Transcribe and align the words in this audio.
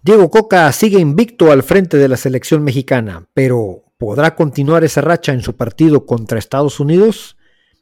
Diego 0.00 0.30
Coca 0.30 0.70
sigue 0.70 1.00
invicto 1.00 1.50
al 1.50 1.64
frente 1.64 1.96
de 1.96 2.06
la 2.06 2.16
selección 2.16 2.62
mexicana, 2.62 3.28
pero 3.34 3.84
¿podrá 3.98 4.36
continuar 4.36 4.84
esa 4.84 5.00
racha 5.00 5.32
en 5.32 5.42
su 5.42 5.56
partido 5.56 6.06
contra 6.06 6.38
Estados 6.38 6.78
Unidos? 6.78 7.36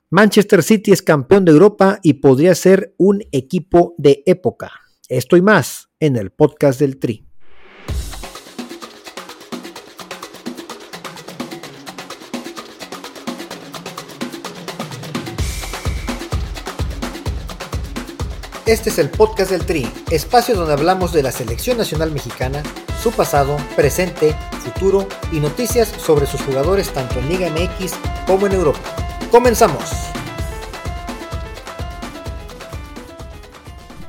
Manchester 0.08 0.62
City 0.62 0.92
es 0.92 1.02
campeón 1.02 1.44
de 1.44 1.52
Europa 1.52 1.98
y 2.02 2.14
podría 2.14 2.54
ser 2.54 2.94
un 2.96 3.22
equipo 3.32 3.94
de 3.98 4.22
época. 4.24 4.72
Esto 5.10 5.36
y 5.36 5.42
más 5.42 5.90
en 6.00 6.16
el 6.16 6.30
podcast 6.30 6.80
del 6.80 6.98
Tri. 6.98 7.25
Este 18.66 18.90
es 18.90 18.98
el 18.98 19.10
podcast 19.10 19.52
del 19.52 19.64
Tri, 19.64 19.88
espacio 20.10 20.56
donde 20.56 20.72
hablamos 20.72 21.12
de 21.12 21.22
la 21.22 21.30
selección 21.30 21.78
nacional 21.78 22.10
mexicana, 22.10 22.64
su 23.00 23.12
pasado, 23.12 23.58
presente, 23.76 24.34
futuro 24.64 25.06
y 25.30 25.38
noticias 25.38 25.86
sobre 25.86 26.26
sus 26.26 26.40
jugadores 26.42 26.92
tanto 26.92 27.20
en 27.20 27.28
Liga 27.28 27.48
MX 27.48 27.92
como 28.26 28.48
en 28.48 28.54
Europa. 28.54 28.80
Comenzamos. 29.30 30.15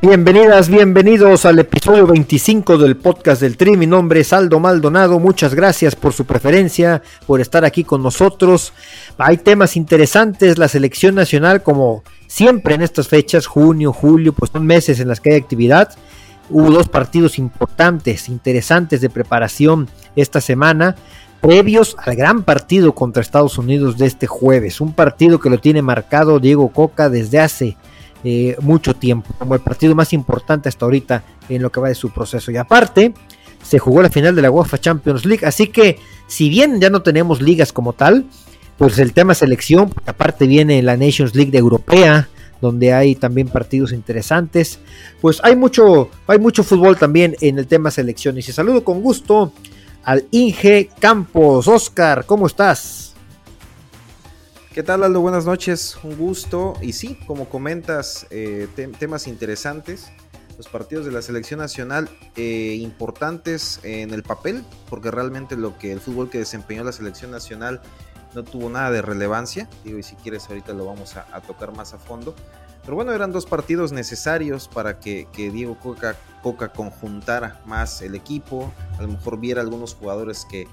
Bienvenidas, 0.08 0.70
bienvenidos 0.70 1.46
al 1.46 1.60
episodio 1.60 2.08
25 2.08 2.78
del 2.78 2.96
podcast 2.96 3.42
del 3.42 3.58
Tri. 3.58 3.76
Mi 3.76 3.88
nombre 3.88 4.22
es 4.22 4.32
Aldo 4.32 4.58
Maldonado. 4.58 5.20
Muchas 5.20 5.54
gracias 5.54 5.98
por 5.98 6.14
su 6.14 6.24
preferencia, 6.24 7.02
por 7.26 7.42
estar 7.42 7.66
aquí 7.66 7.84
con 7.84 8.02
nosotros. 8.02 8.72
Hay 9.18 9.36
temas 9.36 9.76
interesantes. 9.76 10.58
La 10.58 10.70
selección 10.70 11.14
nacional, 11.14 11.62
como 11.62 12.06
siempre 12.26 12.76
en 12.76 12.84
estas 12.84 13.10
fechas, 13.10 13.48
junio, 13.48 13.92
julio, 13.92 14.32
pues 14.32 14.50
son 14.50 14.66
meses 14.66 15.02
en 15.02 15.10
las 15.10 15.20
que 15.20 15.32
hay 15.32 15.36
actividad. 15.36 15.90
Hubo 16.50 16.72
dos 16.72 16.88
partidos 16.88 17.38
importantes, 17.38 18.30
interesantes 18.30 19.02
de 19.02 19.10
preparación 19.10 19.90
esta 20.16 20.40
semana, 20.40 20.96
previos 21.42 21.98
al 22.00 22.16
gran 22.16 22.44
partido 22.44 22.96
contra 22.96 23.22
Estados 23.22 23.58
Unidos 23.58 23.98
de 23.98 24.06
este 24.06 24.26
jueves. 24.26 24.80
Un 24.80 24.94
partido 24.94 25.42
que 25.42 25.50
lo 25.50 25.58
tiene 25.58 25.82
marcado 25.82 26.40
Diego 26.40 26.70
Coca 26.70 27.10
desde 27.10 27.42
hace 27.42 27.76
eh, 28.24 28.56
mucho 28.62 28.96
tiempo, 28.96 29.34
como 29.38 29.56
el 29.56 29.62
partido 29.62 29.96
más 29.96 30.14
importante 30.14 30.70
hasta 30.70 30.86
ahorita 30.86 31.24
en 31.50 31.62
lo 31.62 31.72
que 31.72 31.80
va 31.80 31.90
de 31.90 31.96
su 31.96 32.10
proceso. 32.10 32.52
Y 32.52 32.58
aparte, 32.58 33.14
se 33.62 33.80
jugó 33.80 34.02
la 34.02 34.10
final 34.10 34.36
de 34.36 34.42
la 34.42 34.52
UEFA 34.52 34.78
Champions 34.78 35.26
League, 35.26 35.46
así 35.46 35.68
que 35.68 36.00
si 36.28 36.50
bien 36.50 36.80
ya 36.80 36.90
no 36.90 37.02
tenemos 37.02 37.42
ligas 37.42 37.72
como 37.74 37.94
tal, 37.94 38.26
pues 38.78 39.00
el 39.00 39.14
tema 39.14 39.34
selección, 39.34 39.94
aparte 40.06 40.46
viene 40.46 40.82
la 40.84 40.98
Nations 40.98 41.36
League 41.36 41.52
de 41.52 41.58
Europea, 41.58 42.30
donde 42.62 42.94
hay 42.94 43.16
también 43.16 43.48
partidos 43.48 43.92
interesantes. 43.92 44.80
Pues 45.22 45.40
hay 45.44 45.56
mucho, 45.56 46.10
hay 46.28 46.40
mucho 46.40 46.64
fútbol 46.64 46.98
también 46.98 47.36
en 47.42 47.58
el 47.60 47.68
tema 47.68 47.92
selección. 47.92 48.38
Y 48.38 48.42
se 48.42 48.54
saludo 48.54 48.84
con 48.84 49.02
gusto 49.02 49.52
al 50.04 50.26
Inge 50.32 50.90
Campos. 51.00 51.68
Oscar, 51.68 52.26
¿cómo 52.26 52.48
estás? 52.48 53.07
¿Qué 54.78 54.84
tal, 54.84 55.04
Aldo? 55.04 55.22
Buenas 55.22 55.48
noches, 55.48 55.98
un 56.04 56.16
gusto. 56.18 56.76
Y 56.84 56.94
sí, 56.94 57.18
como 57.26 57.50
comentas, 57.50 58.28
eh, 58.30 58.68
temas 59.00 59.26
interesantes. 59.26 60.12
Los 60.56 60.68
partidos 60.68 61.04
de 61.04 61.12
la 61.12 61.24
selección 61.24 61.60
nacional 61.60 62.08
eh, 62.36 62.78
importantes 62.80 63.80
en 63.82 64.14
el 64.14 64.22
papel, 64.22 64.64
porque 64.88 65.10
realmente 65.10 65.58
lo 65.58 65.80
que 65.80 65.92
el 65.92 66.00
fútbol 66.00 66.30
que 66.30 66.38
desempeñó 66.38 66.84
la 66.84 66.92
selección 66.92 67.32
nacional 67.32 67.82
no 68.36 68.44
tuvo 68.44 68.70
nada 68.70 68.92
de 68.92 69.02
relevancia. 69.02 69.68
Digo, 69.84 69.98
y 69.98 70.04
si 70.04 70.16
quieres 70.18 70.48
ahorita 70.48 70.74
lo 70.74 70.86
vamos 70.86 71.18
a, 71.18 71.42
tocar 71.42 71.76
más 71.76 71.96
a 71.96 71.98
fondo. 71.98 72.36
Pero 72.84 72.94
bueno, 72.94 73.14
eran 73.14 73.32
dos 73.32 73.48
partidos 73.48 73.92
necesarios 73.92 74.68
para 74.68 75.00
que, 75.00 75.26
Diego 75.36 75.80
Coca, 75.80 76.16
Coca, 76.44 76.72
conjuntara 76.72 77.64
más 77.66 78.04
el 78.04 78.14
equipo. 78.14 78.72
A 79.00 79.02
lo 79.02 79.08
mejor 79.08 79.40
viera 79.40 79.62
algunos 79.62 79.96
jugadores 79.96 80.46
que, 80.48 80.68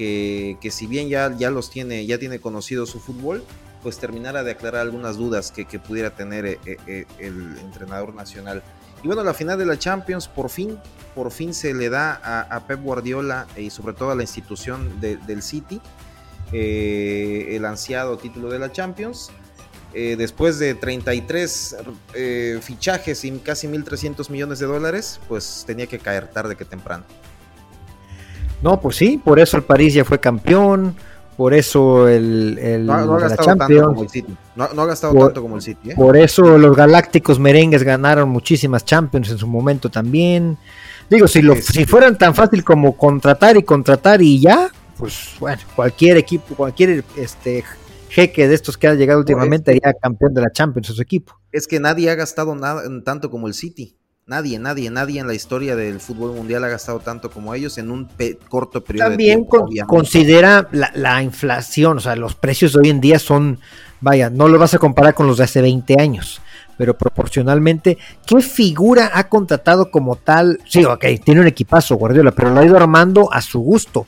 que, 0.00 0.70
si 0.70 0.86
bien 0.86 1.08
ya, 1.08 1.36
ya 1.36 1.50
los 1.50 1.70
tiene, 1.70 2.06
ya 2.06 2.18
tiene 2.18 2.40
conocido 2.40 2.86
su 2.86 3.00
fútbol, 3.00 3.44
pues 3.82 3.98
terminara 3.98 4.42
de 4.42 4.52
aclarar 4.52 4.80
algunas 4.80 5.16
dudas 5.18 5.52
que, 5.52 5.64
pudiera 5.78 6.10
tener 6.10 6.46
eh, 6.46 6.58
eh, 6.64 6.76
eh, 6.86 7.06
el 7.18 7.58
entrenador 7.58 8.14
nacional. 8.14 8.62
Y 9.02 9.06
bueno, 9.06 9.22
la 9.22 9.34
final 9.34 9.58
de 9.58 9.66
la 9.66 9.78
Champions, 9.78 10.26
por 10.26 10.48
fin, 10.48 10.78
por 11.14 11.30
fin 11.30 11.52
se 11.52 11.74
le 11.74 11.90
da 11.90 12.14
a, 12.50 12.66
Pep 12.66 12.82
Guardiola 12.82 13.46
y 13.56 13.70
sobre 13.70 13.94
todo 13.94 14.10
a 14.10 14.14
la 14.14 14.22
institución 14.22 15.00
del 15.00 15.42
City 15.42 15.80
el 16.52 17.64
ansiado 17.64 18.18
título 18.18 18.50
de 18.50 18.58
la 18.58 18.72
Champions. 18.72 19.30
Después 19.92 20.58
de 20.58 20.74
33 20.74 21.76
eh, 22.14 22.58
fichajes 22.62 23.24
y 23.24 23.32
casi 23.38 23.68
1.300 23.68 24.28
millones 24.28 24.58
de 24.58 24.66
dólares, 24.66 25.18
pues 25.28 25.64
tenía 25.66 25.86
que 25.86 25.98
caer 25.98 26.28
tarde 26.28 26.56
que 26.56 26.66
temprano. 26.66 27.04
No, 28.62 28.80
pues 28.80 28.96
sí, 28.96 29.20
por 29.22 29.38
eso 29.38 29.56
el 29.56 29.62
París 29.62 29.94
ya 29.94 30.04
fue 30.04 30.20
campeón, 30.20 30.94
por 31.36 31.54
eso 31.54 32.06
el, 32.06 32.84
no, 32.84 32.92
ha 32.92 33.20
gastado 33.20 33.56
tanto 33.56 33.84
como 33.86 34.02
el 34.02 34.10
City. 34.10 34.36
No, 34.56 34.64
ha 34.64 34.86
gastado 34.86 35.14
por, 35.14 35.26
tanto 35.28 35.42
como 35.42 35.56
el 35.56 35.62
City. 35.62 35.94
Por 35.94 36.16
eso 36.16 36.58
los 36.58 36.76
Galácticos 36.76 37.38
Merengues 37.38 37.82
ganaron 37.82 38.28
muchísimas 38.28 38.84
Champions 38.84 39.30
en 39.30 39.38
su 39.38 39.46
momento 39.46 39.88
también. 39.88 40.58
Digo, 41.08 41.26
si, 41.26 41.40
lo, 41.40 41.56
si 41.56 41.86
fueran 41.86 42.18
tan 42.18 42.34
fácil 42.34 42.62
como 42.62 42.96
contratar 42.96 43.56
y 43.56 43.62
contratar 43.62 44.20
y 44.20 44.38
ya, 44.38 44.70
pues 44.98 45.34
bueno, 45.40 45.62
cualquier 45.74 46.18
equipo, 46.18 46.54
cualquier 46.54 47.04
este 47.16 47.64
jeque 48.10 48.46
de 48.46 48.54
estos 48.54 48.76
que 48.76 48.88
ha 48.88 48.94
llegado 48.94 49.20
últimamente 49.20 49.72
sería 49.72 49.94
campeón 49.94 50.34
de 50.34 50.42
la 50.42 50.52
Champions 50.52 50.88
su 50.88 51.00
equipo. 51.00 51.40
Es 51.52 51.66
que 51.66 51.80
nadie 51.80 52.10
ha 52.10 52.16
gastado 52.16 52.54
nada, 52.54 52.82
tanto 53.02 53.30
como 53.30 53.48
el 53.48 53.54
City. 53.54 53.96
Nadie, 54.30 54.60
nadie, 54.60 54.92
nadie 54.92 55.18
en 55.18 55.26
la 55.26 55.34
historia 55.34 55.74
del 55.74 55.98
fútbol 55.98 56.36
mundial 56.36 56.62
ha 56.62 56.68
gastado 56.68 57.00
tanto 57.00 57.32
como 57.32 57.52
ellos 57.52 57.78
en 57.78 57.90
un 57.90 58.08
corto 58.48 58.80
periodo 58.80 59.08
También 59.08 59.28
de 59.28 59.34
tiempo. 59.34 59.58
También 59.58 59.86
considera 59.86 60.68
la, 60.70 60.92
la, 60.94 61.20
inflación, 61.20 61.96
o 61.96 62.00
sea, 62.00 62.14
los 62.14 62.36
precios 62.36 62.72
de 62.72 62.78
hoy 62.78 62.90
en 62.90 63.00
día 63.00 63.18
son, 63.18 63.58
vaya, 64.00 64.30
no 64.30 64.46
lo 64.46 64.56
vas 64.56 64.72
a 64.72 64.78
comparar 64.78 65.14
con 65.14 65.26
los 65.26 65.38
de 65.38 65.42
hace 65.42 65.60
20 65.60 66.00
años, 66.00 66.40
pero 66.78 66.96
proporcionalmente, 66.96 67.98
¿qué 68.24 68.40
figura 68.40 69.10
ha 69.14 69.28
contratado 69.28 69.90
como 69.90 70.14
tal? 70.14 70.60
Sí, 70.64 70.84
ok, 70.84 71.06
tiene 71.24 71.40
un 71.40 71.48
equipazo 71.48 71.96
Guardiola, 71.96 72.30
pero 72.30 72.50
lo 72.50 72.60
ha 72.60 72.64
ido 72.64 72.76
armando 72.76 73.32
a 73.32 73.40
su 73.40 73.58
gusto. 73.58 74.06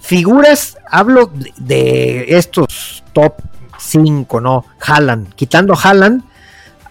Figuras, 0.00 0.78
hablo 0.88 1.32
de, 1.56 2.26
estos 2.28 3.02
top 3.12 3.42
5, 3.80 4.40
¿no? 4.40 4.66
Haaland, 4.86 5.34
quitando 5.34 5.74
Haaland, 5.74 6.22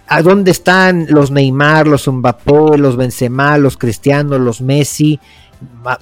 ¿a 0.08 0.22
dónde 0.22 0.52
están 0.52 1.08
los 1.10 1.32
Neymar, 1.32 1.88
los 1.88 2.08
Mbappé, 2.08 2.78
los 2.78 2.98
Benzema, 2.98 3.58
los 3.58 3.78
Cristiano, 3.78 4.38
los 4.38 4.62
Messi? 4.62 5.20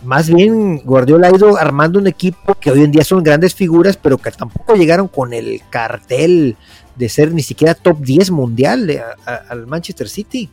más 0.04 0.28
bien 0.28 0.80
Guardiola 0.80 1.28
ha 1.28 1.36
ido 1.36 1.58
armando 1.58 2.00
un 2.00 2.08
equipo 2.08 2.56
que 2.56 2.72
hoy 2.72 2.84
en 2.84 2.92
día 2.92 3.04
son 3.04 3.24
grandes 3.24 3.54
figuras, 3.56 3.98
pero 3.98 4.18
que 4.18 4.32
tampoco 4.32 4.76
llegaron 4.76 5.08
con 5.08 5.34
el 5.34 5.62
cartel 5.70 6.58
de 6.96 7.10
ser 7.10 7.34
ni 7.34 7.44
siquiera 7.44 7.74
top 7.76 8.00
10 8.00 8.32
mundial 8.32 9.04
al 9.26 9.68
Manchester 9.68 10.10
City. 10.10 10.50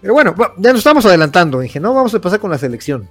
Pero 0.00 0.14
bueno, 0.14 0.34
ya 0.58 0.70
nos 0.70 0.78
estamos 0.78 1.06
adelantando, 1.06 1.60
dije, 1.60 1.80
no, 1.80 1.94
vamos 1.94 2.14
a 2.14 2.20
pasar 2.20 2.38
con 2.38 2.50
la 2.50 2.58
selección. 2.58 3.08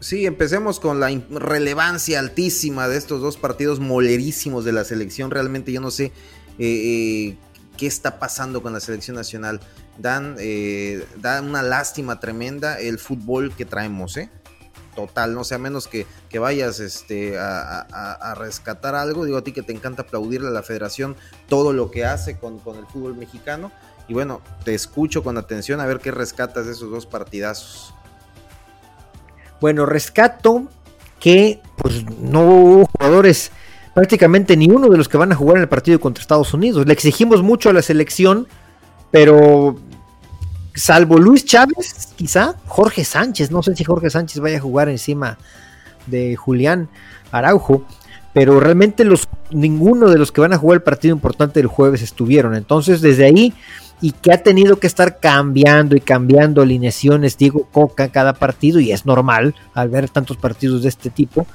Sí, 0.00 0.26
empecemos 0.26 0.80
con 0.80 1.00
la 1.00 1.08
relevancia 1.30 2.18
altísima 2.18 2.88
de 2.88 2.98
estos 2.98 3.22
dos 3.22 3.36
partidos 3.36 3.80
molerísimos 3.80 4.64
de 4.64 4.72
la 4.72 4.84
selección. 4.84 5.30
Realmente 5.30 5.72
yo 5.72 5.80
no 5.80 5.90
sé 5.90 6.06
eh, 6.06 6.12
eh, 6.58 7.36
qué 7.76 7.86
está 7.86 8.18
pasando 8.18 8.62
con 8.62 8.72
la 8.72 8.80
selección 8.80 9.16
nacional. 9.16 9.60
Dan, 9.98 10.36
eh, 10.38 11.06
dan 11.18 11.48
una 11.48 11.62
lástima 11.62 12.20
tremenda 12.20 12.78
el 12.78 12.98
fútbol 12.98 13.54
que 13.54 13.64
traemos, 13.64 14.16
¿eh? 14.16 14.30
Total, 14.94 15.34
no 15.34 15.42
sé, 15.42 15.56
a 15.56 15.58
menos 15.58 15.88
que, 15.88 16.06
que 16.28 16.38
vayas 16.38 16.78
este, 16.78 17.36
a, 17.38 18.34
rescatar 18.38 18.94
algo. 18.94 19.24
Digo 19.24 19.38
a 19.38 19.42
ti 19.42 19.52
que 19.52 19.62
te 19.62 19.72
encanta 19.72 20.02
aplaudirle 20.02 20.48
a 20.48 20.52
la 20.52 20.62
federación 20.62 21.16
todo 21.48 21.72
lo 21.72 21.90
que 21.90 22.04
hace 22.04 22.38
con, 22.38 22.58
con 22.60 22.76
el 22.78 22.86
fútbol 22.86 23.16
mexicano. 23.16 23.72
Y 24.06 24.14
bueno, 24.14 24.40
te 24.64 24.74
escucho 24.74 25.24
con 25.24 25.36
atención 25.36 25.80
a 25.80 25.86
ver 25.86 25.98
qué 25.98 26.10
rescatas 26.10 26.66
de 26.66 26.72
esos 26.72 26.90
dos 26.90 27.06
partidazos. 27.06 27.94
Bueno, 29.60 29.86
rescato 29.86 30.68
que 31.18 31.60
pues 31.78 32.04
no 32.18 32.42
hubo 32.42 32.86
jugadores, 32.86 33.50
prácticamente 33.94 34.56
ni 34.56 34.68
uno 34.68 34.88
de 34.88 34.98
los 34.98 35.08
que 35.08 35.16
van 35.16 35.32
a 35.32 35.36
jugar 35.36 35.56
en 35.56 35.62
el 35.62 35.68
partido 35.68 36.00
contra 36.00 36.20
Estados 36.20 36.52
Unidos. 36.52 36.86
Le 36.86 36.92
exigimos 36.92 37.42
mucho 37.42 37.70
a 37.70 37.72
la 37.72 37.82
selección, 37.82 38.46
pero 39.10 39.76
salvo 40.74 41.18
Luis 41.18 41.44
Chávez, 41.44 42.08
quizá 42.16 42.56
Jorge 42.66 43.04
Sánchez, 43.04 43.50
no 43.50 43.62
sé 43.62 43.76
si 43.76 43.84
Jorge 43.84 44.10
Sánchez 44.10 44.40
vaya 44.40 44.58
a 44.58 44.60
jugar 44.60 44.88
encima 44.88 45.38
de 46.06 46.36
Julián 46.36 46.88
Araujo, 47.30 47.84
pero 48.32 48.58
realmente 48.58 49.04
los 49.04 49.28
ninguno 49.50 50.10
de 50.10 50.18
los 50.18 50.32
que 50.32 50.40
van 50.40 50.52
a 50.52 50.58
jugar 50.58 50.76
el 50.76 50.82
partido 50.82 51.14
importante 51.14 51.60
del 51.60 51.68
jueves 51.68 52.02
estuvieron. 52.02 52.56
Entonces, 52.56 53.00
desde 53.00 53.24
ahí 53.24 53.54
y 54.00 54.10
que 54.10 54.32
ha 54.32 54.42
tenido 54.42 54.80
que 54.80 54.88
estar 54.88 55.20
cambiando 55.20 55.94
y 55.94 56.00
cambiando 56.00 56.62
alineaciones 56.62 57.38
Diego 57.38 57.68
Coca 57.70 58.08
cada 58.08 58.34
partido 58.34 58.80
y 58.80 58.90
es 58.90 59.06
normal 59.06 59.54
al 59.72 59.88
ver 59.88 60.08
tantos 60.08 60.36
partidos 60.36 60.82
de 60.82 60.88
este 60.88 61.10
tipo, 61.10 61.46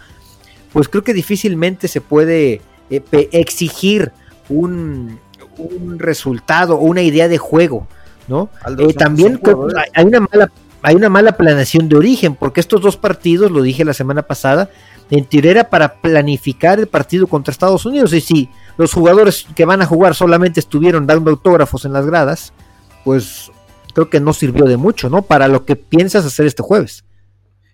pues 0.74 0.88
creo 0.88 1.04
que 1.04 1.14
difícilmente 1.14 1.88
se 1.88 2.02
puede 2.02 2.62
eh, 2.90 3.02
exigir 3.32 4.12
un, 4.50 5.20
un 5.58 6.00
resultado 6.00 6.76
o 6.76 6.84
una 6.84 7.02
idea 7.02 7.28
de 7.28 7.38
juego, 7.38 7.88
¿no? 8.28 8.50
Eh, 8.78 8.94
también 8.94 9.40
hay 9.96 10.06
una 10.06 10.20
mala 10.22 10.52
hay 10.82 10.96
una 10.96 11.10
mala 11.10 11.34
planeación 11.34 11.90
de 11.90 11.98
origen, 11.98 12.36
porque 12.36 12.62
estos 12.62 12.82
dos 12.82 12.96
partidos, 12.96 13.52
lo 13.52 13.62
dije 13.62 13.84
la 13.84 13.94
semana 13.94 14.22
pasada, 14.22 14.70
en 15.10 15.26
teoría 15.26 15.52
era 15.52 15.70
para 15.70 15.96
planificar 15.96 16.80
el 16.80 16.88
partido 16.88 17.28
contra 17.28 17.52
Estados 17.52 17.86
Unidos. 17.86 18.14
Y 18.14 18.22
si 18.22 18.50
los 18.78 18.94
jugadores 18.94 19.46
que 19.56 19.66
van 19.66 19.82
a 19.82 19.86
jugar 19.86 20.16
solamente 20.16 20.60
estuvieron 20.60 21.08
dando 21.08 21.32
autógrafos 21.32 21.86
en 21.86 21.94
las 21.94 22.06
gradas, 22.06 22.54
pues 23.04 23.52
creo 23.94 24.10
que 24.10 24.20
no 24.20 24.34
sirvió 24.34 24.66
de 24.66 24.78
mucho, 24.78 25.10
¿no? 25.10 25.22
Para 25.22 25.48
lo 25.48 25.66
que 25.66 25.76
piensas 25.76 26.26
hacer 26.26 26.46
este 26.46 26.64
jueves. 26.64 27.04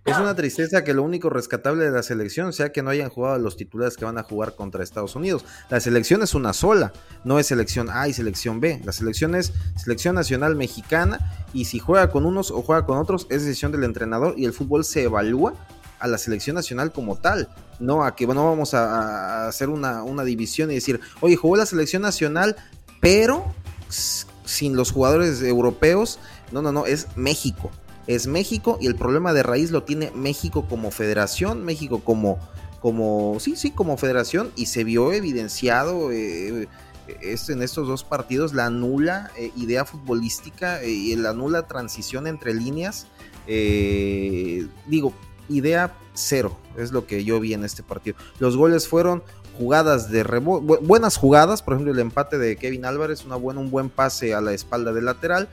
Es 0.05 0.19
una 0.19 0.35
tristeza 0.35 0.83
que 0.83 0.93
lo 0.93 1.01
único 1.01 1.31
rescatable 1.31 1.83
de 1.83 1.89
la 1.89 2.03
selección 2.03 2.53
sea 2.53 2.71
que 2.71 2.83
no 2.83 2.91
hayan 2.91 3.09
jugado 3.09 3.39
los 3.39 3.57
titulares 3.57 3.97
que 3.97 4.05
van 4.05 4.19
a 4.19 4.23
jugar 4.23 4.55
contra 4.55 4.83
Estados 4.83 5.15
Unidos. 5.15 5.43
La 5.71 5.79
selección 5.79 6.21
es 6.21 6.35
una 6.35 6.53
sola, 6.53 6.93
no 7.23 7.39
es 7.39 7.47
selección 7.47 7.89
A 7.89 8.07
y 8.07 8.13
selección 8.13 8.59
B. 8.59 8.79
La 8.85 8.91
selección 8.91 9.33
es 9.33 9.51
selección 9.75 10.13
nacional 10.13 10.55
mexicana 10.55 11.47
y 11.53 11.65
si 11.65 11.79
juega 11.79 12.11
con 12.11 12.27
unos 12.27 12.51
o 12.51 12.61
juega 12.61 12.85
con 12.85 12.99
otros 12.99 13.25
es 13.31 13.45
decisión 13.45 13.71
del 13.71 13.83
entrenador 13.83 14.35
y 14.37 14.45
el 14.45 14.53
fútbol 14.53 14.85
se 14.85 15.01
evalúa 15.01 15.55
a 15.97 16.07
la 16.07 16.19
selección 16.19 16.55
nacional 16.55 16.91
como 16.91 17.15
tal, 17.15 17.49
no 17.79 18.03
a 18.03 18.15
que 18.15 18.27
bueno, 18.27 18.45
vamos 18.45 18.75
a, 18.75 19.47
hacer 19.47 19.69
una, 19.69 20.03
una 20.03 20.23
división 20.23 20.69
y 20.69 20.75
decir, 20.75 20.99
oye, 21.19 21.35
jugó 21.35 21.55
la 21.55 21.65
selección 21.65 22.03
nacional, 22.03 22.55
pero 23.01 23.43
sin 23.89 24.75
los 24.75 24.91
jugadores 24.91 25.41
europeos. 25.41 26.19
No, 26.51 26.61
no, 26.61 26.71
no, 26.71 26.85
es 26.85 27.07
México 27.15 27.71
es 28.07 28.27
México 28.27 28.77
y 28.79 28.87
el 28.87 28.95
problema 28.95 29.33
de 29.33 29.43
raíz 29.43 29.71
lo 29.71 29.83
tiene 29.83 30.11
México 30.11 30.65
como 30.69 30.91
federación, 30.91 31.63
México 31.63 32.01
como, 32.03 32.39
como 32.79 33.37
sí, 33.39 33.55
sí, 33.55 33.71
como 33.71 33.97
federación 33.97 34.51
y 34.55 34.67
se 34.67 34.83
vio 34.83 35.11
evidenciado 35.11 36.11
eh, 36.11 36.67
en 37.07 37.61
estos 37.61 37.87
dos 37.87 38.03
partidos 38.03 38.53
la 38.53 38.69
nula 38.69 39.31
eh, 39.37 39.51
idea 39.55 39.85
futbolística 39.85 40.81
eh, 40.81 40.89
y 40.89 41.15
la 41.15 41.33
nula 41.33 41.67
transición 41.67 42.27
entre 42.27 42.53
líneas. 42.53 43.07
digo, 43.45 45.13
idea 45.49 45.95
cero, 46.13 46.57
es 46.77 46.91
lo 46.91 47.05
que 47.07 47.23
yo 47.23 47.39
vi 47.39 47.53
en 47.53 47.63
este 47.63 47.83
partido. 47.83 48.17
Los 48.39 48.55
goles 48.55 48.87
fueron 48.87 49.23
jugadas 49.57 50.11
de 50.11 50.23
rebote, 50.23 50.83
buenas 50.85 51.17
jugadas, 51.17 51.61
por 51.61 51.73
ejemplo 51.73 51.93
el 51.93 51.99
empate 51.99 52.37
de 52.37 52.55
Kevin 52.57 52.85
Álvarez, 52.85 53.25
una 53.25 53.35
buena, 53.35 53.61
un 53.61 53.71
buen 53.71 53.89
pase 53.89 54.33
a 54.33 54.41
la 54.41 54.53
espalda 54.53 54.91
del 54.93 55.05
lateral 55.05 55.47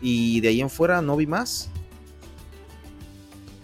y 0.00 0.40
de 0.40 0.48
ahí 0.48 0.60
en 0.60 0.70
fuera 0.70 1.02
no 1.02 1.16
vi 1.16 1.26
más. 1.26 1.70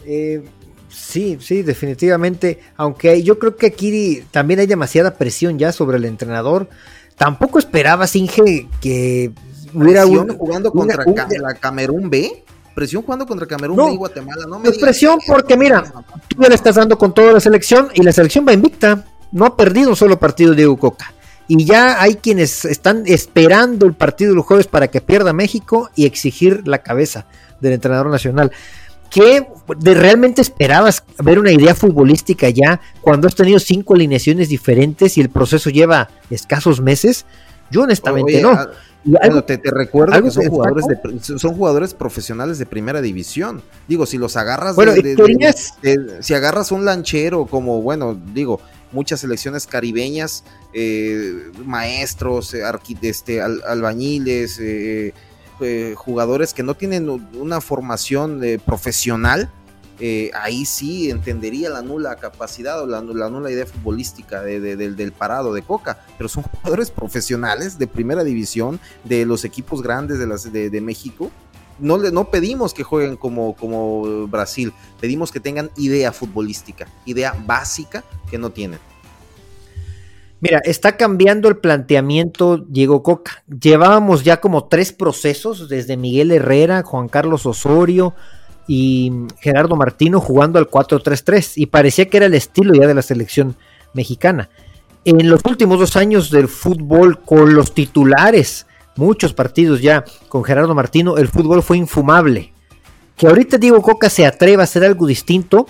Eh, 0.05 0.43
sí, 0.89 1.39
sí, 1.41 1.63
definitivamente. 1.63 2.61
Aunque 2.77 3.23
yo 3.23 3.39
creo 3.39 3.57
que 3.57 3.67
aquí 3.67 4.25
también 4.31 4.61
hay 4.61 4.67
demasiada 4.67 5.15
presión 5.15 5.59
ya 5.59 5.73
sobre 5.73 5.97
el 5.97 6.05
entrenador. 6.05 6.69
Tampoco 7.17 7.59
esperaba 7.59 8.07
Singe 8.07 8.69
que 8.81 9.33
hubiera 9.73 10.07
un, 10.07 10.37
jugando 10.37 10.73
contra 10.73 11.05
la 11.41 11.55
Camerún 11.55 12.11
B. 12.11 12.45
Presión 12.75 13.03
jugando 13.03 13.25
contra 13.27 13.47
Camerún 13.47 13.77
B 13.77 13.93
y 13.93 13.97
Guatemala. 13.97 14.47
No 14.49 14.59
me 14.59 14.69
es 14.69 14.79
presión 14.79 15.21
porque 15.27 15.57
mira, 15.57 15.85
tú 16.27 16.43
ya 16.43 16.49
le 16.49 16.57
estás 16.57 16.75
dando 16.75 16.99
con 16.99 17.15
toda 17.15 17.33
la 17.33 17.41
selección 17.41 17.89
y 17.95 18.03
la 18.03 18.13
selección 18.13 18.45
va 18.47 18.53
invicta. 18.53 19.05
No 19.31 19.47
ha 19.47 19.57
perdido 19.57 19.91
un 19.91 19.97
solo 19.97 20.19
partido 20.19 20.55
de 20.55 20.77
Coca. 20.77 21.13
Y 21.47 21.65
ya 21.65 22.01
hay 22.01 22.17
quienes 22.17 22.65
están 22.65 23.03
esperando 23.07 23.87
el 23.87 23.93
partido 23.93 24.31
de 24.31 24.37
los 24.37 24.47
jueves 24.47 24.67
para 24.67 24.89
que 24.89 25.01
pierda 25.01 25.33
México 25.33 25.91
y 25.95 26.07
exigir 26.07 26.67
la 26.67 26.79
cabeza 26.79 27.27
del 27.61 27.75
entrenador 27.75 28.09
nacional. 28.09 28.51
¿Qué 29.15 29.47
de, 29.79 29.95
realmente 29.95 30.43
esperabas 30.43 31.05
ver 31.23 31.39
una 31.39 31.53
idea 31.53 31.77
futbolística 31.77 32.51
ya 32.51 32.81
cuando 33.01 33.29
has 33.29 33.37
tenido 33.37 33.61
cinco 33.61 33.95
alineaciones 33.95 34.49
diferentes 34.49 35.17
y 35.17 35.21
el 35.21 35.31
proceso 35.31 35.71
lleva 35.71 36.11
escasos 36.31 36.81
meses? 36.81 37.25
Yo 37.71 37.83
honestamente 37.83 38.43
no. 38.43 38.51
Ah, 38.51 39.43
te, 39.47 39.61
recuerdo 39.71 40.21
que 40.21 40.31
son 40.33 40.49
jugadores, 40.49 40.87
son 41.23 41.55
jugadores 41.55 41.95
profesionales 41.95 42.59
de 42.59 42.67
primera 42.67 43.01
división. 43.01 43.63
Digo, 43.87 44.05
si 44.05 44.19
los 44.19 44.37
agarras, 44.37 44.75
bueno, 44.75 44.93
si 46.21 46.35
agarras 46.35 46.73
un 46.73 46.85
lanchero 46.85 47.47
como, 47.47 47.83
bueno, 47.83 48.19
digo, 48.35 48.61
muchas 48.91 49.21
selecciones 49.21 49.69
caribeñas, 49.69 50.43
eh, 50.73 51.51
maestros, 51.65 52.53
eh, 52.55 52.63
este, 53.03 53.41
albañiles, 53.41 54.59
eh, 54.59 55.15
eh, 55.61 55.95
jugadores 55.97 56.55
que 56.55 56.63
no 56.63 56.75
tienen 56.75 57.09
una 57.09 57.61
formación 57.61 58.43
eh, 58.43 58.59
profesional, 58.59 59.51
eh, 60.01 60.33
ahí 60.35 60.65
sí 60.65 61.11
entendería 61.11 61.71
la 61.71 61.81
nula 61.81 62.17
capacidad 62.17 62.83
o 62.83 62.87
la, 62.87 63.01
nula 63.01 63.51
idea 63.51 63.65
futbolística 63.65 64.43
del, 64.43 65.13
parado 65.13 65.55
de 65.55 65.63
Coca, 65.63 66.05
pero 66.19 66.29
son 66.29 66.43
jugadores 66.63 66.91
profesionales 66.91 67.79
de 67.79 67.87
primera 67.87 68.25
división, 68.25 68.81
de 69.05 69.25
los 69.25 69.45
equipos 69.45 69.83
grandes 69.83 70.19
de, 70.53 70.71
de, 70.71 70.81
México. 70.81 71.31
No, 71.79 71.99
no 71.99 72.31
pedimos 72.31 72.75
que 72.75 72.83
jueguen 72.83 73.17
como, 73.17 73.55
como 73.55 74.27
Brasil, 74.27 74.73
pedimos 75.01 75.31
que 75.31 75.41
tengan 75.41 75.71
idea 75.77 76.13
futbolística, 76.13 76.89
idea 77.05 77.37
básica 77.47 78.05
que 78.31 78.39
no 78.39 78.51
tienen. 78.51 78.81
Mira, 80.45 80.61
está 80.63 80.99
cambiando 80.99 81.49
el 81.49 81.57
planteamiento 81.57 82.59
Diego 82.59 83.03
Coca. 83.03 83.43
Llevábamos 83.49 84.25
ya 84.25 84.43
como 84.43 84.65
tres 84.65 84.93
procesos, 84.93 85.71
desde 85.71 85.97
Miguel 85.97 86.31
Herrera, 86.33 86.83
Juan 86.83 87.09
Carlos 87.09 87.47
Osorio 87.47 88.13
y 88.69 89.11
Gerardo 89.41 89.75
Martino 89.75 90.21
jugando 90.21 90.59
al 90.59 90.69
4-3-3 90.69 91.53
y 91.57 91.65
parecía 91.65 92.11
que 92.11 92.19
era 92.19 92.27
el 92.27 92.35
estilo 92.35 92.75
ya 92.75 92.87
de 92.87 92.93
la 92.93 93.01
selección 93.01 93.57
mexicana. 93.95 94.51
En 95.07 95.31
los 95.31 95.41
últimos 95.47 95.79
dos 95.79 95.97
años 95.97 96.31
del 96.31 96.49
fútbol 96.49 97.23
con 97.23 97.55
los 97.55 97.73
titulares, 97.73 98.67
muchos 98.97 99.33
partidos 99.33 99.81
ya 99.81 100.05
con 100.29 100.45
Gerardo 100.45 100.75
Martino, 100.75 101.17
el 101.17 101.29
fútbol 101.29 101.63
fue 101.63 101.79
infumable. 101.79 102.53
Que 103.17 103.29
ahorita 103.29 103.57
Diego 103.57 103.81
Coca 103.81 104.11
se 104.11 104.27
atreva 104.27 104.61
a 104.61 104.65
hacer 104.65 104.85
algo 104.85 105.07
distinto, 105.07 105.67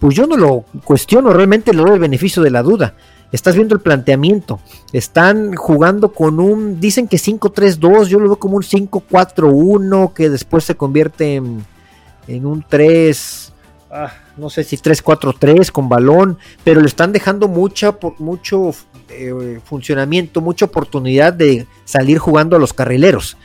pues 0.00 0.16
yo 0.16 0.26
no 0.26 0.36
lo 0.36 0.64
cuestiono, 0.82 1.32
realmente 1.32 1.72
le 1.72 1.82
doy 1.82 1.92
el 1.92 2.00
beneficio 2.00 2.42
de 2.42 2.50
la 2.50 2.64
duda 2.64 2.96
estás 3.32 3.54
viendo 3.54 3.74
el 3.74 3.80
planteamiento. 3.80 4.60
Están 4.92 5.54
jugando 5.54 6.12
con 6.12 6.40
un, 6.40 6.80
dicen 6.80 7.08
que 7.08 7.16
5-3-2, 7.16 8.06
yo 8.06 8.18
lo 8.20 8.26
veo 8.26 8.38
como 8.38 8.56
un 8.56 8.62
5-4-1 8.62 10.12
que 10.12 10.30
después 10.30 10.64
se 10.64 10.74
convierte 10.74 11.36
en, 11.36 12.46
un 12.46 12.64
3, 12.68 13.52
ah, 13.90 14.12
no 14.36 14.50
sé 14.50 14.64
si 14.64 14.76
3-4-3 14.76 15.70
con 15.70 15.88
balón, 15.88 16.38
pero 16.64 16.80
le 16.80 16.86
están 16.86 17.12
dejando 17.12 17.48
mucha, 17.48 17.96
mucho 18.18 18.74
eh, 19.10 19.60
funcionamiento, 19.64 20.40
mucha 20.40 20.66
oportunidad 20.66 21.32
de 21.32 21.66
salir 21.84 22.18
jugando 22.18 22.56
a 22.56 22.58
los 22.58 22.72
carrileros. 22.72 23.36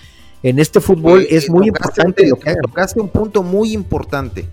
En 0.42 0.60
este 0.60 0.82
fútbol 0.82 1.26
es 1.30 1.50
muy 1.50 1.68
importante 1.68 2.28
lo 2.28 2.36
que 2.36 2.50
hagan. 2.50 2.66
un 2.98 3.08
punto 3.08 3.44
muy 3.44 3.72
importante 3.72 4.46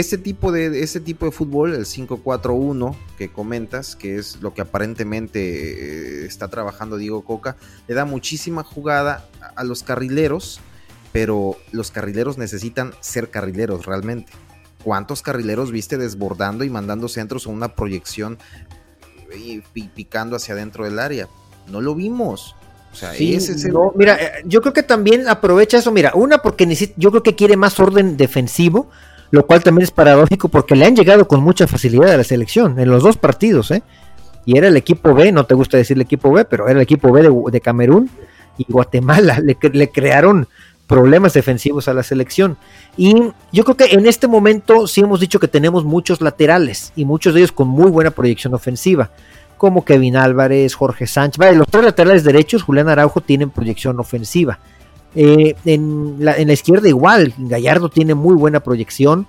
este 0.00 0.18
tipo 0.18 0.52
de, 0.52 0.82
este 0.82 1.00
tipo 1.00 1.24
de 1.24 1.32
fútbol, 1.32 1.74
el 1.74 1.86
5-4-1 1.86 2.94
que 3.16 3.30
comentas, 3.32 3.96
que 3.96 4.16
es 4.16 4.42
lo 4.42 4.52
que 4.52 4.60
aparentemente 4.60 5.40
eh, 5.40 6.26
está 6.26 6.48
trabajando 6.48 6.98
Diego 6.98 7.24
Coca, 7.24 7.56
le 7.88 7.94
da 7.94 8.04
muchísima 8.04 8.62
jugada 8.62 9.26
a 9.54 9.64
los 9.64 9.82
carrileros, 9.82 10.60
pero 11.12 11.56
los 11.72 11.90
carrileros 11.90 12.36
necesitan 12.36 12.92
ser 13.00 13.30
carrileros 13.30 13.86
realmente. 13.86 14.32
¿Cuántos 14.84 15.22
carrileros 15.22 15.72
viste 15.72 15.96
desbordando 15.96 16.62
y 16.64 16.70
mandando 16.70 17.08
centros 17.08 17.46
a 17.46 17.50
una 17.50 17.74
proyección 17.74 18.36
y 19.34 19.62
picando 19.88 20.36
hacia 20.36 20.54
adentro 20.54 20.84
del 20.84 20.98
área? 20.98 21.26
No 21.68 21.80
lo 21.80 21.94
vimos. 21.94 22.54
O 22.92 22.96
sea, 22.96 23.14
ese 23.14 23.72
Mira, 23.94 24.16
eh, 24.16 24.42
yo 24.44 24.60
creo 24.60 24.72
que 24.72 24.82
también 24.82 25.26
aprovecha 25.26 25.78
eso. 25.78 25.90
Mira, 25.90 26.12
una 26.14 26.38
porque 26.38 26.92
yo 26.96 27.10
creo 27.10 27.22
que 27.22 27.34
quiere 27.34 27.56
más 27.56 27.80
orden 27.80 28.16
defensivo 28.16 28.90
lo 29.30 29.46
cual 29.46 29.62
también 29.62 29.84
es 29.84 29.90
paradójico 29.90 30.48
porque 30.48 30.76
le 30.76 30.86
han 30.86 30.96
llegado 30.96 31.26
con 31.26 31.42
mucha 31.42 31.66
facilidad 31.66 32.12
a 32.12 32.16
la 32.16 32.24
selección 32.24 32.78
en 32.78 32.90
los 32.90 33.02
dos 33.02 33.16
partidos, 33.16 33.70
¿eh? 33.70 33.82
Y 34.44 34.56
era 34.56 34.68
el 34.68 34.76
equipo 34.76 35.12
B, 35.12 35.32
no 35.32 35.44
te 35.44 35.54
gusta 35.54 35.76
decir 35.76 35.96
el 35.96 36.02
equipo 36.02 36.30
B, 36.30 36.44
pero 36.44 36.68
era 36.68 36.78
el 36.78 36.82
equipo 36.82 37.10
B 37.10 37.28
de, 37.50 37.60
Camerún 37.60 38.08
y 38.56 38.64
Guatemala, 38.68 39.40
le, 39.44 39.56
le, 39.72 39.90
crearon 39.90 40.46
problemas 40.86 41.32
defensivos 41.34 41.88
a 41.88 41.94
la 41.94 42.04
selección. 42.04 42.56
Y 42.96 43.14
yo 43.52 43.64
creo 43.64 43.76
que 43.76 43.94
en 43.94 44.06
este 44.06 44.28
momento 44.28 44.86
sí 44.86 45.00
hemos 45.00 45.18
dicho 45.18 45.40
que 45.40 45.48
tenemos 45.48 45.84
muchos 45.84 46.20
laterales 46.20 46.92
y 46.94 47.04
muchos 47.04 47.34
de 47.34 47.40
ellos 47.40 47.52
con 47.52 47.66
muy 47.66 47.90
buena 47.90 48.12
proyección 48.12 48.54
ofensiva, 48.54 49.10
como 49.58 49.84
Kevin 49.84 50.16
Álvarez, 50.16 50.74
Jorge 50.74 51.08
Sánchez. 51.08 51.38
Vale, 51.38 51.56
los 51.56 51.66
tres 51.68 51.84
laterales 51.84 52.22
derechos, 52.22 52.62
Julián 52.62 52.88
Araujo, 52.88 53.20
tienen 53.20 53.50
proyección 53.50 53.98
ofensiva. 53.98 54.60
Eh, 55.16 55.56
en, 55.64 56.16
la, 56.20 56.40
izquierda 56.40 56.88
igual, 56.88 57.32
Gallardo 57.38 57.88
tiene 57.88 58.14
muy 58.14 58.36
buena 58.36 58.60
proyección. 58.60 59.26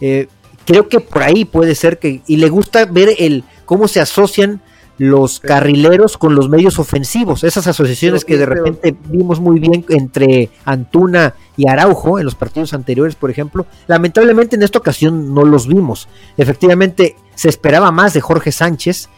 Eh, 0.00 0.28
creo 0.64 0.88
que 0.88 1.00
por 1.00 1.22
ahí 1.22 1.44
puede 1.44 1.74
ser 1.74 1.98
que... 1.98 2.22
Y 2.26 2.36
le 2.36 2.48
gusta 2.48 2.84
ver 2.86 3.14
el 3.18 3.44
cómo 3.66 3.88
se 3.88 4.00
asocian 4.00 4.62
los 4.98 5.38
carrileros 5.38 6.18
con 6.18 6.34
los 6.34 6.48
medios 6.48 6.78
ofensivos, 6.80 7.44
esas 7.44 7.68
asociaciones 7.68 8.24
que 8.24 8.36
de 8.36 8.46
repente 8.46 8.96
vimos 9.04 9.38
muy 9.38 9.60
bien 9.60 9.84
entre 9.90 10.50
Antuna 10.64 11.34
y 11.56 11.68
Araujo 11.68 12.18
en 12.18 12.24
los 12.24 12.34
partidos 12.34 12.74
anteriores, 12.74 13.14
por 13.14 13.30
ejemplo. 13.30 13.66
Lamentablemente 13.86 14.56
en 14.56 14.64
esta 14.64 14.80
ocasión 14.80 15.32
no 15.34 15.44
los 15.44 15.68
vimos. 15.68 16.08
Efectivamente 16.36 17.14
se 17.36 17.48
esperaba 17.48 17.92
más 17.92 18.12
de 18.12 18.20
Jorge 18.20 18.50
Sánchez 18.50 19.08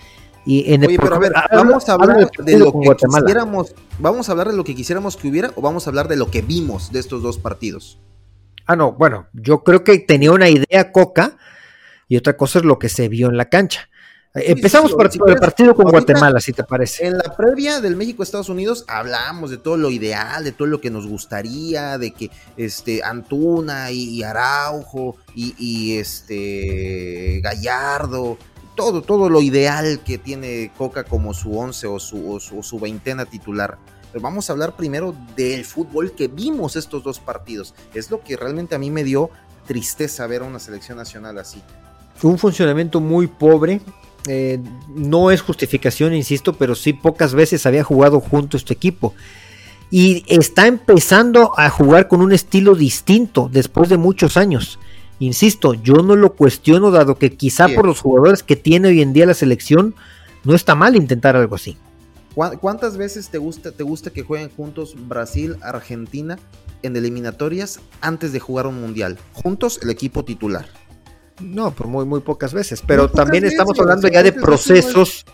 y 0.47 0.73
en 0.73 0.87
Oye, 0.87 0.99
pero 0.99 1.17
a 1.17 1.19
ver, 1.19 1.33
vamos 1.53 1.89
a 1.89 1.93
hablar 1.93 2.31
de 2.39 2.59
lo 2.59 2.73
que 2.73 2.97
quisiéramos, 2.97 3.75
vamos 3.99 4.29
a 4.29 4.33
hablar 4.33 4.49
de 4.49 4.57
lo 4.57 4.65
que 4.65 4.75
quisiéramos 4.75 5.17
que 5.17 5.29
hubiera 5.29 5.53
o 5.55 5.61
vamos 5.61 5.87
a 5.87 5.91
hablar 5.91 6.09
de 6.09 6.17
lo 6.17 6.31
que 6.31 6.43
vimos 6.43 6.93
de 6.93 7.01
estos 7.01 7.23
dos 7.23 7.39
partidos. 7.39 7.99
Ah, 8.67 8.77
no, 8.77 8.93
bueno, 8.93 9.27
yo 9.33 9.63
creo 9.65 9.85
que 9.85 9.99
tenía 9.99 10.33
una 10.33 10.49
idea 10.49 10.93
Coca 10.93 11.37
y 12.09 12.17
otra 12.17 12.37
cosa 12.37 12.61
es 12.61 12.65
lo 12.65 12.79
que 12.79 12.89
se 12.89 13.09
vio 13.09 13.29
en 13.29 13.37
la 13.37 13.49
cancha. 13.49 13.91
Empezamos 14.33 14.93
por, 14.93 15.11
el 15.29 15.39
partido 15.39 15.75
con 15.75 15.91
Guatemala, 15.91 16.39
si 16.39 16.53
te 16.53 16.63
parece. 16.63 17.05
En 17.05 17.19
la 17.19 17.37
previa 17.37 17.81
del 17.81 17.97
México-Estados 17.97 18.49
Unidos 18.49 18.85
hablamos 18.87 19.51
de 19.51 19.57
todo 19.57 19.77
lo 19.77 19.91
ideal, 19.91 20.45
de 20.45 20.53
todo 20.53 20.69
lo 20.69 20.81
que 20.81 20.89
nos 20.89 21.09
gustaría, 21.09 21.99
de 21.99 22.13
que 22.13 22.31
este 22.57 23.03
Antuna 23.03 23.91
y, 23.91 24.23
Araujo 24.23 25.17
y, 25.35 25.97
este 25.97 27.41
Gallardo, 27.43 28.39
todo, 28.81 29.03
todo 29.03 29.29
lo 29.29 29.41
ideal 29.43 30.01
que 30.05 30.19
tiene 30.19 30.73
Coca 30.77 31.05
como 31.05 31.35
su 31.35 31.57
once 31.57 31.87
o 31.87 31.99
su, 31.99 32.79
veintena 32.81 33.27
titular. 33.27 33.79
Pero 34.13 34.23
vamos 34.23 34.51
a 34.51 34.53
hablar 34.53 34.75
primero 34.77 35.15
del 35.37 35.65
fútbol 35.65 36.13
que 36.13 36.29
vimos 36.29 36.77
estos 36.77 37.05
dos 37.05 37.21
partidos. 37.21 37.75
Es 37.95 38.11
lo 38.11 38.23
que 38.23 38.37
realmente 38.37 38.75
a 38.75 38.79
mí 38.79 38.91
me 38.91 39.05
dio 39.05 39.31
tristeza 39.67 40.27
ver 40.27 40.43
a 40.43 40.47
una 40.47 40.59
selección 40.59 40.99
nacional 40.99 41.39
así. 41.39 41.63
Fue 42.17 42.31
un 42.31 42.39
funcionamiento 42.39 43.01
muy 43.01 43.29
pobre, 43.29 43.81
eh, 44.27 44.59
no 44.89 45.31
es 45.31 45.41
justificación, 45.41 46.13
insisto, 46.13 46.55
pero 46.55 46.75
sí 46.75 46.93
pocas 46.93 47.35
veces 47.35 47.67
había 47.67 47.85
jugado 47.85 48.21
junto 48.21 48.57
este 48.57 48.75
equipo. 48.75 49.15
Y 49.91 50.25
está 50.29 50.67
empezando 50.67 51.53
a 51.57 51.69
jugar 51.71 52.09
con 52.09 52.21
un 52.21 52.33
estilo 52.33 52.75
distinto 52.75 53.49
después 53.51 53.89
de 53.89 53.97
muchos 53.97 54.37
años. 54.37 54.79
Insisto, 55.21 55.75
yo 55.75 55.97
no 55.97 56.17
lo 56.17 56.33
cuestiono, 56.33 56.91
dado 56.91 57.15
que 57.15 57.37
quizá 57.37 57.69
por 57.69 57.87
los 57.87 58.01
jugadores 58.01 58.43
que 58.43 58.57
tiene 58.57 58.89
hoy 58.89 59.03
en 59.03 59.13
día 59.13 59.27
la 59.27 59.35
selección, 59.35 59.95
no 60.45 60.55
está 60.55 60.75
mal 60.75 60.97
intentar 60.97 61.37
algo 61.37 61.55
así. 61.55 61.77
¿Cuántas 62.35 62.97
veces 62.97 63.29
te 63.29 63.37
gusta, 63.37 63.71
te 63.71 63.83
gusta 63.83 64.11
que 64.11 64.23
jueguen 64.23 64.49
juntos 64.49 64.95
Brasil, 64.97 65.57
Argentina 65.61 66.39
en 66.83 66.97
eliminatorias 66.97 67.81
antes 68.01 68.33
de 68.33 68.41
jugar 68.41 68.67
un 68.67 68.81
mundial? 68.81 69.19
Juntos 69.35 69.79
el 69.83 69.91
equipo 69.91 70.25
titular. 70.25 70.67
No, 71.39 71.71
por 71.71 71.87
muy, 71.87 72.07
muy 72.07 72.21
pocas 72.21 72.55
veces. 72.55 72.83
Pero 72.87 73.11
también 73.11 73.45
estamos 73.45 73.79
hablando 73.79 74.09
ya 74.09 74.23
de 74.23 74.33
procesos, 74.33 75.27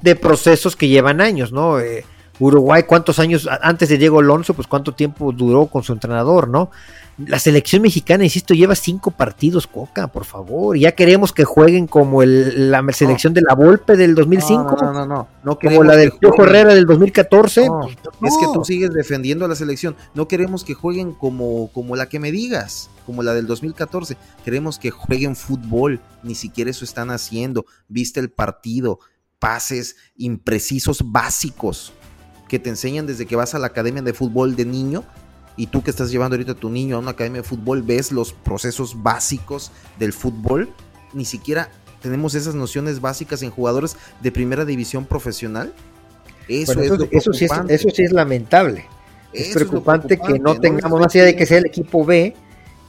de 0.00 0.16
procesos 0.16 0.74
que 0.74 0.88
llevan 0.88 1.20
años, 1.20 1.52
¿no? 1.52 1.78
Eh, 1.78 2.04
Uruguay, 2.40 2.84
¿cuántos 2.84 3.18
años 3.18 3.48
antes 3.60 3.90
de 3.90 3.98
Diego 3.98 4.18
Alonso? 4.18 4.54
Pues 4.54 4.66
cuánto 4.66 4.94
tiempo 4.94 5.30
duró 5.30 5.66
con 5.66 5.82
su 5.82 5.92
entrenador, 5.92 6.48
¿no? 6.48 6.70
La 7.26 7.38
selección 7.38 7.82
mexicana, 7.82 8.24
insisto, 8.24 8.54
lleva 8.54 8.74
cinco 8.74 9.10
partidos, 9.10 9.66
Coca, 9.66 10.08
por 10.08 10.24
favor. 10.24 10.76
Ya 10.76 10.92
queremos 10.92 11.32
que 11.32 11.44
jueguen 11.44 11.86
como 11.86 12.22
el, 12.22 12.70
la 12.70 12.82
selección 12.92 13.34
de 13.34 13.42
la 13.42 13.54
Volpe 13.54 13.96
del 13.96 14.14
2005. 14.14 14.76
No, 14.80 14.92
no, 14.92 15.06
no. 15.06 15.28
no, 15.42 15.58
como 15.58 15.84
la 15.84 15.96
del 15.96 16.12
Piojo 16.12 16.44
Herrera 16.44 16.74
del 16.74 16.86
2014. 16.86 17.62
es 17.62 18.36
que 18.38 18.46
tú 18.54 18.64
sigues 18.64 18.90
defendiendo 18.90 19.44
a 19.44 19.48
la 19.48 19.54
selección. 19.54 19.96
No 20.14 20.28
queremos 20.28 20.64
que 20.64 20.74
jueguen 20.74 21.12
como, 21.12 21.70
como 21.72 21.94
la 21.94 22.08
que 22.08 22.20
me 22.20 22.32
digas, 22.32 22.88
como 23.04 23.22
la 23.22 23.34
del 23.34 23.46
2014. 23.46 24.16
Queremos 24.44 24.78
que 24.78 24.90
jueguen 24.90 25.36
fútbol. 25.36 26.00
Ni 26.22 26.34
siquiera 26.34 26.70
eso 26.70 26.84
están 26.84 27.10
haciendo. 27.10 27.66
Viste 27.88 28.20
el 28.20 28.30
partido. 28.30 28.98
Pases 29.38 29.96
imprecisos 30.16 31.02
básicos 31.04 31.92
que 32.48 32.58
te 32.58 32.70
enseñan 32.70 33.06
desde 33.06 33.26
que 33.26 33.36
vas 33.36 33.54
a 33.54 33.58
la 33.58 33.68
academia 33.68 34.02
de 34.02 34.12
fútbol 34.12 34.56
de 34.56 34.64
niño 34.64 35.04
y 35.56 35.66
tú 35.66 35.82
que 35.82 35.90
estás 35.90 36.10
llevando 36.10 36.36
ahorita 36.36 36.52
a 36.52 36.56
tu 36.56 36.70
niño 36.70 36.96
a 36.96 36.98
una 36.98 37.12
academia 37.12 37.42
de 37.42 37.48
fútbol, 37.48 37.82
ves 37.82 38.12
los 38.12 38.32
procesos 38.32 39.02
básicos 39.02 39.72
del 39.98 40.12
fútbol, 40.12 40.70
ni 41.12 41.24
siquiera 41.24 41.70
tenemos 42.00 42.34
esas 42.34 42.54
nociones 42.54 43.00
básicas 43.00 43.42
en 43.42 43.50
jugadores 43.50 43.96
de 44.22 44.32
primera 44.32 44.64
división 44.64 45.04
profesional. 45.04 45.72
Eso, 46.48 46.80
es 46.80 46.90
eso, 47.10 47.32
sí 47.32 47.44
es, 47.44 47.52
eso 47.68 47.88
sí 47.90 48.02
es 48.02 48.12
lamentable. 48.12 48.86
es 49.32 49.54
preocupante, 49.54 50.18
que 50.18 50.38
no 50.38 50.58
tengamos, 50.58 50.98
más 50.98 51.14
allá 51.14 51.26
de 51.26 51.36
que 51.36 51.46
sea 51.46 51.58
el 51.58 51.66
equipo 51.66 52.04
B, 52.04 52.34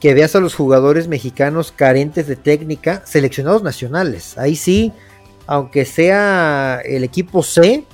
que 0.00 0.14
veas 0.14 0.34
a 0.34 0.40
los 0.40 0.54
jugadores 0.54 1.06
mexicanos 1.06 1.70
carentes 1.70 2.26
de 2.26 2.36
técnica, 2.36 3.02
seleccionados 3.06 3.62
nacionales. 3.62 4.36
Ahí 4.36 4.56
sí, 4.56 4.92
aunque 5.46 5.84
sea 5.84 6.80
el 6.84 7.04
equipo 7.04 7.42
C, 7.42 7.84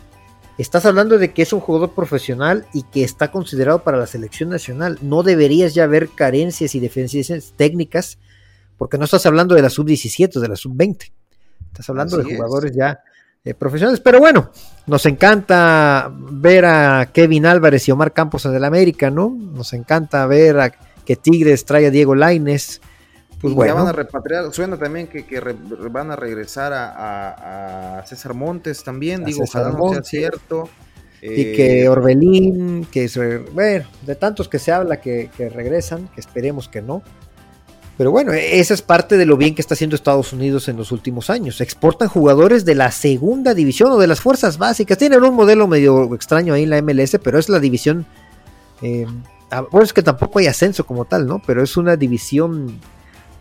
Estás 0.58 0.86
hablando 0.86 1.18
de 1.18 1.32
que 1.32 1.42
es 1.42 1.52
un 1.52 1.60
jugador 1.60 1.92
profesional 1.94 2.66
y 2.74 2.82
que 2.82 3.04
está 3.04 3.30
considerado 3.30 3.84
para 3.84 3.96
la 3.96 4.08
selección 4.08 4.48
nacional. 4.48 4.98
No 5.02 5.22
deberías 5.22 5.72
ya 5.72 5.86
ver 5.86 6.08
carencias 6.08 6.74
y 6.74 6.80
deficiencias 6.80 7.54
técnicas, 7.56 8.18
porque 8.76 8.98
no 8.98 9.04
estás 9.04 9.24
hablando 9.24 9.54
de 9.54 9.62
la 9.62 9.70
sub-17 9.70 10.40
de 10.40 10.48
la 10.48 10.56
sub-20. 10.56 11.12
Estás 11.68 11.88
hablando 11.90 12.16
de 12.16 12.24
jugadores 12.24 12.72
ya 12.74 12.98
eh, 13.44 13.54
profesionales. 13.54 14.00
Pero 14.00 14.18
bueno, 14.18 14.50
nos 14.88 15.06
encanta 15.06 16.12
ver 16.12 16.64
a 16.64 17.08
Kevin 17.12 17.46
Álvarez 17.46 17.86
y 17.86 17.92
Omar 17.92 18.12
Campos 18.12 18.44
en 18.44 18.54
el 18.56 18.64
América, 18.64 19.10
¿no? 19.10 19.30
Nos 19.30 19.72
encanta 19.74 20.26
ver 20.26 20.58
a 20.58 20.70
que 20.70 21.14
Tigres 21.14 21.64
trae 21.64 21.86
a 21.86 21.90
Diego 21.90 22.16
Laines 22.16 22.80
pues 23.40 23.54
bueno. 23.54 23.72
Ya 23.72 23.80
van 23.80 23.88
a 23.88 23.92
repatriar, 23.92 24.52
suena 24.52 24.76
también 24.76 25.06
que, 25.06 25.24
van 25.90 26.10
a 26.10 26.16
regresar 26.16 26.72
a, 26.74 28.02
César 28.06 28.34
Montes 28.34 28.82
también, 28.82 29.24
digo, 29.24 29.44
ojalá 29.44 29.70
no 29.70 29.92
sea 29.92 30.02
cierto. 30.02 30.68
Y 31.20 31.52
que 31.52 31.82
eh, 31.82 31.88
Orbelín, 31.88 32.86
que 32.92 33.08
bueno, 33.52 33.86
de 34.06 34.14
tantos 34.14 34.48
que 34.48 34.58
se 34.58 34.70
habla 34.70 35.00
que, 35.00 35.30
regresan, 35.36 36.08
que 36.14 36.20
esperemos 36.20 36.68
que 36.68 36.80
no. 36.82 37.02
Pero 37.96 38.12
bueno, 38.12 38.32
e, 38.32 38.60
esa 38.60 38.74
es 38.74 38.82
parte 38.82 39.16
de 39.16 39.26
lo 39.26 39.36
bien 39.36 39.56
que 39.56 39.60
está 39.60 39.74
haciendo 39.74 39.96
Estados 39.96 40.32
Unidos 40.32 40.68
en 40.68 40.76
los 40.76 40.92
últimos 40.92 41.30
años. 41.30 41.60
Exportan 41.60 42.08
jugadores 42.08 42.64
de 42.64 42.76
la 42.76 42.92
segunda 42.92 43.54
división 43.54 43.90
o 43.90 43.98
de 43.98 44.06
las 44.06 44.20
fuerzas 44.20 44.58
básicas. 44.58 44.98
Tienen 44.98 45.22
un 45.24 45.34
modelo 45.34 45.66
medio 45.66 46.14
extraño 46.14 46.54
ahí 46.54 46.62
en 46.62 46.70
la 46.70 46.80
MLS, 46.82 47.18
pero 47.22 47.38
es 47.38 47.48
la 47.48 47.58
división. 47.58 48.06
Eh, 48.82 49.06
bueno, 49.72 49.84
es 49.84 49.92
que 49.92 50.02
tampoco 50.02 50.38
hay 50.38 50.46
ascenso 50.46 50.86
como 50.86 51.04
tal, 51.04 51.26
¿no? 51.26 51.42
Pero 51.44 51.64
es 51.64 51.76
una 51.76 51.96
división 51.96 52.78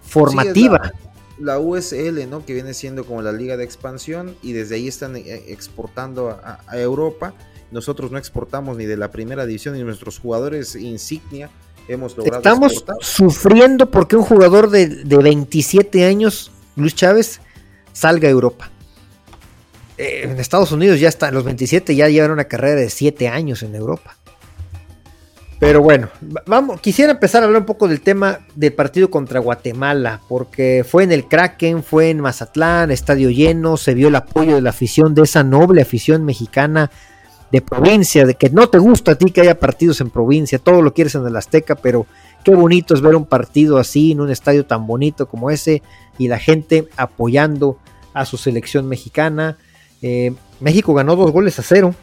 formativa. 0.07 0.91
la, 1.39 1.59
USL, 1.59 2.29
¿no? 2.29 2.45
Que 2.45 2.53
viene 2.53 2.73
siendo 2.73 3.05
como 3.05 3.21
la 3.21 3.31
liga 3.31 3.57
de 3.57 3.63
expansión 3.63 4.35
y 4.41 4.53
desde 4.53 4.75
ahí 4.75 4.87
están 4.87 5.15
eh, 5.15 5.45
exportando 5.47 6.29
a, 6.29 6.59
Europa. 6.77 7.33
Nosotros 7.71 8.11
no 8.11 8.17
exportamos 8.17 8.77
ni 8.77 8.85
de 8.85 8.97
la 8.97 9.11
primera 9.11 9.45
división 9.45 9.75
ni 9.75 9.83
nuestros 9.83 10.19
jugadores 10.19 10.75
insignia 10.75 11.49
hemos 11.87 12.17
logrado. 12.17 12.37
Estamos 12.37 12.85
sufriendo 13.01 13.89
porque 13.89 14.15
un 14.15 14.23
jugador 14.23 14.69
de, 14.69 14.87
de, 14.87 15.17
27 15.17 16.05
años, 16.05 16.51
Luis 16.75 16.95
Chávez, 16.95 17.41
salga 17.93 18.27
a 18.27 18.31
Europa. 18.31 18.71
Eh, 19.97 20.21
en 20.23 20.39
Estados 20.39 20.71
Unidos 20.71 20.99
ya 20.99 21.09
están, 21.09 21.33
los 21.33 21.43
27 21.43 21.95
ya 21.95 22.07
llevan 22.07 22.31
una 22.31 22.45
carrera 22.45 22.79
de 22.79 22.89
7 22.89 23.27
años 23.27 23.63
en 23.63 23.75
Europa. 23.75 24.15
Pero 25.59 25.81
bueno, 25.81 26.09
vamos, 26.45 26.79
quisiera 26.81 27.13
empezar 27.13 27.41
a 27.41 27.47
hablar 27.47 27.61
un 27.61 27.65
poco 27.65 27.87
del 27.87 28.01
tema 28.01 28.39
del 28.55 28.73
partido 28.73 29.09
contra 29.09 29.39
Guatemala, 29.39 30.21
porque 30.27 30.85
fue 30.87 31.03
en 31.03 31.11
el 31.11 31.27
Kraken, 31.27 31.83
fue 31.83 32.11
en 32.11 32.19
Mazatlán, 32.19 32.91
estadio 32.91 33.31
lleno, 33.31 33.75
se 33.75 33.95
vio 33.95 34.09
el 34.09 34.15
apoyo 34.15 34.55
de 34.55 34.61
la 34.61 34.69
afición, 34.69 35.15
de 35.15 35.23
esa 35.23 35.43
noble 35.43 35.81
afición 35.81 36.25
mexicana 36.25 36.91
de 37.51 37.61
provincia, 37.61 38.25
de 38.25 38.35
que 38.35 38.51
no 38.51 38.69
te 38.69 38.77
gusta 38.77 39.13
a 39.13 39.15
ti 39.15 39.31
que 39.31 39.41
haya 39.41 39.59
partidos 39.59 39.99
en 40.01 40.11
provincia, 40.11 40.59
todo 40.59 40.83
lo 40.83 40.93
quieres 40.93 41.15
en 41.15 41.25
el 41.25 41.35
Azteca, 41.35 41.73
pero 41.75 42.05
qué 42.43 42.53
bonito 42.53 42.93
es 42.93 43.01
ver 43.01 43.15
un 43.15 43.25
partido 43.25 43.79
así 43.79 44.11
en 44.11 44.21
un 44.21 44.29
estadio 44.29 44.65
tan 44.65 44.85
bonito 44.85 45.27
como 45.27 45.49
ese 45.49 45.81
y 46.19 46.27
la 46.27 46.37
gente 46.37 46.87
apoyando 46.97 47.79
a 48.13 48.25
su 48.25 48.37
selección 48.37 48.87
mexicana. 48.87 49.57
Eh, 50.03 50.33
México 50.59 50.93
ganó 50.93 51.15
dos 51.15 51.31
goles 51.31 51.57
a 51.57 51.63
cero 51.63 51.95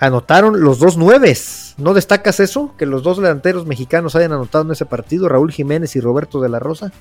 anotaron 0.00 0.60
los 0.60 0.78
dos 0.78 0.96
nueves. 0.96 1.67
¿No 1.78 1.94
destacas 1.94 2.40
eso? 2.40 2.74
Que 2.76 2.86
los 2.86 3.04
dos 3.04 3.18
delanteros 3.18 3.64
mexicanos 3.64 4.16
hayan 4.16 4.32
anotado 4.32 4.64
en 4.64 4.72
ese 4.72 4.84
partido, 4.84 5.28
Raúl 5.28 5.52
Jiménez 5.52 5.94
y 5.94 6.00
Roberto 6.00 6.40
de 6.40 6.48
la 6.48 6.58
Rosa. 6.58 6.92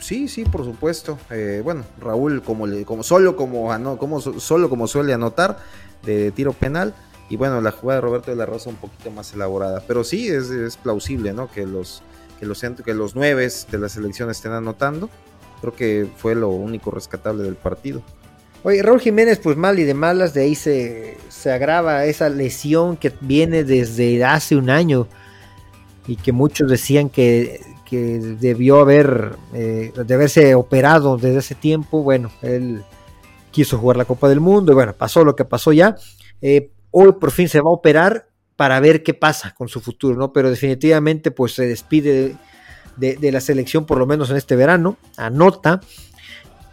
Sí, 0.00 0.28
sí, 0.28 0.44
por 0.44 0.64
supuesto. 0.64 1.18
Eh, 1.30 1.62
bueno, 1.64 1.84
Raúl 2.00 2.42
como, 2.42 2.66
como 2.84 3.04
solo 3.04 3.36
como, 3.36 3.70
como 3.98 4.20
solo 4.20 4.68
como 4.68 4.88
suele 4.88 5.14
anotar 5.14 5.58
de 6.02 6.32
tiro 6.32 6.52
penal 6.52 6.94
y 7.30 7.36
bueno, 7.36 7.60
la 7.60 7.70
jugada 7.70 8.00
de 8.00 8.06
Roberto 8.06 8.30
de 8.30 8.36
la 8.36 8.44
Rosa 8.44 8.70
un 8.70 8.76
poquito 8.76 9.10
más 9.10 9.32
elaborada, 9.32 9.82
pero 9.86 10.04
sí 10.04 10.28
es, 10.28 10.76
plausible, 10.76 11.32
¿no? 11.32 11.50
Que 11.50 11.64
los 11.66 12.02
que 12.38 12.46
los 12.46 12.60
que 12.60 12.92
los 12.92 13.14
nueves 13.14 13.68
de 13.70 13.78
la 13.78 13.88
selección 13.88 14.30
estén 14.30 14.52
anotando. 14.52 15.08
Creo 15.60 15.74
que 15.74 16.08
fue 16.16 16.34
lo 16.34 16.48
único 16.48 16.90
rescatable 16.90 17.44
del 17.44 17.54
partido. 17.54 18.02
Oye, 18.66 18.82
Raúl 18.82 19.00
Jiménez, 19.00 19.38
pues 19.40 19.58
mal 19.58 19.78
y 19.78 19.84
de 19.84 19.92
malas, 19.92 20.32
de 20.32 20.40
ahí 20.40 20.54
se, 20.54 21.18
se 21.28 21.52
agrava 21.52 22.06
esa 22.06 22.30
lesión 22.30 22.96
que 22.96 23.12
viene 23.20 23.62
desde 23.62 24.24
hace 24.24 24.56
un 24.56 24.70
año 24.70 25.06
y 26.06 26.16
que 26.16 26.32
muchos 26.32 26.70
decían 26.70 27.10
que, 27.10 27.60
debió 27.90 28.80
haber, 28.80 29.36
eh, 29.52 29.92
de 29.94 30.14
haberse 30.14 30.54
operado 30.54 31.16
desde 31.18 31.38
ese 31.38 31.54
tiempo. 31.54 32.02
Bueno, 32.02 32.32
él 32.40 32.82
quiso 33.52 33.78
jugar 33.78 33.98
la 33.98 34.06
Copa 34.06 34.30
del 34.30 34.40
Mundo 34.40 34.72
y 34.72 34.74
bueno, 34.74 34.94
pasó 34.94 35.24
lo 35.24 35.36
que 35.36 35.44
pasó 35.44 35.70
ya. 35.70 35.94
Eh, 36.40 36.70
hoy 36.90 37.12
por 37.12 37.30
fin 37.30 37.48
se 37.48 37.60
va 37.60 37.68
a 37.68 37.74
operar 37.74 38.28
para 38.56 38.80
ver 38.80 39.02
qué 39.02 39.12
pasa 39.12 39.54
con 39.54 39.68
su 39.68 39.80
futuro, 39.80 40.16
¿no? 40.16 40.32
Pero 40.32 40.50
definitivamente 40.50 41.30
pues 41.30 41.52
se 41.52 41.68
despide 41.68 42.34
de, 42.96 43.16
de 43.16 43.30
la 43.30 43.40
selección 43.40 43.84
por 43.84 43.98
lo 43.98 44.06
menos 44.06 44.30
en 44.30 44.38
este 44.38 44.56
verano, 44.56 44.96
anota 45.16 45.80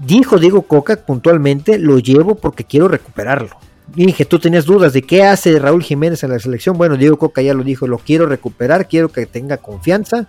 Dijo 0.04 0.40
Diego 0.40 0.64
Coca 0.64 0.96
puntualmente, 0.96 1.78
lo 1.78 2.00
llevo 2.00 2.36
porque 2.36 2.64
quiero 2.64 2.88
recuperarlo. 2.88 3.56
dije, 3.94 4.26
tú 4.26 4.40
tenías 4.40 4.66
dudas 4.66 4.94
de 4.94 5.04
qué 5.04 5.24
hace 5.24 5.60
Raúl 5.60 5.84
Jiménez 5.84 6.24
en 6.24 6.32
la 6.32 6.40
selección. 6.40 6.76
Bueno, 6.78 6.98
Diego 6.98 7.18
Coca 7.18 7.42
ya 7.42 7.54
lo 7.54 7.64
dijo, 7.64 7.86
lo 7.86 8.00
quiero 8.00 8.26
recuperar, 8.26 8.88
quiero 8.88 9.10
que 9.10 9.28
tenga 9.28 9.58
confianza. 9.58 10.28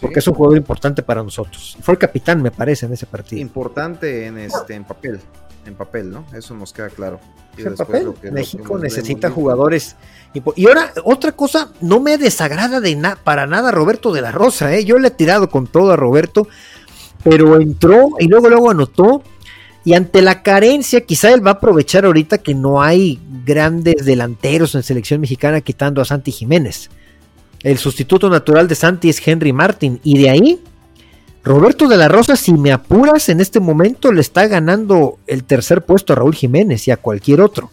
porque 0.00 0.18
es 0.18 0.26
un 0.26 0.34
jugador 0.34 0.58
importante 0.58 1.02
para 1.02 1.22
nosotros. 1.22 1.76
Fue 1.80 1.92
el 1.94 1.98
capitán, 1.98 2.42
me 2.42 2.50
parece, 2.50 2.86
en 2.86 2.92
ese 2.92 3.06
partido. 3.06 3.40
Importante 3.40 4.26
en 4.26 4.36
este 4.38 4.74
en 4.74 4.84
papel, 4.84 5.20
en 5.64 5.74
papel, 5.74 6.10
¿no? 6.10 6.26
Eso 6.34 6.54
nos 6.54 6.72
queda 6.72 6.88
claro. 6.88 7.20
En 7.56 7.74
papel, 7.74 8.12
México 8.32 8.78
necesita 8.78 9.30
jugadores. 9.30 9.96
Y 10.56 10.66
ahora, 10.66 10.92
otra 11.04 11.32
cosa, 11.32 11.70
no 11.80 12.00
me 12.00 12.16
desagrada 12.16 12.80
de 12.80 12.98
para 13.22 13.46
nada 13.46 13.70
Roberto 13.70 14.12
de 14.12 14.22
la 14.22 14.32
Rosa, 14.32 14.74
¿eh? 14.74 14.84
Yo 14.84 14.98
le 14.98 15.08
he 15.08 15.10
tirado 15.10 15.50
con 15.50 15.66
todo 15.66 15.92
a 15.92 15.96
Roberto, 15.96 16.48
pero 17.22 17.60
entró 17.60 18.10
y 18.18 18.26
luego 18.28 18.48
luego 18.48 18.70
anotó. 18.70 19.22
Y 19.84 19.94
ante 19.94 20.22
la 20.22 20.42
carencia, 20.42 21.00
quizá 21.00 21.32
él 21.32 21.44
va 21.44 21.52
a 21.52 21.54
aprovechar 21.54 22.04
ahorita 22.04 22.38
que 22.38 22.54
no 22.54 22.80
hay 22.80 23.20
grandes 23.44 24.04
delanteros 24.04 24.74
en 24.76 24.84
selección 24.84 25.20
mexicana 25.20 25.60
quitando 25.60 26.00
a 26.00 26.04
Santi 26.04 26.30
Jiménez. 26.30 26.88
El 27.62 27.78
sustituto 27.78 28.30
natural 28.30 28.68
de 28.68 28.76
Santi 28.76 29.08
es 29.08 29.26
Henry 29.26 29.52
Martin. 29.52 30.00
Y 30.04 30.18
de 30.18 30.30
ahí, 30.30 30.60
Roberto 31.42 31.88
de 31.88 31.96
la 31.96 32.08
Rosa, 32.08 32.36
si 32.36 32.52
me 32.52 32.70
apuras 32.70 33.28
en 33.28 33.40
este 33.40 33.58
momento, 33.58 34.12
le 34.12 34.20
está 34.20 34.46
ganando 34.46 35.18
el 35.26 35.42
tercer 35.42 35.82
puesto 35.82 36.12
a 36.12 36.16
Raúl 36.16 36.34
Jiménez 36.34 36.86
y 36.86 36.92
a 36.92 36.96
cualquier 36.96 37.40
otro. 37.40 37.70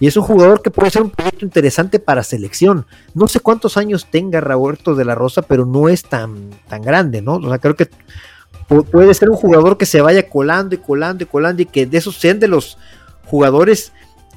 Y 0.00 0.08
es 0.08 0.16
un 0.16 0.24
jugador 0.24 0.62
que 0.62 0.72
puede 0.72 0.90
ser 0.90 1.02
un 1.02 1.10
proyecto 1.10 1.44
interesante 1.44 2.00
para 2.00 2.24
selección. 2.24 2.86
No 3.14 3.28
sé 3.28 3.38
cuántos 3.38 3.76
años 3.76 4.08
tenga 4.10 4.40
Roberto 4.40 4.96
de 4.96 5.04
la 5.04 5.14
Rosa, 5.14 5.42
pero 5.42 5.64
no 5.64 5.88
es 5.88 6.02
tan, 6.02 6.50
tan 6.68 6.82
grande, 6.82 7.22
¿no? 7.22 7.34
O 7.34 7.48
sea, 7.48 7.58
creo 7.58 7.76
que 7.76 7.88
puede 8.68 9.14
ser 9.14 9.30
un 9.30 9.36
jugador 9.36 9.76
que 9.76 9.86
se 9.86 10.00
vaya 10.00 10.28
colando 10.28 10.74
y 10.74 10.78
colando 10.78 11.24
y 11.24 11.26
colando 11.26 11.62
y 11.62 11.66
que 11.66 11.86
de 11.86 11.98
esos 11.98 12.16
sean 12.16 12.38
de 12.40 12.48
los 12.48 12.78
jugadores 13.26 13.92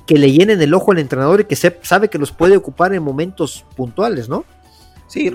que 0.05 0.15
le 0.15 0.31
llenen 0.31 0.61
el 0.61 0.73
ojo 0.73 0.91
al 0.91 0.99
entrenador 0.99 1.41
y 1.41 1.45
que 1.45 1.55
se, 1.55 1.79
sabe 1.81 2.09
que 2.09 2.17
los 2.17 2.31
puede 2.31 2.57
ocupar 2.57 2.93
en 2.93 3.03
momentos 3.03 3.65
puntuales, 3.75 4.29
¿no? 4.29 4.45
Sí, 5.07 5.31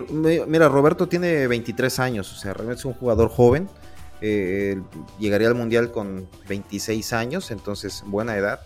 mira, 0.46 0.68
Roberto 0.68 1.08
tiene 1.08 1.46
23 1.46 1.98
años, 2.00 2.32
o 2.32 2.36
sea, 2.36 2.52
realmente 2.52 2.80
es 2.80 2.84
un 2.84 2.94
jugador 2.94 3.30
joven. 3.30 3.68
Eh, 4.20 4.80
llegaría 5.18 5.48
al 5.48 5.54
Mundial 5.54 5.90
con 5.92 6.28
26 6.48 7.12
años, 7.12 7.50
entonces 7.50 8.02
buena 8.06 8.36
edad. 8.36 8.60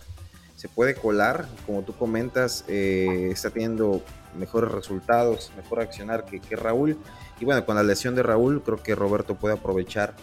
Se 0.55 0.67
puede 0.67 0.95
colar, 0.95 1.47
como 1.65 1.83
tú 1.83 1.93
comentas, 1.95 2.65
eh, 2.67 3.29
está 3.31 3.49
teniendo 3.49 4.01
mejores 4.37 4.71
resultados, 4.71 5.51
mejor 5.55 5.79
accionar 5.79 6.25
que, 6.25 6.55
Raúl. 6.55 6.97
Y 7.39 7.45
bueno, 7.45 7.65
con 7.65 7.75
la 7.75 7.83
lesión 7.83 8.15
de 8.15 8.23
Raúl, 8.23 8.61
creo 8.63 8.81
que 8.81 8.95
Roberto 8.95 9.35
puede 9.35 9.55
aprovechar 9.55 10.13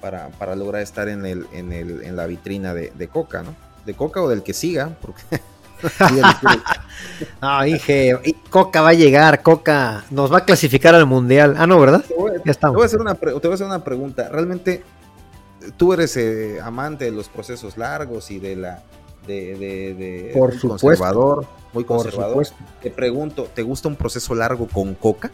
para, 0.00 0.56
lograr 0.56 0.82
estar 0.82 1.08
en, 1.08 1.24
el, 1.26 1.46
en, 1.52 1.72
el, 1.72 2.02
en 2.02 2.16
la 2.16 2.26
vitrina 2.26 2.74
de, 2.74 2.92
de 2.94 3.08
Coca, 3.08 3.42
¿no? 3.42 3.54
De 3.86 3.94
Coca 3.94 4.20
o 4.22 4.28
del 4.28 4.42
que 4.42 4.52
siga, 4.52 4.96
porque 5.00 5.22
no, 7.42 7.62
dije, 7.62 8.18
Coca 8.50 8.80
va 8.82 8.90
a 8.90 8.94
llegar, 8.94 9.42
Coca 9.42 10.04
nos 10.10 10.32
va 10.32 10.38
a 10.38 10.44
clasificar 10.44 10.94
al 10.94 11.06
mundial. 11.06 11.54
Ah, 11.58 11.66
no, 11.66 11.78
¿verdad? 11.80 12.04
Te 12.06 12.14
voy, 12.14 12.32
ya 12.44 12.50
estamos. 12.50 12.74
Te 12.74 12.76
voy, 12.76 12.82
a 12.82 12.86
hacer 12.86 13.00
una, 13.00 13.14
te 13.14 13.30
voy 13.30 13.50
a 13.50 13.54
hacer 13.54 13.66
una 13.66 13.84
pregunta. 13.84 14.28
¿Realmente 14.28 14.82
tú 15.76 15.92
eres 15.92 16.16
eh, 16.16 16.60
amante 16.60 17.06
de 17.06 17.10
los 17.12 17.28
procesos 17.28 17.76
largos 17.76 18.30
y 18.30 18.38
de 18.38 18.56
la. 18.56 18.82
De, 19.26 19.56
de, 19.56 20.32
Por 20.34 20.58
conservador, 20.58 21.46
muy 21.72 21.84
conservador. 21.84 22.44
Te 22.82 22.90
pregunto, 22.90 23.48
¿te 23.54 23.62
gusta 23.62 23.86
un 23.86 23.94
proceso 23.94 24.34
largo 24.34 24.66
con 24.66 24.94
Coca? 24.94 25.30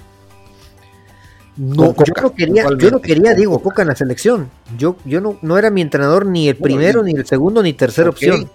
No, 1.58 1.92
yo 1.92 2.22
no 2.22 2.32
quería, 2.32 2.66
yo 2.78 2.90
no 2.92 3.00
quería 3.00 3.34
Diego 3.34 3.60
Coca 3.60 3.82
en 3.82 3.88
la 3.88 3.96
selección. 3.96 4.48
Yo, 4.78 4.96
yo 5.04 5.20
no, 5.20 5.38
no 5.42 5.58
era 5.58 5.70
mi 5.70 5.82
entrenador 5.82 6.24
ni 6.24 6.48
el 6.48 6.56
primero, 6.56 7.02
ni 7.02 7.12
el 7.12 7.26
segundo, 7.26 7.62
ni 7.62 7.72
tercera 7.72 8.10
opción. 8.10 8.48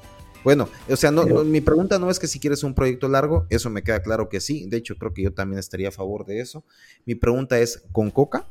Bueno, 0.44 0.70
o 0.90 0.96
sea, 0.96 1.12
no, 1.12 1.26
mi 1.44 1.62
pregunta 1.62 2.00
no 2.00 2.10
es 2.10 2.20
que 2.20 2.28
si 2.28 2.40
quieres 2.40 2.64
un 2.64 2.74
proyecto 2.74 3.08
largo, 3.10 3.46
eso 3.50 3.70
me 3.70 3.84
queda 3.84 4.02
claro 4.02 4.30
que 4.30 4.40
sí. 4.40 4.68
De 4.68 4.78
hecho, 4.78 4.96
creo 4.96 5.14
que 5.14 5.22
yo 5.22 5.34
también 5.34 5.60
estaría 5.60 5.90
a 5.90 5.92
favor 5.92 6.26
de 6.26 6.40
eso. 6.40 6.64
Mi 7.06 7.16
pregunta 7.16 7.60
es, 7.60 7.84
¿con 7.92 8.10
Coca? 8.10 8.46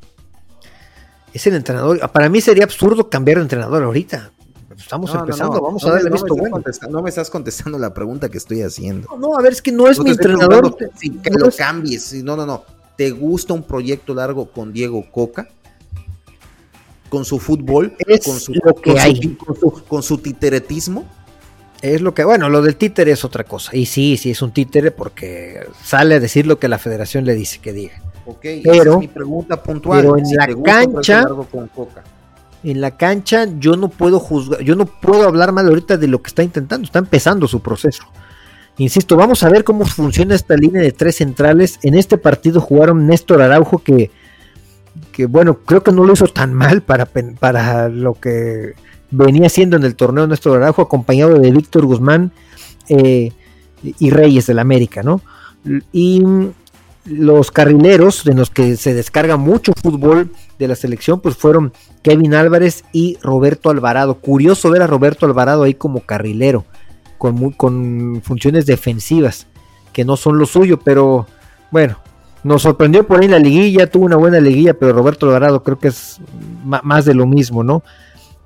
Es 1.32 1.46
el 1.46 1.54
entrenador. 1.54 2.10
Para 2.10 2.28
mí 2.28 2.42
sería 2.42 2.64
absurdo 2.64 3.08
cambiar 3.08 3.38
de 3.38 3.42
entrenador 3.44 3.82
ahorita. 3.82 4.32
Estamos 4.76 5.14
empezando, 5.14 5.60
vamos 5.60 5.84
a 5.86 5.92
darle 5.92 6.10
visto 6.10 6.34
bueno. 6.34 6.62
No 6.90 7.02
me 7.02 7.08
estás 7.08 7.30
contestando 7.30 7.78
la 7.78 7.94
pregunta 7.94 8.28
que 8.28 8.38
estoy 8.38 8.62
haciendo. 8.62 9.08
No, 9.18 9.38
a 9.38 9.42
ver, 9.42 9.52
es 9.52 9.62
que 9.62 9.72
no 9.72 9.88
es 9.88 9.98
mi 9.98 10.10
entrenador. 10.10 10.76
que 10.76 11.30
lo 11.30 11.50
cambies. 11.50 12.12
No, 12.22 12.36
no, 12.36 12.44
no. 12.44 12.64
¿Te 12.96 13.10
gusta 13.10 13.54
un 13.54 13.62
proyecto 13.62 14.14
largo 14.14 14.50
con 14.50 14.72
Diego 14.72 15.04
Coca? 15.10 15.48
Con 17.08 17.24
su 17.24 17.38
fútbol, 17.38 17.94
con 18.24 18.40
su, 18.40 18.54
lo 18.54 18.74
que 18.74 18.98
hay. 18.98 19.36
con 19.88 20.02
su 20.02 20.18
titeretismo 20.18 21.06
es 21.82 22.00
lo 22.00 22.14
que, 22.14 22.22
bueno, 22.22 22.48
lo 22.48 22.62
del 22.62 22.76
títere 22.76 23.10
es 23.10 23.24
otra 23.24 23.42
cosa. 23.42 23.76
Y 23.76 23.86
sí, 23.86 24.16
sí 24.16 24.30
es 24.30 24.40
un 24.40 24.52
títere 24.52 24.92
porque 24.92 25.66
sale 25.82 26.14
a 26.14 26.20
decir 26.20 26.46
lo 26.46 26.58
que 26.60 26.68
la 26.68 26.78
federación 26.78 27.24
le 27.24 27.34
dice 27.34 27.58
que 27.58 27.72
diga. 27.72 28.00
Ok, 28.24 28.46
pero, 28.62 28.92
es 28.94 28.98
mi 29.00 29.08
pregunta 29.08 29.60
puntual. 29.60 30.00
Pero 30.00 30.16
en 30.16 30.36
la 30.36 30.46
cancha, 30.62 31.26
en 32.62 32.80
la 32.80 32.96
cancha 32.96 33.46
yo 33.58 33.76
no 33.76 33.88
puedo 33.88 34.20
juzgar, 34.20 34.62
yo 34.62 34.76
no 34.76 34.86
puedo 34.86 35.26
hablar 35.26 35.50
mal 35.50 35.66
ahorita 35.66 35.96
de 35.96 36.06
lo 36.06 36.22
que 36.22 36.28
está 36.28 36.44
intentando, 36.44 36.86
está 36.86 37.00
empezando 37.00 37.48
su 37.48 37.60
proceso. 37.60 38.04
Insisto, 38.78 39.16
vamos 39.16 39.42
a 39.42 39.50
ver 39.50 39.64
cómo 39.64 39.84
funciona 39.84 40.34
esta 40.34 40.56
línea 40.56 40.82
de 40.82 40.92
tres 40.92 41.16
centrales. 41.16 41.78
En 41.82 41.94
este 41.94 42.18
partido 42.18 42.60
jugaron 42.60 43.06
Néstor 43.06 43.42
Araujo 43.42 43.78
que, 43.78 44.10
que 45.12 45.26
bueno, 45.26 45.58
creo 45.58 45.82
que 45.82 45.92
no 45.92 46.04
lo 46.04 46.14
hizo 46.14 46.26
tan 46.26 46.54
mal 46.54 46.82
para, 46.82 47.06
para 47.06 47.88
lo 47.88 48.14
que 48.14 48.74
venía 49.10 49.48
siendo 49.48 49.76
en 49.76 49.84
el 49.84 49.94
torneo 49.94 50.26
nuestro 50.26 50.54
Araujo, 50.54 50.82
acompañado 50.82 51.38
de 51.38 51.50
Víctor 51.50 51.84
Guzmán 51.84 52.32
eh, 52.88 53.32
y 53.82 54.10
Reyes 54.10 54.46
del 54.46 54.58
América, 54.58 55.02
¿no? 55.02 55.20
Y 55.92 56.24
los 57.04 57.50
carrileros, 57.50 58.24
de 58.24 58.34
los 58.34 58.50
que 58.50 58.76
se 58.76 58.94
descarga 58.94 59.36
mucho 59.36 59.72
fútbol 59.80 60.30
de 60.58 60.68
la 60.68 60.76
selección, 60.76 61.20
pues 61.20 61.36
fueron 61.36 61.72
Kevin 62.02 62.34
Álvarez 62.34 62.84
y 62.92 63.18
Roberto 63.22 63.70
Alvarado. 63.70 64.14
Curioso 64.14 64.70
ver 64.70 64.82
a 64.82 64.86
Roberto 64.86 65.26
Alvarado 65.26 65.64
ahí 65.64 65.74
como 65.74 66.00
carrilero, 66.00 66.64
con, 67.22 68.20
funciones 68.22 68.66
defensivas, 68.66 69.46
que 69.92 70.04
no 70.04 70.16
son 70.16 70.38
lo 70.38 70.46
suyo, 70.46 70.80
pero 70.80 71.26
bueno, 71.70 71.96
nos 72.42 72.62
sorprendió 72.62 73.06
por 73.06 73.20
ahí 73.20 73.28
la 73.28 73.38
liguilla, 73.38 73.86
tuvo 73.86 74.06
una 74.06 74.16
buena 74.16 74.40
liguilla, 74.40 74.74
pero 74.74 74.92
Roberto 74.92 75.26
Alvarado 75.26 75.62
creo 75.62 75.78
que 75.78 75.88
es 75.88 76.20
más 76.64 77.04
de 77.04 77.14
lo 77.14 77.26
mismo, 77.26 77.62
¿no? 77.62 77.82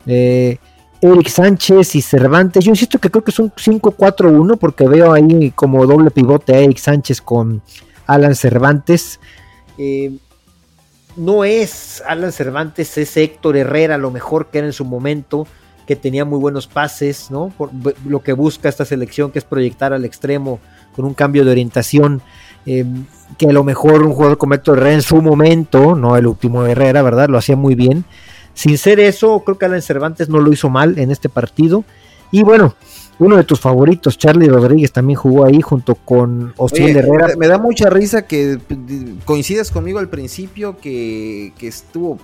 Eh, 0.06 0.58
Eric 1.00 1.28
Sánchez 1.28 1.94
y 1.94 2.02
Cervantes. 2.02 2.64
Yo 2.64 2.70
insisto 2.70 2.98
que 2.98 3.10
creo 3.10 3.24
que 3.24 3.30
es 3.30 3.38
un 3.38 3.50
5-4-1 3.50 4.58
porque 4.58 4.86
veo 4.86 5.12
ahí 5.12 5.50
como 5.54 5.86
doble 5.86 6.10
pivote 6.10 6.54
a 6.54 6.58
Eric 6.58 6.78
Sánchez 6.78 7.20
con 7.20 7.62
Alan 8.06 8.34
Cervantes. 8.34 9.20
Eh, 9.78 10.16
no 11.16 11.44
es 11.44 12.02
Alan 12.06 12.32
Cervantes, 12.32 12.98
es 12.98 13.16
Héctor 13.16 13.56
Herrera, 13.56 13.98
lo 13.98 14.10
mejor 14.10 14.46
que 14.46 14.58
era 14.58 14.66
en 14.66 14.72
su 14.72 14.84
momento, 14.84 15.46
que 15.86 15.96
tenía 15.96 16.24
muy 16.24 16.38
buenos 16.38 16.66
pases, 16.66 17.30
¿no? 17.30 17.52
Por 17.56 17.70
lo 18.04 18.22
que 18.22 18.32
busca 18.32 18.68
esta 18.68 18.84
selección, 18.84 19.30
que 19.30 19.38
es 19.38 19.44
proyectar 19.44 19.92
al 19.92 20.04
extremo 20.04 20.58
con 20.94 21.04
un 21.04 21.14
cambio 21.14 21.44
de 21.44 21.52
orientación. 21.52 22.22
Eh, 22.66 22.84
que 23.38 23.48
a 23.48 23.52
lo 23.52 23.62
mejor 23.62 24.02
un 24.02 24.12
jugador 24.12 24.38
como 24.38 24.54
Héctor 24.54 24.78
Herrera 24.78 24.94
en 24.94 25.02
su 25.02 25.22
momento, 25.22 25.94
no 25.94 26.16
el 26.16 26.26
último 26.26 26.64
Herrera, 26.64 27.02
¿verdad? 27.02 27.28
Lo 27.28 27.38
hacía 27.38 27.56
muy 27.56 27.74
bien 27.74 28.04
sin 28.56 28.78
ser 28.78 28.98
eso, 29.00 29.40
creo 29.44 29.58
que 29.58 29.66
Alan 29.66 29.82
Cervantes 29.82 30.30
no 30.30 30.40
lo 30.40 30.50
hizo 30.50 30.70
mal 30.70 30.98
en 30.98 31.10
este 31.10 31.28
partido. 31.28 31.84
Y 32.30 32.42
bueno, 32.42 32.74
uno 33.18 33.36
de 33.36 33.44
tus 33.44 33.60
favoritos, 33.60 34.16
Charlie 34.16 34.48
Rodríguez, 34.48 34.92
también 34.92 35.18
jugó 35.18 35.44
ahí 35.44 35.60
junto 35.60 35.94
con 35.94 36.54
Osiel 36.56 36.96
Herrera. 36.96 37.36
Me 37.36 37.48
da 37.48 37.58
mucha 37.58 37.90
risa 37.90 38.26
que 38.26 38.58
coincidas 39.26 39.70
conmigo 39.70 39.98
al 39.98 40.08
principio 40.08 40.78
que, 40.78 41.52
estuvo 41.60 42.18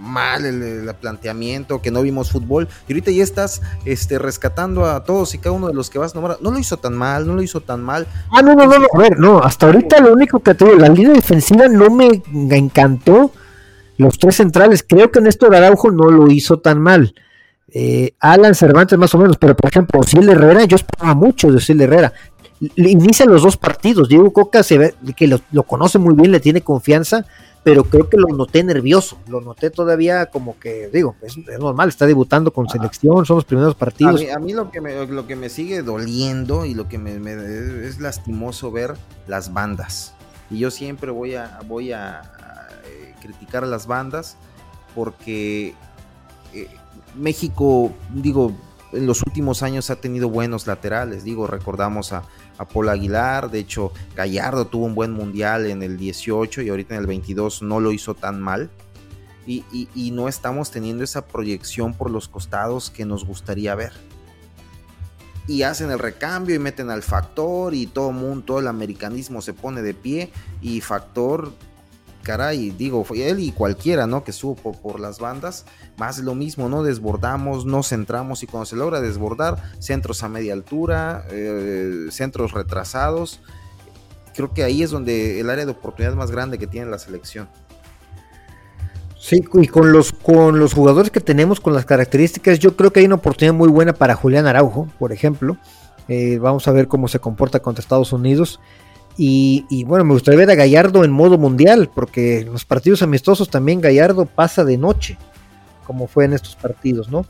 mal 0.00 0.44
el, 0.44 0.92
planteamiento, 1.00 1.80
que 1.80 1.90
no 1.90 2.02
vimos 2.02 2.32
fútbol. 2.32 2.68
Y 2.88 2.92
ahorita 2.92 3.10
ya 3.10 3.22
estás 3.22 3.62
este, 3.84 4.18
rescatando 4.18 4.86
a 4.86 5.04
todos 5.04 5.34
y 5.34 5.38
cada 5.38 5.52
uno 5.52 5.68
de 5.68 5.74
los 5.74 5.90
que 5.90 5.98
vas 5.98 6.12
a 6.12 6.14
nombrar. 6.14 6.38
No 6.40 6.50
lo 6.50 6.58
hizo 6.58 6.76
tan 6.78 6.94
mal, 6.94 7.26
no 7.26 7.34
lo 7.34 7.42
hizo 7.42 7.60
tan 7.60 7.82
mal. 7.82 8.06
Ah, 8.32 8.42
no, 8.42 8.54
no, 8.54 8.66
no, 8.66 8.78
no. 8.78 8.86
a 8.92 8.98
ver, 8.98 9.18
no, 9.18 9.38
hasta 9.38 9.66
ahorita 9.66 10.00
lo 10.00 10.12
único 10.12 10.40
que 10.40 10.54
te 10.54 10.76
la 10.76 10.88
línea 10.88 11.12
defensiva 11.12 11.68
no 11.68 11.90
me 11.90 12.22
encantó 12.56 13.32
los 14.00 14.18
tres 14.18 14.36
centrales, 14.36 14.82
creo 14.86 15.10
que 15.10 15.20
Néstor 15.20 15.54
Araujo 15.54 15.90
no 15.90 16.10
lo 16.10 16.30
hizo 16.30 16.58
tan 16.58 16.80
mal. 16.80 17.14
Eh, 17.72 18.14
Alan 18.18 18.54
Cervantes 18.54 18.98
más 18.98 19.14
o 19.14 19.18
menos, 19.18 19.36
pero 19.36 19.54
por 19.54 19.70
ejemplo, 19.70 20.00
Osiel 20.00 20.28
Herrera, 20.28 20.64
yo 20.64 20.76
esperaba 20.76 21.14
mucho 21.14 21.50
de 21.50 21.58
Osiel 21.58 21.82
Herrera. 21.82 22.12
Inicia 22.76 23.26
los 23.26 23.42
dos 23.42 23.56
partidos, 23.56 24.08
Diego 24.08 24.32
Coca 24.32 24.62
se 24.62 24.78
ve 24.78 24.94
que 25.16 25.26
lo, 25.26 25.62
conoce 25.64 25.98
muy 25.98 26.14
bien, 26.14 26.32
le 26.32 26.40
tiene 26.40 26.62
confianza, 26.62 27.26
pero 27.62 27.84
creo 27.84 28.08
que 28.08 28.16
lo 28.16 28.28
noté 28.28 28.64
nervioso, 28.64 29.18
lo 29.28 29.40
noté 29.40 29.70
todavía 29.70 30.26
como 30.26 30.58
que, 30.58 30.88
digo, 30.88 31.16
es, 31.20 31.36
normal, 31.58 31.90
está 31.90 32.06
debutando 32.06 32.52
con 32.52 32.68
selección, 32.68 33.26
son 33.26 33.36
los 33.36 33.44
primeros 33.44 33.74
partidos. 33.74 34.22
A 34.34 34.38
mí, 34.38 34.54
lo, 34.54 34.70
que 34.70 34.80
me, 34.80 35.06
lo 35.06 35.26
que 35.26 35.36
me 35.36 35.50
sigue 35.50 35.82
doliendo 35.82 36.64
y 36.64 36.72
lo 36.74 36.88
que 36.88 36.98
me, 36.98 37.12
es 37.86 38.00
lastimoso 38.00 38.72
ver 38.72 38.94
las 39.26 39.52
bandas. 39.52 40.14
Y 40.50 40.58
yo 40.58 40.70
siempre 40.70 41.10
voy 41.10 41.34
a, 41.34 41.60
voy 41.66 41.92
a, 41.92 42.22
criticar 43.20 43.64
a 43.64 43.66
las 43.66 43.86
bandas 43.86 44.38
porque 44.94 45.74
eh, 46.54 46.68
México, 47.14 47.92
digo, 48.14 48.52
en 48.92 49.06
los 49.06 49.22
últimos 49.22 49.62
años 49.62 49.90
ha 49.90 49.96
tenido 49.96 50.30
buenos 50.30 50.66
laterales, 50.66 51.22
digo, 51.22 51.46
recordamos 51.46 52.14
a, 52.14 52.22
a 52.60 52.68
Paul 52.68 52.90
Aguilar, 52.90 53.50
de 53.50 53.58
hecho 53.58 53.90
Gallardo 54.14 54.66
tuvo 54.66 54.84
un 54.84 54.94
buen 54.94 55.12
mundial 55.12 55.66
en 55.66 55.82
el 55.82 55.96
18 55.96 56.60
y 56.60 56.68
ahorita 56.68 56.94
en 56.94 57.00
el 57.00 57.06
22 57.06 57.62
no 57.62 57.80
lo 57.80 57.90
hizo 57.90 58.14
tan 58.14 58.38
mal. 58.38 58.70
y, 59.46 60.10
no 60.12 60.28
estamos 60.28 60.70
teniendo 60.70 61.02
esa 61.02 61.26
proyección 61.26 61.94
por 61.94 62.10
los 62.10 62.28
costados 62.28 62.90
que 62.90 63.06
nos 63.06 63.24
gustaría 63.24 63.74
ver. 63.74 63.92
Y 65.48 65.62
hacen 65.62 65.90
el 65.90 65.98
recambio 65.98 66.54
y 66.54 66.58
meten 66.58 66.90
al 66.90 67.02
factor 67.02 67.74
y 67.74 67.86
todo 67.86 68.12
mundo, 68.12 68.44
todo 68.44 68.58
el 68.60 68.68
americanismo 68.68 69.40
se 69.40 69.54
pone 69.54 69.80
de 69.82 69.94
pie 69.94 70.30
y 70.60 70.82
factor 70.82 71.52
caray, 72.30 72.70
digo, 72.70 73.04
él 73.12 73.40
y 73.40 73.50
cualquiera, 73.50 74.06
¿no? 74.06 74.22
Que 74.22 74.30
supo 74.30 74.72
por, 74.72 75.00
las 75.00 75.18
bandas, 75.18 75.64
más 75.96 76.20
lo 76.20 76.36
mismo, 76.36 76.68
¿no? 76.68 76.84
Desbordamos, 76.84 77.66
nos 77.66 77.88
centramos 77.88 78.44
y 78.44 78.46
cuando 78.46 78.66
se 78.66 78.76
logra 78.76 79.00
desbordar, 79.00 79.60
centros 79.80 80.22
a 80.22 80.28
media 80.28 80.52
altura, 80.52 81.24
eh, 81.32 82.06
centros 82.10 82.52
retrasados, 82.52 83.40
creo 84.32 84.54
que 84.54 84.62
ahí 84.62 84.84
es 84.84 84.92
donde 84.92 85.40
el 85.40 85.50
área 85.50 85.64
de 85.64 85.72
oportunidad 85.72 86.14
más 86.14 86.30
grande 86.30 86.56
que 86.56 86.68
tiene 86.68 86.88
la 86.88 87.00
selección. 87.00 87.48
Sí, 89.18 89.42
y 89.54 89.66
con 89.66 89.90
los, 89.90 90.12
con 90.12 90.60
los 90.60 90.72
jugadores 90.72 91.10
que 91.10 91.20
tenemos, 91.20 91.58
con 91.58 91.74
las 91.74 91.84
características, 91.84 92.60
yo 92.60 92.76
creo 92.76 92.92
que 92.92 93.00
hay 93.00 93.06
una 93.06 93.16
oportunidad 93.16 93.54
muy 93.54 93.68
buena 93.68 93.92
para 93.92 94.14
Julián 94.14 94.46
Araujo, 94.46 94.86
por 95.00 95.10
ejemplo. 95.10 95.56
Eh, 96.06 96.38
vamos 96.38 96.68
a 96.68 96.72
ver 96.72 96.86
cómo 96.86 97.08
se 97.08 97.18
comporta 97.18 97.58
contra 97.58 97.82
Estados 97.82 98.12
Unidos. 98.12 98.60
Y, 99.22 99.84
bueno, 99.84 100.02
me 100.06 100.14
gustaría 100.14 100.38
ver 100.38 100.50
a 100.50 100.54
Gallardo 100.54 101.04
en 101.04 101.10
modo 101.10 101.36
mundial, 101.36 101.90
porque 101.94 102.38
en 102.38 102.52
los 102.52 102.64
partidos 102.64 103.02
amistosos 103.02 103.50
también 103.50 103.82
Gallardo 103.82 104.24
pasa 104.24 104.64
de 104.64 104.78
noche, 104.78 105.18
como 105.86 106.06
fue 106.06 106.24
en 106.24 106.32
estos 106.32 106.56
partidos, 106.56 107.10
¿no? 107.10 107.26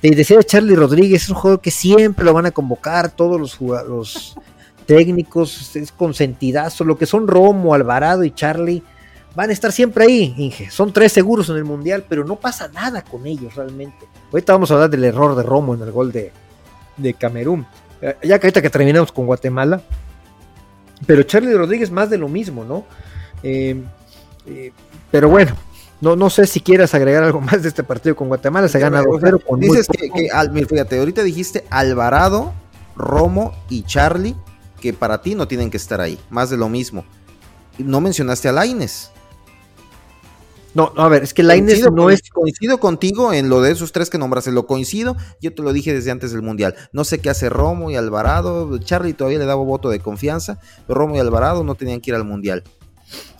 Te 0.00 0.08
decía 0.08 0.42
Charlie 0.42 0.74
Rodríguez, 0.74 1.24
es 1.24 1.28
un 1.28 1.34
jugador 1.34 1.60
que 1.60 1.70
siempre 1.70 2.24
lo 2.24 2.32
van 2.32 2.46
a 2.46 2.50
convocar, 2.50 3.10
todos 3.10 3.38
los, 3.38 3.60
los 3.60 4.36
técnicos, 4.86 5.76
es 5.76 5.92
consentidazo, 5.92 6.84
lo 6.84 6.96
que 6.96 7.04
son 7.04 7.28
Romo, 7.28 7.74
Alvarado 7.74 8.24
y 8.24 8.30
Charlie, 8.30 8.82
van 9.34 9.50
a 9.50 9.52
estar 9.52 9.70
siempre 9.70 10.06
ahí, 10.06 10.34
Inge. 10.38 10.70
Son 10.70 10.94
tres 10.94 11.12
seguros 11.12 11.50
en 11.50 11.56
el 11.56 11.64
mundial, 11.64 12.06
pero 12.08 12.24
no 12.24 12.36
pasa 12.36 12.68
nada 12.68 13.04
con 13.04 13.26
ellos 13.26 13.54
realmente. 13.54 14.06
Ahorita 14.32 14.54
vamos 14.54 14.70
a 14.70 14.74
hablar 14.76 14.88
del 14.88 15.04
error 15.04 15.36
de 15.36 15.42
Romo 15.42 15.74
en 15.74 15.82
el 15.82 15.92
gol 15.92 16.10
de, 16.10 16.32
de 16.96 17.12
Camerún. 17.12 17.66
Eh, 18.00 18.16
ya 18.22 18.38
que 18.38 18.46
ahorita 18.46 18.62
que 18.62 18.70
terminamos 18.70 19.12
con 19.12 19.26
Guatemala, 19.26 19.82
pero 21.06 21.22
Charlie 21.22 21.54
Rodríguez 21.54 21.90
más 21.90 22.10
de 22.10 22.18
lo 22.18 22.28
mismo, 22.28 22.64
¿no? 22.64 22.84
Eh, 23.42 23.82
eh, 24.46 24.72
pero 25.10 25.28
bueno, 25.28 25.54
no, 26.00 26.16
no 26.16 26.30
sé 26.30 26.46
si 26.46 26.60
quieras 26.60 26.94
agregar 26.94 27.24
algo 27.24 27.40
más 27.42 27.62
de 27.62 27.68
este 27.68 27.82
partido 27.82 28.16
con 28.16 28.28
Guatemala. 28.28 28.68
Se 28.68 28.78
gana 28.78 29.02
2-0 29.02 29.44
con 29.44 29.60
Dices 29.60 29.86
que, 29.88 30.08
que 30.10 30.66
fíjate, 30.66 30.98
ahorita 30.98 31.22
dijiste 31.22 31.64
Alvarado, 31.70 32.52
Romo 32.96 33.54
y 33.68 33.82
Charlie, 33.82 34.36
que 34.80 34.92
para 34.92 35.22
ti 35.22 35.34
no 35.34 35.48
tienen 35.48 35.70
que 35.70 35.76
estar 35.76 36.00
ahí. 36.00 36.18
Más 36.30 36.50
de 36.50 36.56
lo 36.56 36.68
mismo. 36.68 37.04
No 37.78 38.00
mencionaste 38.00 38.48
a 38.48 38.52
Laines. 38.52 39.10
No, 40.74 40.92
a 40.96 41.08
ver, 41.08 41.22
es 41.22 41.34
que 41.34 41.42
Laines 41.42 41.90
no 41.92 42.10
es. 42.10 42.22
Coincido 42.30 42.78
contigo 42.78 43.32
en 43.32 43.48
lo 43.48 43.60
de 43.60 43.72
esos 43.72 43.92
tres 43.92 44.10
que 44.10 44.18
nombraste, 44.18 44.52
lo 44.52 44.66
coincido. 44.66 45.16
Yo 45.40 45.54
te 45.54 45.62
lo 45.62 45.72
dije 45.72 45.92
desde 45.92 46.10
antes 46.10 46.32
del 46.32 46.42
Mundial. 46.42 46.74
No 46.92 47.04
sé 47.04 47.18
qué 47.18 47.30
hace 47.30 47.48
Romo 47.48 47.90
y 47.90 47.96
Alvarado. 47.96 48.78
Charlie 48.78 49.14
todavía 49.14 49.38
le 49.38 49.46
daba 49.46 49.62
voto 49.62 49.88
de 49.88 50.00
confianza, 50.00 50.60
pero 50.86 51.00
Romo 51.00 51.16
y 51.16 51.18
Alvarado 51.18 51.64
no 51.64 51.74
tenían 51.74 52.00
que 52.00 52.10
ir 52.10 52.14
al 52.14 52.24
Mundial. 52.24 52.62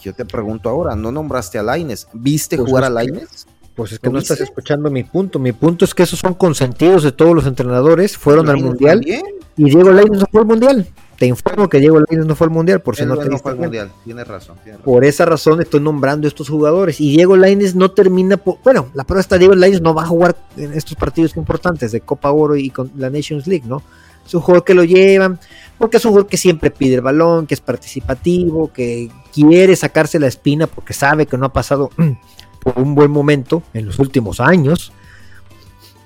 Yo 0.02 0.14
te 0.14 0.24
pregunto 0.24 0.68
ahora, 0.68 0.96
¿no 0.96 1.12
nombraste 1.12 1.58
a 1.58 1.62
Laines? 1.62 2.08
¿Viste 2.12 2.56
pues 2.56 2.68
jugar 2.68 2.84
a 2.84 2.90
Laines? 2.90 3.46
Pues 3.74 3.92
es 3.92 3.98
que 3.98 4.10
no 4.10 4.18
estás 4.18 4.40
escuchando 4.40 4.90
mi 4.90 5.04
punto. 5.04 5.38
Mi 5.38 5.52
punto 5.52 5.84
es 5.84 5.94
que 5.94 6.02
esos 6.02 6.18
son 6.18 6.34
consentidos 6.34 7.02
de 7.02 7.12
todos 7.12 7.34
los 7.34 7.46
entrenadores, 7.46 8.16
fueron 8.16 8.48
al 8.48 8.56
Mundial. 8.56 9.04
Y 9.06 9.64
Diego 9.64 9.90
Laines 9.90 10.18
no 10.18 10.26
fue 10.30 10.40
al 10.40 10.46
Mundial. 10.46 10.88
Te 11.18 11.26
informo 11.26 11.68
que 11.68 11.80
Diego 11.80 11.98
Lainez 11.98 12.26
no 12.26 12.36
fue 12.36 12.46
al 12.46 12.52
mundial, 12.52 12.80
por 12.80 12.94
si 12.94 13.04
no, 13.04 13.16
te 13.16 13.36
fue 13.38 13.50
al 13.50 13.58
mundial, 13.58 13.90
tienes 14.04 14.28
razón, 14.28 14.56
Por 14.84 15.04
esa 15.04 15.24
razón 15.24 15.60
estoy 15.60 15.80
nombrando 15.80 16.28
estos 16.28 16.48
jugadores. 16.48 17.00
Y 17.00 17.10
Diego 17.10 17.36
Lainez 17.36 17.74
no 17.74 17.90
termina 17.90 18.36
por. 18.36 18.58
Bueno, 18.62 18.88
la 18.94 19.02
prueba 19.02 19.20
está: 19.20 19.36
Diego 19.36 19.56
Lainez 19.56 19.80
no 19.80 19.94
va 19.94 20.04
a 20.04 20.06
jugar 20.06 20.36
en 20.56 20.74
estos 20.74 20.94
partidos 20.94 21.36
importantes 21.36 21.90
de 21.90 22.02
Copa 22.02 22.30
Oro 22.30 22.54
y 22.54 22.70
con 22.70 22.92
la 22.96 23.10
Nations 23.10 23.48
League, 23.48 23.64
¿no? 23.66 23.82
Es 24.24 24.32
un 24.32 24.42
jugador 24.42 24.62
que 24.62 24.74
lo 24.74 24.84
llevan, 24.84 25.40
porque 25.76 25.96
es 25.96 26.04
un 26.04 26.10
jugador 26.10 26.30
que 26.30 26.36
siempre 26.36 26.70
pide 26.70 26.96
el 26.96 27.00
balón, 27.00 27.48
que 27.48 27.54
es 27.54 27.60
participativo, 27.60 28.72
que 28.72 29.10
quiere 29.32 29.74
sacarse 29.74 30.20
la 30.20 30.28
espina 30.28 30.68
porque 30.68 30.92
sabe 30.92 31.26
que 31.26 31.36
no 31.36 31.46
ha 31.46 31.52
pasado 31.52 31.90
por 32.62 32.78
un 32.78 32.94
buen 32.94 33.10
momento 33.10 33.64
en 33.74 33.86
los 33.86 33.98
últimos 33.98 34.38
años. 34.38 34.92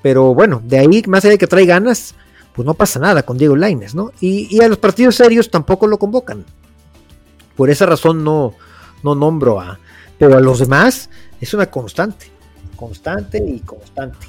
Pero 0.01 0.35
bueno, 0.35 0.63
de 0.65 0.79
ahí, 0.79 1.03
más 1.07 1.23
allá 1.25 1.33
de 1.33 1.39
que 1.39 1.47
trae 1.47 1.67
ganas, 1.67 2.15
pues 2.55 2.67
no 2.67 2.75
pasa 2.75 2.99
nada 2.99 3.23
con 3.23 3.39
Diego 3.39 3.57
Laines, 3.57 3.95
¿no? 3.95 4.13
Y, 4.21 4.61
a 4.63 4.69
los 4.69 4.79
partidos 4.79 5.17
serios 5.17 5.51
tampoco 5.51 5.87
lo 5.87 5.99
convocan. 5.99 6.45
Por 7.57 7.71
esa 7.71 7.87
razón 7.87 8.25
no, 8.25 8.55
no 9.03 9.15
nombro 9.15 9.61
a. 9.61 9.79
Pero 10.19 10.37
a 10.37 10.41
los 10.41 10.59
demás 10.59 11.11
es 11.41 11.55
una 11.55 11.67
constante. 11.67 12.27
Constante 12.77 13.39
y 13.39 13.61
constante. 13.61 14.27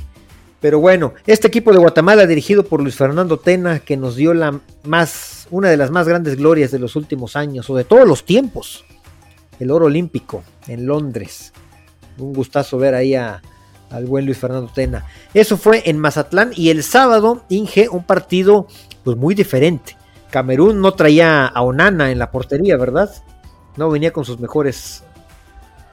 Pero 0.62 0.80
bueno, 0.80 1.14
este 1.28 1.48
equipo 1.48 1.74
de 1.74 1.80
Guatemala, 1.80 2.26
dirigido 2.26 2.64
por 2.64 2.82
Luis 2.82 2.96
Fernando 2.96 3.38
Tena, 3.38 3.80
que 3.80 3.98
nos 3.98 4.16
dio 4.16 4.34
la 4.34 4.62
más, 4.86 5.48
una 5.52 5.70
de 5.70 5.76
las 5.76 5.92
más 5.92 6.08
grandes 6.08 6.38
glorias 6.38 6.72
de 6.72 6.80
los 6.80 6.96
últimos 6.96 7.36
años, 7.36 7.70
o 7.70 7.76
de 7.76 7.84
todos 7.84 8.08
los 8.08 8.24
tiempos, 8.24 8.86
el 9.60 9.72
oro 9.72 9.88
olímpico 9.88 10.44
en 10.68 10.86
Londres. 10.86 11.52
Un 12.18 12.32
gustazo 12.32 12.78
ver 12.78 12.96
ahí 12.96 13.14
a, 13.14 13.42
al 13.94 14.06
buen 14.06 14.26
Luis 14.26 14.38
Fernando 14.38 14.70
Tena. 14.74 15.06
Eso 15.34 15.56
fue 15.56 15.84
en 15.86 16.00
Mazatlán 16.00 16.52
y 16.56 16.70
el 16.70 16.84
sábado 16.84 17.44
Inge 17.50 17.88
un 17.90 18.04
partido 18.04 18.68
pues 19.04 19.16
muy 19.16 19.36
diferente. 19.36 19.96
Camerún 20.30 20.82
no 20.82 20.94
traía 20.94 21.46
a 21.46 21.62
Onana 21.62 22.12
en 22.12 22.20
la 22.20 22.32
portería, 22.32 22.76
¿verdad? 22.76 23.12
No 23.78 23.90
venía 23.90 24.12
con 24.12 24.26
sus 24.26 24.40
mejores 24.40 25.04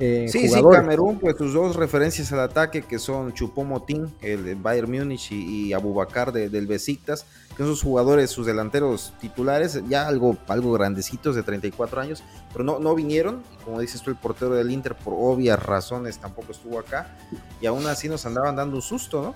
eh, 0.03 0.29
sí, 0.31 0.49
sí, 0.49 0.63
Camerún, 0.73 1.19
pues 1.19 1.37
sus 1.37 1.53
dos 1.53 1.77
referencias 1.77 2.33
al 2.33 2.41
ataque 2.41 2.81
que 2.81 2.99
son 2.99 3.35
Chupó-Motín, 3.35 4.09
el 4.23 4.45
de 4.47 4.55
Bayern 4.55 4.91
Múnich 4.91 5.31
y, 5.31 5.67
y 5.67 5.73
Abubakar 5.75 6.33
del 6.33 6.67
Besiktas, 6.67 7.27
que 7.51 7.59
son 7.59 7.67
sus 7.67 7.83
jugadores, 7.83 8.31
sus 8.31 8.47
delanteros 8.47 9.13
titulares, 9.21 9.79
ya 9.91 10.09
algo, 10.09 10.39
algo 10.49 10.73
grandecitos 10.73 11.37
de 11.37 11.43
34 11.43 12.01
años, 12.01 12.23
pero 12.51 12.65
no, 12.65 12.79
no 12.79 12.95
vinieron, 12.95 13.43
como 13.63 13.79
dices 13.79 14.01
tú, 14.01 14.09
el 14.09 14.17
portero 14.17 14.55
del 14.55 14.71
Inter 14.71 14.95
por 14.95 15.13
obvias 15.15 15.63
razones 15.63 16.17
tampoco 16.17 16.53
estuvo 16.53 16.79
acá, 16.79 17.19
y 17.61 17.67
aún 17.67 17.87
así 17.87 18.09
nos 18.09 18.25
andaban 18.25 18.57
dando 18.57 18.77
un 18.77 18.83
susto, 18.83 19.21
¿no? 19.21 19.35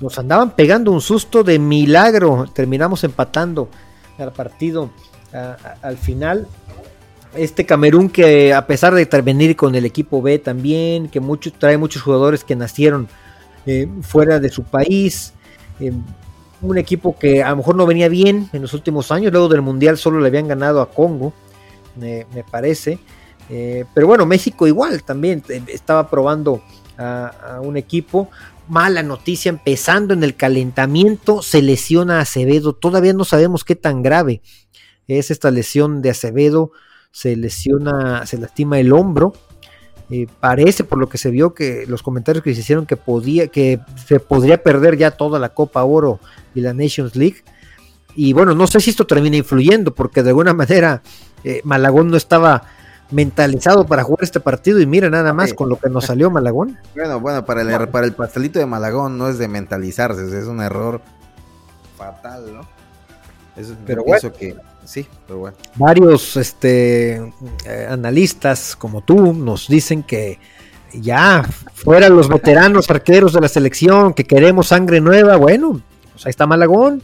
Nos 0.00 0.18
andaban 0.18 0.56
pegando 0.56 0.92
un 0.92 1.02
susto 1.02 1.44
de 1.44 1.58
milagro, 1.58 2.46
terminamos 2.54 3.04
empatando 3.04 3.68
el 4.16 4.32
partido 4.32 4.90
al 5.82 5.98
final 5.98 6.48
este 7.34 7.66
Camerún 7.66 8.08
que 8.08 8.52
a 8.52 8.66
pesar 8.66 8.94
de 8.94 9.02
intervenir 9.02 9.56
con 9.56 9.74
el 9.74 9.84
equipo 9.84 10.22
B 10.22 10.38
también, 10.38 11.08
que 11.08 11.20
mucho, 11.20 11.52
trae 11.52 11.78
muchos 11.78 12.02
jugadores 12.02 12.44
que 12.44 12.56
nacieron 12.56 13.08
eh, 13.66 13.88
fuera 14.02 14.38
de 14.38 14.48
su 14.48 14.64
país, 14.64 15.32
eh, 15.80 15.92
un 16.60 16.78
equipo 16.78 17.18
que 17.18 17.42
a 17.42 17.50
lo 17.50 17.56
mejor 17.56 17.76
no 17.76 17.86
venía 17.86 18.08
bien 18.08 18.48
en 18.52 18.62
los 18.62 18.74
últimos 18.74 19.10
años, 19.10 19.32
luego 19.32 19.48
del 19.48 19.62
Mundial 19.62 19.98
solo 19.98 20.20
le 20.20 20.28
habían 20.28 20.48
ganado 20.48 20.80
a 20.80 20.90
Congo, 20.90 21.32
me 21.96 22.24
parece, 22.50 22.98
eh, 23.50 23.84
pero 23.94 24.06
bueno, 24.06 24.24
México 24.26 24.66
igual 24.66 25.02
también 25.02 25.42
estaba 25.66 26.08
probando 26.08 26.62
a, 26.96 27.60
un 27.62 27.76
equipo, 27.76 28.30
mala 28.68 29.02
noticia, 29.02 29.48
empezando 29.48 30.14
en 30.14 30.22
el 30.22 30.36
calentamiento, 30.36 31.42
se 31.42 31.62
lesiona 31.62 32.20
Acevedo, 32.20 32.74
todavía 32.74 33.12
no 33.12 33.24
sabemos 33.24 33.64
qué 33.64 33.74
tan 33.74 34.02
grave 34.02 34.40
es 35.08 35.30
esta 35.30 35.50
lesión 35.50 36.00
de 36.00 36.10
Acevedo, 36.10 36.72
se 37.12 37.36
lesiona, 37.36 38.26
se 38.26 38.38
lastima 38.38 38.80
el 38.80 38.92
hombro. 38.92 39.34
Eh, 40.10 40.26
parece 40.40 40.84
por 40.84 40.98
lo 40.98 41.08
que 41.08 41.16
se 41.16 41.30
vio 41.30 41.54
que 41.54 41.86
los 41.86 42.02
comentarios 42.02 42.42
que 42.42 42.54
se 42.54 42.60
hicieron 42.60 42.84
que 42.84 42.96
podía, 42.96 43.46
que 43.48 43.80
se 44.06 44.18
podría 44.18 44.62
perder 44.62 44.98
ya 44.98 45.12
toda 45.12 45.38
la 45.38 45.50
Copa 45.50 45.84
Oro 45.84 46.18
y 46.54 46.60
la 46.60 46.74
Nations 46.74 47.14
League. 47.14 47.44
Y 48.14 48.32
bueno, 48.32 48.54
no 48.54 48.66
sé 48.66 48.80
si 48.80 48.90
esto 48.90 49.06
termina 49.06 49.36
influyendo, 49.36 49.94
porque 49.94 50.22
de 50.22 50.30
alguna 50.30 50.52
manera 50.54 51.02
eh, 51.44 51.60
Malagón 51.64 52.08
no 52.08 52.16
estaba 52.16 52.64
mentalizado 53.10 53.86
para 53.86 54.02
jugar 54.02 54.24
este 54.24 54.40
partido 54.40 54.80
y 54.80 54.86
mira 54.86 55.10
nada 55.10 55.34
más 55.34 55.52
con 55.52 55.68
lo 55.68 55.76
que 55.76 55.90
nos 55.90 56.06
salió 56.06 56.30
Malagón. 56.30 56.78
Bueno, 56.94 57.20
bueno, 57.20 57.44
para 57.44 57.62
el, 57.62 57.88
para 57.88 58.06
el 58.06 58.12
pastelito 58.12 58.58
de 58.58 58.66
Malagón 58.66 59.18
no 59.18 59.28
es 59.28 59.38
de 59.38 59.48
mentalizarse, 59.48 60.38
es 60.38 60.46
un 60.46 60.60
error 60.60 61.00
fatal, 61.96 62.54
¿no? 62.54 62.60
Eso, 63.56 63.74
pero 63.84 64.02
bueno, 64.02 64.32
que 64.32 64.56
sí, 64.84 65.06
pero 65.26 65.38
bueno. 65.40 65.56
Varios 65.76 66.36
este, 66.36 67.16
eh, 67.64 67.86
analistas 67.88 68.76
como 68.76 69.02
tú 69.02 69.32
nos 69.32 69.68
dicen 69.68 70.02
que 70.02 70.38
ya 70.92 71.42
fueran 71.74 72.14
los 72.14 72.28
veteranos 72.28 72.90
arqueros 72.90 73.32
de 73.32 73.40
la 73.40 73.48
selección, 73.48 74.14
que 74.14 74.24
queremos 74.24 74.68
sangre 74.68 75.00
nueva. 75.00 75.36
Bueno, 75.36 75.80
pues 76.12 76.26
ahí 76.26 76.30
está 76.30 76.46
Malagón. 76.46 77.02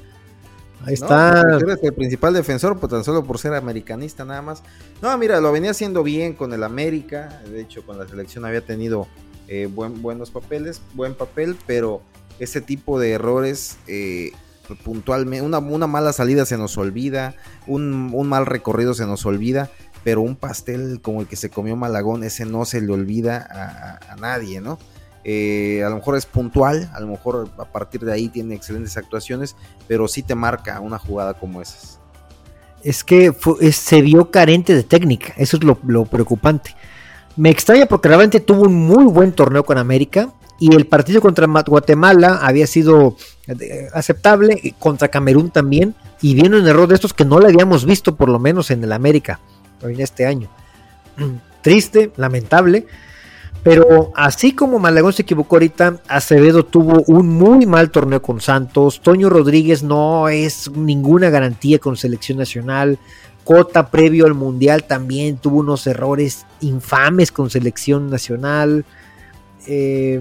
Ahí 0.84 0.94
está. 0.94 1.42
Pues, 1.60 1.78
el 1.82 1.92
principal 1.92 2.34
defensor, 2.34 2.78
pues 2.78 2.90
tan 2.90 3.04
solo 3.04 3.24
por 3.24 3.38
ser 3.38 3.54
americanista 3.54 4.24
nada 4.24 4.42
más. 4.42 4.62
No, 5.02 5.16
mira, 5.18 5.40
lo 5.40 5.52
venía 5.52 5.72
haciendo 5.72 6.02
bien 6.02 6.34
con 6.34 6.52
el 6.52 6.62
América. 6.62 7.40
De 7.50 7.60
hecho, 7.60 7.84
con 7.84 7.98
la 7.98 8.06
selección 8.06 8.44
había 8.44 8.60
tenido 8.60 9.08
eh, 9.48 9.66
buen, 9.66 10.00
buenos 10.02 10.30
papeles, 10.30 10.80
buen 10.94 11.14
papel, 11.14 11.56
pero 11.66 12.02
ese 12.38 12.60
tipo 12.60 13.00
de 13.00 13.12
errores 13.12 13.78
eh, 13.86 14.32
puntualmente, 14.76 15.44
una, 15.44 15.59
una, 15.59 15.87
mala 15.87 16.12
salida 16.12 16.46
se 16.46 16.57
nos 16.57 16.76
olvida, 16.78 17.35
un, 17.66 18.11
mal 18.28 18.46
recorrido 18.46 18.94
se 18.94 19.07
nos 19.07 19.24
olvida, 19.26 19.70
pero 20.04 20.20
un 20.20 20.37
pastel 20.37 21.00
como 21.02 21.20
el 21.20 21.26
que 21.26 21.37
se 21.37 21.50
comió 21.50 21.76
Malagón, 21.76 22.24
ese 22.24 22.44
no 22.44 22.64
se 22.64 22.81
le 22.81 22.92
olvida 22.92 23.98
a, 24.09 24.16
nadie, 24.16 24.61
¿no? 24.61 24.78
Eh, 25.24 25.83
a 25.85 25.90
lo 25.90 25.96
mejor 25.96 26.16
es 26.16 26.26
puntual, 26.26 26.90
a 26.94 27.00
lo 27.00 27.09
mejor 27.09 27.50
a 27.59 27.64
partir 27.64 28.00
de 28.02 28.12
ahí 28.12 28.28
tiene 28.28 28.54
excelentes 28.54 28.96
actuaciones, 28.96 29.57
pero 29.87 30.09
sí 30.09 30.22
te 30.22 30.35
marca 30.35 30.81
una 30.81 30.98
jugada 30.98 31.35
como 31.35 31.61
esas. 31.61 31.98
Es 32.83 33.02
que 33.02 33.35
se 33.72 34.02
vio 34.02 34.31
carente 34.31 34.74
de 34.74 34.85
técnica, 34.85 35.35
eso 35.37 35.57
es 35.57 35.64
lo, 35.64 35.78
lo 35.87 36.04
preocupante. 36.04 36.74
Me 37.37 37.50
extraña 37.50 37.87
porque 37.87 38.09
realmente 38.09 38.40
tuvo 38.40 38.62
un 38.62 38.74
muy 38.74 39.04
buen 39.04 39.33
torneo 39.33 39.64
con 39.64 39.78
América, 39.78 40.33
y 40.59 40.74
el 40.74 40.87
partido 40.87 41.20
contra 41.20 41.46
Guatemala 41.46 42.40
había 42.42 42.66
sido 42.66 43.16
aceptable, 43.92 44.74
contra 44.78 45.08
Camerún 45.08 45.50
también, 45.50 45.94
y 46.20 46.34
viene 46.34 46.58
un 46.58 46.66
error 46.66 46.88
de 46.88 46.94
estos 46.94 47.14
que 47.14 47.24
no 47.24 47.40
le 47.40 47.48
habíamos 47.48 47.84
visto 47.84 48.16
por 48.16 48.28
lo 48.28 48.38
menos 48.38 48.70
en 48.70 48.82
el 48.84 48.92
América 48.92 49.40
en 49.82 50.00
este 50.00 50.26
año. 50.26 50.48
Triste, 51.62 52.12
lamentable, 52.16 52.87
pero 53.62 54.12
así 54.14 54.52
como 54.52 54.78
Malagón 54.78 55.12
se 55.12 55.22
equivocó 55.22 55.56
ahorita, 55.56 56.00
Acevedo 56.08 56.64
tuvo 56.64 57.02
un 57.06 57.28
muy 57.28 57.66
mal 57.66 57.90
torneo 57.90 58.22
con 58.22 58.40
Santos, 58.40 59.00
Toño 59.00 59.28
Rodríguez 59.28 59.82
no 59.82 60.28
es 60.28 60.70
ninguna 60.70 61.28
garantía 61.30 61.78
con 61.78 61.96
selección 61.96 62.38
nacional, 62.38 62.98
Cota 63.48 63.90
previo 63.90 64.26
al 64.26 64.34
Mundial 64.34 64.84
también 64.84 65.38
tuvo 65.38 65.61
unos 65.61 65.87
errores 65.87 66.44
infames 66.61 67.32
con 67.32 67.48
selección 67.48 68.11
nacional. 68.11 68.84
Eh, 69.66 70.20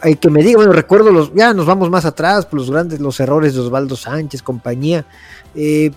hay 0.00 0.16
que 0.16 0.30
me 0.30 0.42
diga, 0.42 0.56
bueno, 0.56 0.72
recuerdo 0.72 1.10
los, 1.10 1.32
ya 1.34 1.52
nos 1.54 1.66
vamos 1.66 1.90
más 1.90 2.04
atrás, 2.04 2.46
por 2.46 2.58
los 2.58 2.70
grandes, 2.70 3.00
los 3.00 3.20
errores 3.20 3.54
de 3.54 3.60
Osvaldo 3.60 3.96
Sánchez, 3.96 4.42
compañía. 4.42 5.04
Eh, 5.54 5.90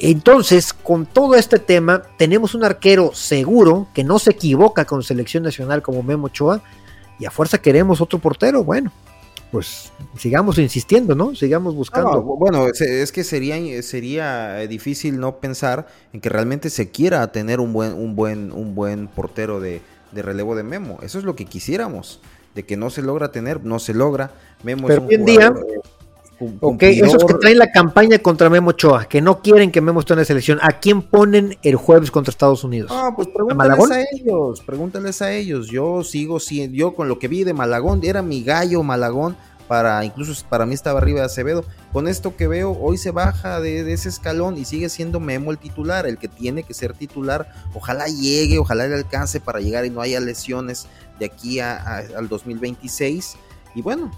entonces, 0.00 0.72
con 0.72 1.06
todo 1.06 1.34
este 1.34 1.58
tema, 1.58 2.02
tenemos 2.16 2.54
un 2.54 2.64
arquero 2.64 3.12
seguro 3.14 3.88
que 3.94 4.04
no 4.04 4.18
se 4.18 4.30
equivoca 4.30 4.84
con 4.84 5.02
selección 5.02 5.42
nacional 5.42 5.82
como 5.82 6.02
Memo 6.02 6.26
Ochoa, 6.26 6.62
y 7.18 7.26
a 7.26 7.30
fuerza 7.30 7.58
queremos 7.58 8.00
otro 8.00 8.18
portero. 8.18 8.64
Bueno, 8.64 8.90
pues 9.52 9.92
sigamos 10.16 10.58
insistiendo, 10.58 11.14
¿no? 11.14 11.34
Sigamos 11.34 11.74
buscando. 11.74 12.22
bueno, 12.22 12.66
es, 12.66 13.12
que 13.12 13.24
sería, 13.24 13.82
sería 13.82 14.56
difícil 14.66 15.20
no 15.20 15.36
pensar 15.36 15.86
en 16.12 16.20
que 16.20 16.30
realmente 16.30 16.70
se 16.70 16.90
quiera 16.90 17.30
tener 17.30 17.60
un 17.60 17.72
buen, 17.72 17.92
un 17.92 18.16
buen, 18.16 18.52
un 18.52 18.74
buen 18.74 19.08
portero 19.08 19.60
de, 19.60 19.82
de 20.12 20.22
relevo 20.22 20.56
de 20.56 20.62
Memo. 20.62 20.98
Eso 21.02 21.18
es 21.18 21.24
lo 21.24 21.36
que 21.36 21.44
quisiéramos 21.44 22.20
de 22.54 22.64
que 22.64 22.76
no 22.76 22.90
se 22.90 23.02
logra 23.02 23.30
tener, 23.32 23.64
no 23.64 23.78
se 23.78 23.94
logra. 23.94 24.32
Memo 24.62 24.86
Pero 24.86 25.06
hoy 25.06 25.14
en 25.14 25.24
día, 25.24 25.54
esos 26.80 27.24
que 27.24 27.34
traen 27.34 27.58
la 27.58 27.70
campaña 27.70 28.18
contra 28.18 28.48
Memo 28.48 28.70
Ochoa, 28.70 29.04
que 29.04 29.20
no 29.20 29.40
quieren 29.42 29.70
que 29.70 29.80
Memo 29.80 30.00
esté 30.00 30.14
en 30.14 30.20
la 30.20 30.24
selección, 30.24 30.58
¿a 30.62 30.72
quién 30.72 31.02
ponen 31.02 31.56
el 31.62 31.76
jueves 31.76 32.10
contra 32.10 32.30
Estados 32.30 32.64
Unidos? 32.64 32.90
Ah, 32.92 33.12
pues 33.14 33.28
pregúntales 33.28 33.90
¿A, 33.90 34.04
ellos, 34.12 34.60
pregúntales 34.62 35.22
a 35.22 35.32
ellos. 35.32 35.68
Yo 35.68 36.02
sigo, 36.02 36.40
siendo, 36.40 36.76
yo 36.76 36.94
con 36.94 37.08
lo 37.08 37.18
que 37.18 37.28
vi 37.28 37.44
de 37.44 37.52
Malagón, 37.52 38.00
era 38.02 38.22
mi 38.22 38.42
gallo 38.42 38.82
Malagón, 38.82 39.36
para 39.70 40.04
incluso 40.04 40.34
para 40.48 40.66
mí 40.66 40.74
estaba 40.74 40.98
arriba 40.98 41.20
de 41.20 41.26
Acevedo. 41.26 41.64
Con 41.92 42.08
esto 42.08 42.34
que 42.36 42.48
veo, 42.48 42.76
hoy 42.80 42.98
se 42.98 43.12
baja 43.12 43.60
de, 43.60 43.92
ese 43.92 44.08
escalón 44.08 44.56
y 44.56 44.64
sigue 44.64 44.88
siendo 44.88 45.20
Memo 45.20 45.52
el 45.52 45.58
titular, 45.58 46.06
el 46.06 46.18
que 46.18 46.26
tiene 46.26 46.64
que 46.64 46.74
ser 46.74 46.92
titular. 46.94 47.52
Ojalá 47.72 48.06
llegue, 48.06 48.58
ojalá 48.58 48.88
le 48.88 48.96
alcance 48.96 49.38
para 49.38 49.60
llegar 49.60 49.84
y 49.84 49.90
no 49.90 50.00
haya 50.00 50.18
lesiones 50.18 50.88
de 51.20 51.26
aquí 51.26 51.60
al 51.60 52.28
2026. 52.28 53.36
Y 53.76 53.82
bueno, 53.82 54.10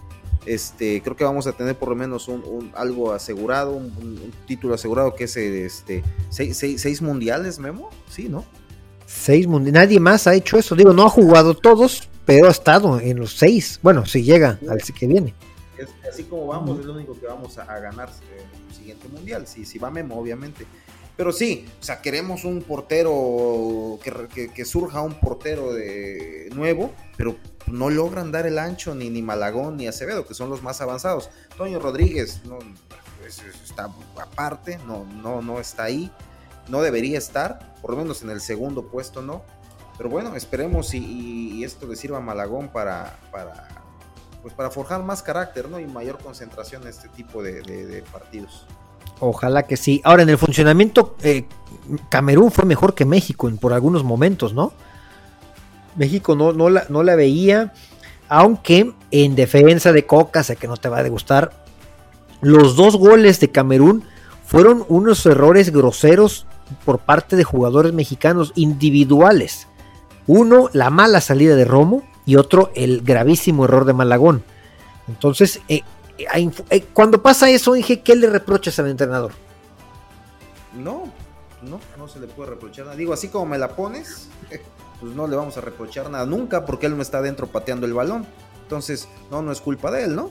este, 0.47 1.03
creo 1.03 1.15
que 1.15 1.25
vamos 1.25 1.47
a 1.47 1.53
tener 1.53 1.77
por 1.77 1.91
lo 1.91 1.95
menos 1.95 2.29
un, 2.29 2.73
algo 2.75 3.13
asegurado, 3.13 3.73
un, 3.73 4.33
título 4.47 4.75
asegurado 4.75 5.15
que 5.15 5.25
es 5.25 5.37
este, 5.37 6.03
seis, 6.31 7.03
mundiales, 7.03 7.59
Memo, 7.59 7.91
sí, 8.09 8.29
¿no? 8.29 8.45
Seis 9.07 9.47
mundiales, 9.47 9.75
nadie 9.75 10.01
más 10.01 10.27
ha 10.27 10.35
hecho 10.35 10.59
eso, 10.59 10.75
digo, 10.75 10.93
no 10.93 11.05
ha 11.05 11.11
jugado 11.11 11.55
todos, 11.55 12.09
pero 12.25 12.49
ha 12.49 12.51
estado 12.51 12.99
en 12.99 13.21
los 13.21 13.37
seis, 13.37 13.79
bueno, 13.83 14.07
si 14.07 14.23
llega 14.23 14.59
al 14.69 14.81
que 14.83 15.07
viene. 15.07 15.35
así 16.11 16.25
como 16.25 16.47
vamos, 16.47 16.81
es 16.81 16.87
lo 16.87 16.95
único 16.95 17.19
que 17.19 17.27
vamos 17.27 17.59
a, 17.59 17.65
ganar 17.79 18.09
el 18.09 18.75
siguiente 18.75 19.09
mundial, 19.09 19.47
si, 19.47 19.65
si 19.65 19.79
va 19.79 19.91
Memo, 19.91 20.19
obviamente. 20.19 20.67
Pero 21.17 21.31
sí, 21.33 21.67
o 21.81 21.85
sea, 21.85 22.01
queremos 22.01 22.45
un 22.45 22.63
portero, 22.63 23.99
que, 24.03 24.65
surja 24.65 25.03
un 25.03 25.15
portero 25.15 25.73
de 25.75 26.49
nuevo, 26.55 26.93
pero 27.17 27.37
no 27.67 27.91
logran 27.91 28.33
dar 28.33 28.47
el 28.47 28.59
ancho 28.59 28.95
ni, 28.95 29.11
ni 29.11 29.21
Malagón 29.21 29.77
ni 29.77 29.87
Acevedo, 29.87 30.27
que 30.27 30.35
son 30.35 30.49
los 30.49 30.63
más 30.63 30.81
avanzados. 30.81 31.29
Toño 31.57 31.79
Rodríguez 31.81 32.43
no, 32.47 32.59
está 33.27 33.91
aparte, 34.21 34.79
no, 34.87 35.05
no, 35.05 35.43
no 35.43 35.61
está 35.61 35.85
ahí, 35.85 36.11
no 36.69 36.81
debería 36.81 37.19
estar, 37.19 37.75
por 37.83 37.91
lo 37.91 37.99
menos 37.99 38.23
en 38.23 38.31
el 38.31 38.41
segundo 38.41 38.89
puesto 38.89 39.21
no. 39.21 39.43
Pero 39.99 40.09
bueno, 40.09 40.35
esperemos 40.35 40.95
y, 40.95 41.63
esto 41.63 41.87
le 41.87 41.97
sirva 41.97 42.19
a 42.19 42.21
Malagón 42.21 42.69
para, 42.69 43.19
para, 43.31 43.69
pues 44.41 44.55
para 44.55 44.71
forjar 44.71 45.03
más 45.03 45.23
carácter 45.23 45.69
¿no? 45.69 45.79
y 45.79 45.87
mayor 45.87 46.19
concentración 46.19 46.83
en 46.83 46.89
este 46.89 47.09
tipo 47.11 47.43
de 47.43 48.03
partidos. 48.11 48.67
Ojalá 49.25 49.63
que 49.69 49.77
sí. 49.77 50.01
Ahora, 50.03 50.25
en 50.25 50.31
el 50.31 50.37
funcionamiento, 50.37 51.15
eh, 51.23 51.45
Camerún 52.09 52.51
fue 52.51 52.65
mejor 52.65 52.97
que 52.97 53.05
México 53.05 53.49
en, 53.49 53.57
por 53.57 53.73
algunos 53.73 54.03
momentos, 54.03 54.53
¿no? 54.53 54.73
México 55.95 56.35
no, 56.35 56.53
no, 56.53 56.69
la, 56.69 56.87
no 56.89 57.05
la 57.05 57.15
veía, 57.15 57.73
aunque 58.29 58.93
en 59.13 59.37
defensa 59.37 59.93
de 59.93 60.07
Coca, 60.07 60.43
sé 60.43 60.57
que 60.57 60.67
no 60.67 60.77
te 60.77 60.89
va 60.89 60.99
a 60.99 61.09
gustar, 61.09 61.53
los 62.41 62.75
dos 62.75 62.97
goles 62.97 63.39
de 63.39 63.53
Camerún 63.53 64.03
fueron 64.45 64.85
unos 64.89 65.25
errores 65.25 65.71
groseros 65.71 66.49
por 66.85 66.99
parte 66.99 67.37
de 67.37 67.45
jugadores 67.45 67.93
mexicanos 67.93 68.51
individuales. 68.57 69.69
Uno, 70.27 70.69
la 70.73 70.91
mala 70.91 71.21
salida 71.21 71.55
de 71.55 71.65
Romo 71.65 72.03
y 72.27 72.35
otro, 72.35 72.73
el 72.75 73.03
gravísimo 73.03 73.67
error 73.67 73.85
de 73.85 73.93
Malagón. 73.93 74.43
Entonces, 75.07 75.61
eh, 75.69 75.83
cuando 76.93 77.23
pasa 77.23 77.51
eso, 77.51 77.73
dije, 77.73 78.01
¿qué 78.01 78.17
le 78.17 78.29
reprochas 78.29 78.79
al 78.79 78.89
entrenador? 78.89 79.33
No, 80.75 81.05
no, 81.63 81.81
no 81.99 82.09
se 82.09 82.21
le 82.21 82.27
puede 82.27 82.51
reprochar 82.51 82.87
nada. 82.87 82.97
Digo, 82.97 83.13
así 83.13 83.29
como 83.29 83.47
me 83.47 83.59
la 83.59 83.77
pones, 83.77 84.29
pues 85.01 85.15
no 85.15 85.27
le 85.27 85.37
vamos 85.37 85.57
a 85.57 85.61
reprochar 85.61 86.11
nada 86.11 86.27
nunca 86.27 86.65
porque 86.65 86.87
él 86.87 86.97
no 86.97 87.03
está 87.03 87.19
adentro 87.19 87.47
pateando 87.47 87.87
el 87.87 87.95
balón. 87.95 88.27
Entonces, 88.63 89.09
no, 89.31 89.43
no 89.43 89.53
es 89.53 89.61
culpa 89.61 89.91
de 89.91 90.05
él, 90.05 90.17
¿no? 90.17 90.31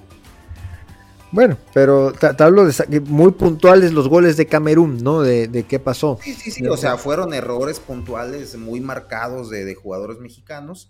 Bueno, 1.31 1.57
pero 1.73 2.11
te, 2.11 2.43
hablo 2.43 2.65
de 2.65 2.99
muy 3.01 3.31
puntuales 3.31 3.93
los 3.93 4.09
goles 4.09 4.35
de 4.35 4.47
Camerún, 4.47 5.01
¿no? 5.01 5.21
De, 5.21 5.65
qué 5.67 5.79
pasó. 5.79 6.19
Sí, 6.21 6.33
sí, 6.33 6.51
sí, 6.51 6.67
o 6.67 6.75
sea, 6.75 6.97
fueron 6.97 7.33
errores 7.33 7.79
puntuales 7.79 8.57
muy 8.57 8.81
marcados 8.81 9.49
de, 9.49 9.63
de 9.63 9.75
jugadores 9.75 10.19
mexicanos 10.19 10.89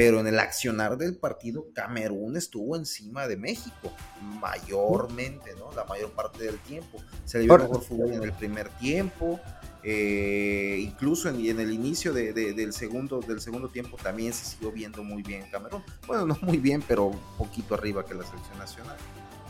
pero 0.00 0.18
en 0.18 0.26
el 0.26 0.38
accionar 0.38 0.96
del 0.96 1.14
partido, 1.14 1.66
Camerún 1.74 2.34
estuvo 2.34 2.74
encima 2.74 3.28
de 3.28 3.36
México, 3.36 3.92
mayormente, 4.40 5.50
¿no? 5.58 5.70
La 5.76 5.84
mayor 5.84 6.12
parte 6.12 6.42
del 6.42 6.58
tiempo. 6.60 7.02
Se 7.26 7.36
le 7.36 7.44
vio 7.44 7.58
mejor 7.58 7.82
fútbol 7.82 8.14
en 8.14 8.22
el 8.22 8.32
primer 8.32 8.70
tiempo, 8.78 9.38
eh, 9.82 10.78
incluso 10.80 11.28
en, 11.28 11.44
en, 11.44 11.60
el 11.60 11.70
inicio 11.70 12.14
del, 12.14 12.72
segundo, 12.72 13.20
del 13.20 13.42
segundo 13.42 13.68
tiempo 13.68 13.98
también 14.02 14.32
se 14.32 14.46
siguió 14.46 14.72
viendo 14.72 15.04
muy 15.04 15.22
bien 15.22 15.44
Camerún. 15.52 15.82
Bueno, 16.06 16.24
no 16.24 16.38
muy 16.40 16.56
bien, 16.56 16.82
pero 16.88 17.04
un 17.08 17.20
poquito 17.36 17.74
arriba 17.74 18.02
que 18.02 18.14
la 18.14 18.24
selección 18.24 18.56
nacional. 18.56 18.96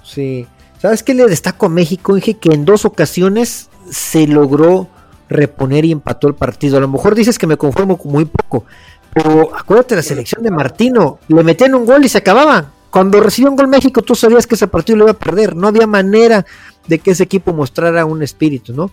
Sí. 0.03 0.49
¿Sabes 0.81 1.05
qué 1.05 1.15
le 1.15 1.29
destaco 1.29 1.67
a 1.67 1.69
México? 1.69 2.17
Dije 2.17 2.35
que 2.35 2.53
en 2.53 2.65
dos 2.65 2.85
ocasiones 2.85 3.71
se 3.89 4.27
logró 4.27 4.89
reponer 5.29 5.85
y 5.85 5.93
empató 5.93 6.27
el 6.27 6.35
partido. 6.35 6.77
A 6.77 6.81
lo 6.81 6.89
mejor 6.89 7.15
dices 7.15 7.39
que 7.39 7.47
me 7.47 7.57
conformo 7.57 7.97
con 7.97 8.11
muy 8.11 8.25
poco, 8.25 8.65
pero 9.13 9.55
acuérdate 9.55 9.97
la 9.97 10.03
selección 10.03 10.43
de 10.43 10.51
Martino, 10.51 11.19
le 11.29 11.43
metían 11.43 11.75
un 11.75 11.85
gol 11.85 12.05
y 12.05 12.09
se 12.09 12.19
acababa. 12.19 12.73
Cuando 12.91 13.21
recibió 13.21 13.51
un 13.51 13.57
gol 13.57 13.69
México, 13.69 14.03
tú 14.03 14.15
sabías 14.15 14.47
que 14.47 14.57
ese 14.57 14.67
partido 14.67 14.99
lo 14.99 15.05
iba 15.05 15.13
a 15.13 15.19
perder. 15.19 15.55
No 15.55 15.69
había 15.69 15.87
manera 15.87 16.45
de 16.87 16.99
que 16.99 17.13
ese 17.13 17.23
equipo 17.23 17.53
mostrara 17.53 18.05
un 18.05 18.23
espíritu, 18.23 18.73
¿no? 18.73 18.91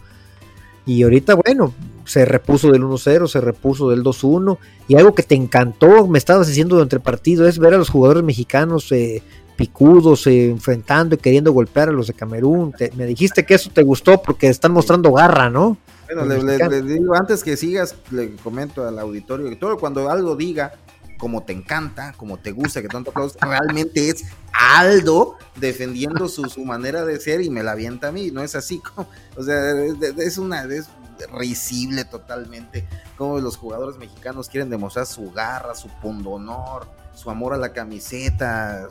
Y 0.85 1.03
ahorita, 1.03 1.35
bueno, 1.35 1.73
se 2.05 2.23
repuso 2.23 2.71
del 2.71 2.83
1-0, 2.83 3.27
se 3.27 3.41
repuso 3.41 3.89
del 3.89 4.03
2-1. 4.03 4.57
Y 4.87 4.95
algo 4.95 5.13
que 5.13 5.23
te 5.23 5.35
encantó, 5.35 6.07
me 6.07 6.17
estabas 6.17 6.47
diciendo 6.47 6.75
durante 6.75 6.95
el 6.95 7.01
partido, 7.01 7.47
es 7.47 7.59
ver 7.59 7.73
a 7.73 7.77
los 7.77 7.89
jugadores 7.89 8.23
mexicanos 8.23 8.91
eh, 8.91 9.21
picudos, 9.57 10.25
eh, 10.27 10.49
enfrentando 10.49 11.15
y 11.15 11.17
queriendo 11.17 11.51
golpear 11.51 11.89
a 11.89 11.91
los 11.91 12.07
de 12.07 12.13
Camerún. 12.13 12.73
me 12.95 13.05
dijiste 13.05 13.45
que 13.45 13.55
eso 13.55 13.69
te 13.73 13.83
gustó 13.83 14.21
porque 14.21 14.47
están 14.47 14.71
mostrando 14.71 15.11
garra, 15.11 15.49
¿no? 15.49 15.77
Bueno, 16.07 16.25
le, 16.25 16.81
digo, 16.81 17.15
antes 17.15 17.43
que 17.43 17.57
sigas, 17.57 17.95
le 18.11 18.35
comento 18.37 18.87
al 18.87 18.97
auditorio 18.97 19.49
que 19.49 19.55
todo 19.55 19.77
cuando 19.77 20.09
algo 20.09 20.35
diga 20.35 20.73
como 21.17 21.43
te 21.43 21.53
encanta, 21.53 22.13
como 22.15 22.37
te 22.37 22.51
gusta, 22.51 22.81
que 22.81 22.87
tanto 22.87 23.11
aplausos, 23.11 23.37
realmente 23.41 24.09
es 24.09 24.23
Aldo 24.53 25.35
defendiendo 25.55 26.27
su, 26.29 26.45
su, 26.45 26.63
manera 26.63 27.05
de 27.05 27.19
ser 27.19 27.41
y 27.41 27.49
me 27.49 27.63
la 27.63 27.71
avienta 27.71 28.09
a 28.09 28.11
mí, 28.11 28.31
no 28.31 28.43
es 28.43 28.55
así, 28.55 28.79
como, 28.79 29.07
o 29.35 29.43
sea, 29.43 29.73
es, 30.17 30.37
una, 30.37 30.63
es 30.63 30.89
risible 31.37 32.05
totalmente, 32.05 32.87
como 33.17 33.39
los 33.39 33.57
jugadores 33.57 33.97
mexicanos 33.97 34.49
quieren 34.49 34.69
demostrar 34.69 35.05
su 35.05 35.31
garra, 35.31 35.75
su 35.75 35.89
pundonor, 36.01 36.87
su 37.13 37.29
amor 37.29 37.53
a 37.53 37.57
la 37.57 37.73
camiseta, 37.73 38.89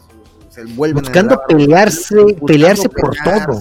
se 0.51 0.65
vuelven 0.65 1.05
buscando 1.05 1.41
pelearse, 1.47 2.17
pelearse 2.47 2.89
por 2.89 3.15
todo. 3.25 3.61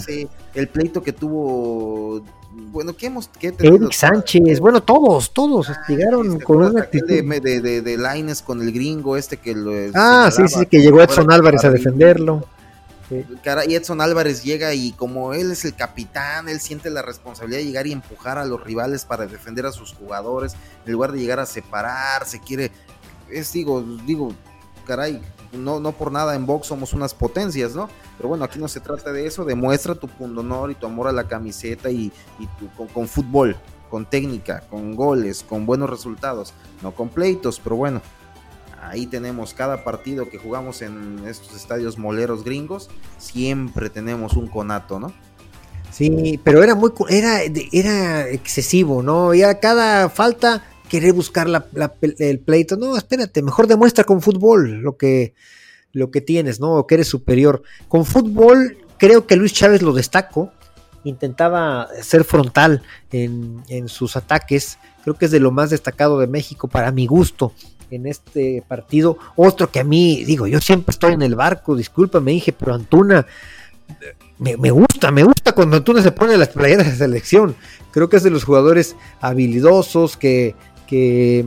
El 0.53 0.67
pleito 0.69 1.03
que 1.03 1.11
tuvo 1.11 2.23
bueno, 2.71 2.95
¿qué 2.95 3.07
hemos 3.07 3.27
qué 3.27 3.53
Eric 3.59 3.91
Sánchez, 3.91 4.59
bueno, 4.59 4.81
todos, 4.81 5.31
todos 5.31 5.69
ah, 5.69 5.83
llegaron 5.87 6.39
con 6.39 6.63
una 6.63 6.83
actitud 6.83 7.07
de, 7.07 7.61
de, 7.61 7.81
de, 7.81 7.97
Lines 7.97 8.41
con 8.41 8.61
el 8.61 8.71
gringo 8.71 9.17
este 9.17 9.37
que 9.37 9.53
lo 9.53 9.71
Ah, 9.93 10.29
sí, 10.31 10.47
sí, 10.47 10.65
que 10.65 10.81
llegó 10.81 11.01
Edson 11.01 11.31
Álvarez 11.31 11.63
a 11.65 11.71
defenderlo. 11.71 12.47
Y 13.67 13.75
Edson 13.75 14.01
Álvarez 14.01 14.43
llega 14.43 14.73
y 14.73 14.91
como 14.93 15.33
él 15.33 15.51
es 15.51 15.63
el 15.65 15.75
capitán, 15.75 16.49
él 16.49 16.59
siente 16.59 16.89
la 16.89 17.01
responsabilidad 17.01 17.59
de 17.59 17.65
llegar 17.65 17.87
y 17.87 17.91
empujar 17.91 18.37
a 18.37 18.45
los 18.45 18.63
rivales 18.63 19.05
para 19.05 19.27
defender 19.27 19.65
a 19.65 19.71
sus 19.71 19.93
jugadores, 19.93 20.55
en 20.85 20.93
lugar 20.93 21.11
de 21.11 21.19
llegar 21.19 21.39
a 21.39 21.45
separar, 21.45 22.25
se 22.25 22.39
quiere, 22.39 22.71
es 23.29 23.53
digo, 23.53 23.85
digo, 24.07 24.33
caray, 24.87 25.21
no, 25.57 25.79
no 25.79 25.91
por 25.91 26.11
nada 26.11 26.35
en 26.35 26.45
box 26.45 26.67
somos 26.67 26.93
unas 26.93 27.13
potencias, 27.13 27.75
¿no? 27.75 27.89
Pero 28.17 28.29
bueno, 28.29 28.43
aquí 28.43 28.59
no 28.59 28.67
se 28.67 28.79
trata 28.79 29.11
de 29.11 29.25
eso, 29.25 29.45
demuestra 29.45 29.95
tu 29.95 30.07
pundonor 30.07 30.71
y 30.71 30.75
tu 30.75 30.85
amor 30.85 31.07
a 31.07 31.11
la 31.11 31.27
camiseta 31.27 31.89
y, 31.89 32.11
con, 32.93 33.07
fútbol, 33.07 33.55
con 33.89 34.05
técnica, 34.05 34.61
con 34.69 34.95
goles, 34.95 35.43
con 35.47 35.65
buenos 35.65 35.89
resultados, 35.89 36.53
no 36.81 36.93
con 36.93 37.09
pleitos, 37.09 37.59
pero 37.63 37.75
bueno, 37.75 38.01
ahí 38.81 39.07
tenemos 39.07 39.53
cada 39.53 39.83
partido 39.83 40.29
que 40.29 40.37
jugamos 40.37 40.81
en 40.81 41.23
estos 41.27 41.55
estadios 41.55 41.97
moleros 41.97 42.43
gringos, 42.43 42.89
siempre 43.17 43.89
tenemos 43.89 44.33
un 44.33 44.47
conato, 44.47 44.99
¿no? 44.99 45.13
Sí, 45.91 46.39
pero 46.43 46.61
era 46.61 46.75
muy 46.75 46.91
era, 47.09 47.41
era 47.71 48.27
excesivo, 48.27 49.01
¿no? 49.01 49.33
Ya 49.33 49.61
cada 49.61 50.09
falta 50.09 50.63
querer 50.89 51.13
buscar 51.13 51.47
el 52.19 52.39
pleito. 52.39 52.77
No, 52.77 52.97
espérate, 52.97 53.41
mejor 53.41 53.67
demuestra 53.67 54.03
con 54.03 54.21
fútbol 54.21 54.81
lo 54.81 54.97
que, 54.97 55.33
lo 55.91 56.11
que 56.11 56.21
tienes, 56.21 56.59
¿no? 56.59 56.75
O 56.75 56.87
que 56.87 56.95
eres 56.95 57.07
superior. 57.07 57.63
Con 57.87 58.05
fútbol, 58.05 58.77
creo 58.97 59.27
que 59.27 59.35
Luis 59.35 59.53
Chávez 59.53 59.81
lo 59.81 59.93
destaco. 59.93 60.51
Intentaba 61.03 61.87
ser 62.01 62.23
frontal 62.23 62.81
en, 63.11 63.63
en 63.69 63.87
sus 63.89 64.15
ataques. 64.15 64.79
Creo 65.03 65.15
que 65.15 65.25
es 65.25 65.31
de 65.31 65.39
lo 65.39 65.51
más 65.51 65.69
destacado 65.69 66.19
de 66.19 66.27
México 66.27 66.67
para 66.67 66.91
mi 66.91 67.05
gusto 67.05 67.53
en 67.91 68.07
este 68.07 68.63
partido. 68.67 69.17
Otro 69.35 69.71
que 69.71 69.79
a 69.79 69.83
mí, 69.83 70.23
digo, 70.25 70.47
yo 70.47 70.59
siempre 70.59 70.91
estoy 70.91 71.13
en 71.13 71.21
el 71.21 71.35
barco, 71.35 71.75
discúlpame, 71.75 72.31
dije, 72.31 72.51
pero 72.51 72.73
Antuna, 72.73 73.27
me, 74.39 74.57
me, 74.57 74.71
gusta, 74.71 75.11
me 75.11 75.23
gusta 75.23 75.53
cuando 75.53 75.77
Antuna 75.77 76.01
se 76.01 76.11
pone 76.11 76.37
las 76.37 76.49
playeras 76.49 76.87
de 76.87 76.95
selección. 76.95 77.55
Creo 77.91 78.09
que 78.09 78.17
es 78.17 78.23
de 78.23 78.31
los 78.31 78.43
jugadores 78.43 78.95
habilidosos 79.21 80.17
que, 80.17 80.55
que 80.87 81.45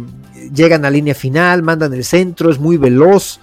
llegan 0.55 0.85
a 0.85 0.91
línea 0.91 1.15
final, 1.15 1.63
mandan 1.63 1.93
el 1.95 2.05
centro, 2.05 2.51
es 2.51 2.59
muy 2.59 2.77
veloz 2.77 3.41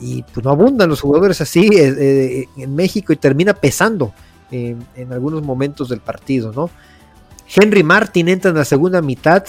y 0.00 0.22
pues 0.22 0.44
no 0.44 0.50
abundan 0.50 0.88
los 0.88 1.00
jugadores 1.00 1.40
así 1.40 1.68
eh, 1.72 1.94
eh, 1.98 2.44
en 2.56 2.74
México 2.74 3.12
y 3.12 3.16
termina 3.16 3.54
pesando 3.54 4.12
en 4.50 5.12
algunos 5.12 5.42
momentos 5.42 5.88
del 5.88 5.98
partido, 5.98 6.52
¿no? 6.52 6.70
Henry 7.48 7.82
Martin 7.82 8.28
entra 8.28 8.50
en 8.50 8.56
la 8.56 8.64
segunda 8.64 9.02
mitad 9.02 9.44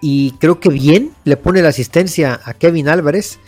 y 0.00 0.32
creo 0.32 0.60
que 0.60 0.68
bien 0.68 1.12
le 1.24 1.36
pone 1.36 1.62
la 1.62 1.70
asistencia 1.70 2.40
a 2.44 2.54
Kevin 2.54 2.88
Álvarez. 2.88 3.38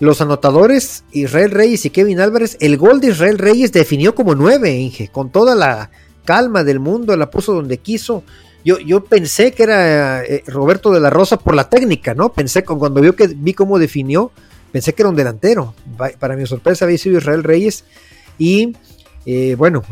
Los 0.00 0.20
anotadores, 0.20 1.04
Israel 1.12 1.50
Reyes 1.50 1.84
y 1.84 1.90
Kevin 1.90 2.20
Álvarez, 2.20 2.56
el 2.60 2.78
gol 2.78 3.00
de 3.00 3.08
Israel 3.08 3.38
Reyes 3.38 3.70
definió 3.70 4.14
como 4.14 4.34
nueve, 4.34 4.72
Inge, 4.72 5.08
con 5.08 5.30
toda 5.30 5.54
la 5.54 5.90
calma 6.24 6.64
del 6.64 6.80
mundo, 6.80 7.16
la 7.16 7.30
puso 7.30 7.52
donde 7.52 7.78
quiso. 7.78 8.24
Yo, 8.64 8.78
yo 8.78 9.04
pensé 9.04 9.52
que 9.52 9.62
era 9.62 10.22
eh, 10.24 10.42
Roberto 10.46 10.90
de 10.90 11.00
la 11.00 11.10
Rosa 11.10 11.38
por 11.38 11.54
la 11.54 11.68
técnica, 11.68 12.14
¿no? 12.14 12.32
Pensé 12.32 12.62
cuando 12.64 13.00
vio 13.00 13.16
que 13.16 13.28
vi 13.28 13.54
cómo 13.54 13.78
definió, 13.78 14.32
pensé 14.70 14.94
que 14.94 15.02
era 15.02 15.08
un 15.08 15.16
delantero. 15.16 15.74
Para 16.18 16.36
mi 16.36 16.46
sorpresa 16.46 16.84
había 16.84 16.98
sido 16.98 17.18
Israel 17.18 17.42
Reyes. 17.42 17.84
Y 18.38 18.76
eh, 19.26 19.54
bueno, 19.56 19.82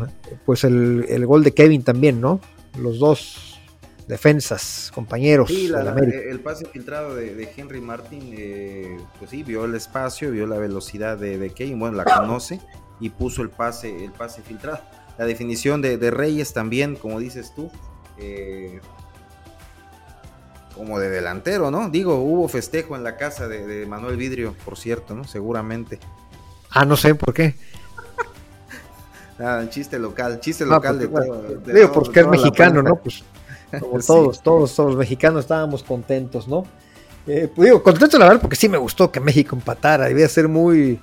pues 0.45 0.63
el, 0.63 1.25
gol 1.25 1.43
de 1.43 1.53
Kevin 1.53 1.83
también, 1.83 2.21
¿no? 2.21 2.39
Los 2.77 2.99
dos 2.99 3.59
defensas, 4.07 4.91
compañeros. 4.93 5.49
Sí, 5.49 5.71
el 6.29 6.39
pase 6.39 6.65
filtrado 6.65 7.15
de, 7.15 7.49
Henry 7.55 7.81
Martin, 7.81 8.33
eh, 8.35 8.97
pues 9.17 9.31
sí, 9.31 9.43
vio 9.43 9.65
el 9.65 9.75
espacio, 9.75 10.31
vio 10.31 10.47
la 10.47 10.57
velocidad 10.57 11.17
de, 11.17 11.51
Kevin, 11.51 11.79
bueno, 11.79 11.97
la 11.97 12.05
conoce 12.05 12.59
y 12.99 13.09
puso 13.09 13.41
el 13.43 13.49
pase, 13.49 14.03
el 14.03 14.11
pase 14.11 14.41
filtrado. 14.41 14.79
La 15.17 15.25
definición 15.25 15.81
de, 15.81 15.97
de 15.97 16.11
Reyes 16.11 16.53
también, 16.53 16.95
como 16.95 17.19
dices 17.19 17.53
tú, 17.53 17.71
eh, 18.19 18.79
como 20.75 20.99
de 20.99 21.09
delantero, 21.09 21.71
¿no? 21.71 21.89
Digo, 21.89 22.15
hubo 22.15 22.47
festejo 22.47 22.95
en 22.95 23.03
la 23.03 23.17
casa 23.17 23.47
de, 23.47 23.85
Manuel 23.85 24.17
Vidrio, 24.17 24.55
por 24.63 24.77
cierto, 24.77 25.13
¿no? 25.13 25.25
Seguramente. 25.25 25.99
Ah, 26.69 26.85
no 26.85 26.95
sé 26.95 27.15
por 27.15 27.33
qué. 27.33 27.55
Nada, 29.39 29.69
chiste 29.69 29.99
local, 29.99 30.39
chiste 30.39 30.65
local 30.65 30.97
pues, 30.97 31.25
de, 31.25 31.27
todo, 31.27 31.73
digo, 31.73 31.91
porque 31.91 32.21
es 32.21 32.27
mexicano, 32.27 32.81
¿no? 32.81 32.95
Pues 32.95 33.23
como 33.79 33.99
todos, 34.05 34.41
todos, 34.41 34.75
todos 34.75 34.89
los 34.91 34.97
mexicanos 34.97 35.41
estábamos 35.41 35.83
contentos, 35.83 36.47
¿no? 36.47 36.65
Eh, 37.27 37.51
pues, 37.53 37.67
digo, 37.67 37.83
contento 37.83 38.17
la 38.17 38.25
verdad 38.25 38.41
porque 38.41 38.55
sí 38.55 38.69
me 38.69 38.77
gustó 38.77 39.11
que 39.11 39.19
México 39.19 39.55
empatara, 39.55 40.05
debía 40.05 40.27
ser 40.29 40.47
muy, 40.47 40.99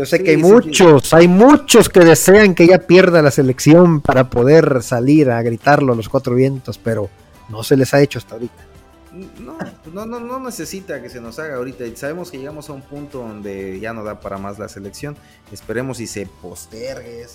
yo 0.00 0.06
sé 0.06 0.22
que 0.22 0.30
hay 0.30 0.36
muchos, 0.38 1.12
hay 1.12 1.28
muchos 1.28 1.90
que 1.90 2.00
desean 2.00 2.54
que 2.54 2.66
ya 2.66 2.78
pierda 2.78 3.20
la 3.20 3.30
selección 3.30 4.00
para 4.00 4.30
poder 4.30 4.82
salir 4.82 5.30
a 5.30 5.42
gritarlo 5.42 5.92
a 5.92 5.96
los 5.96 6.08
cuatro 6.08 6.34
vientos, 6.34 6.78
pero 6.78 7.10
no 7.50 7.62
se 7.62 7.76
les 7.76 7.92
ha 7.92 8.00
hecho 8.00 8.18
hasta 8.18 8.36
ahorita. 8.36 8.64
No, 9.12 9.58
no, 9.92 10.06
no, 10.06 10.18
no 10.18 10.40
necesita 10.40 11.02
que 11.02 11.10
se 11.10 11.20
nos 11.20 11.38
haga 11.38 11.56
ahorita. 11.56 11.84
Sabemos 11.96 12.30
que 12.30 12.38
llegamos 12.38 12.70
a 12.70 12.72
un 12.72 12.80
punto 12.80 13.18
donde 13.18 13.78
ya 13.78 13.92
no 13.92 14.02
da 14.02 14.20
para 14.20 14.38
más 14.38 14.58
la 14.58 14.70
selección. 14.70 15.18
Esperemos 15.52 16.00
y 16.00 16.06
se 16.06 16.24
postergue 16.24 17.26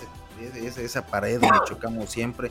esa 0.78 1.06
pared 1.06 1.40
donde 1.40 1.60
chocamos 1.68 2.10
siempre 2.10 2.50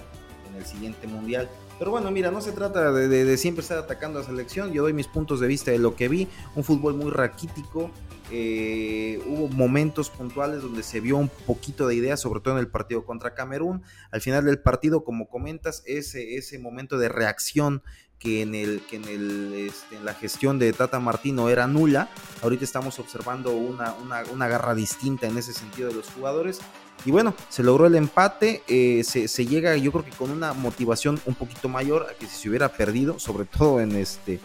en 0.48 0.60
el 0.60 0.64
siguiente 0.64 1.08
mundial. 1.08 1.48
Pero 1.76 1.90
bueno, 1.90 2.12
mira, 2.12 2.30
no 2.30 2.40
se 2.40 2.52
trata 2.52 2.92
de, 2.92 3.36
siempre 3.36 3.62
estar 3.62 3.78
atacando 3.78 4.20
a 4.20 4.22
la 4.22 4.28
selección. 4.28 4.72
Yo 4.72 4.82
doy 4.82 4.92
mis 4.92 5.08
puntos 5.08 5.40
de 5.40 5.48
vista 5.48 5.72
de 5.72 5.78
lo 5.78 5.96
que 5.96 6.06
vi. 6.06 6.28
Un 6.54 6.62
fútbol 6.62 6.94
muy 6.94 7.10
raquítico. 7.10 7.90
Eh, 8.30 9.20
hubo 9.26 9.48
momentos 9.48 10.10
puntuales 10.10 10.62
donde 10.62 10.82
se 10.82 11.00
vio 11.00 11.16
un 11.16 11.28
poquito 11.28 11.86
de 11.86 11.94
idea, 11.94 12.16
sobre 12.16 12.40
todo 12.40 12.54
en 12.54 12.60
el 12.60 12.68
partido 12.68 13.04
contra 13.04 13.34
Camerún. 13.34 13.82
Al 14.10 14.20
final 14.20 14.44
del 14.44 14.58
partido, 14.58 15.04
como 15.04 15.28
comentas, 15.28 15.82
ese, 15.86 16.36
ese 16.36 16.58
momento 16.58 16.98
de 16.98 17.08
reacción 17.08 17.82
que 18.18 18.42
en, 18.42 18.54
el, 18.54 18.82
que 18.88 18.96
en, 18.96 19.04
el, 19.04 19.54
este, 19.68 19.96
en 19.96 20.04
la 20.04 20.14
gestión 20.14 20.58
de 20.58 20.72
Tata 20.72 20.98
Martino 21.00 21.50
era 21.50 21.66
nula. 21.66 22.08
Ahorita 22.42 22.64
estamos 22.64 22.98
observando 22.98 23.52
una, 23.52 23.92
una, 23.94 24.22
una 24.32 24.48
garra 24.48 24.74
distinta 24.74 25.26
en 25.26 25.36
ese 25.36 25.52
sentido 25.52 25.88
de 25.88 25.94
los 25.94 26.08
jugadores. 26.10 26.60
Y 27.04 27.10
bueno, 27.10 27.34
se 27.50 27.62
logró 27.62 27.86
el 27.86 27.96
empate, 27.96 28.62
eh, 28.66 29.04
se, 29.04 29.46
llega 29.46 29.76
yo 29.76 29.92
creo 29.92 30.04
que 30.04 30.12
con 30.12 30.30
una 30.30 30.54
motivación 30.54 31.20
un 31.26 31.34
poquito 31.34 31.68
mayor 31.68 32.06
a 32.10 32.14
que 32.14 32.26
si 32.26 32.36
se 32.36 32.48
hubiera 32.48 32.70
perdido, 32.70 33.18
sobre 33.18 33.44
todo 33.44 33.80
en 33.80 33.92
este... 33.92 34.40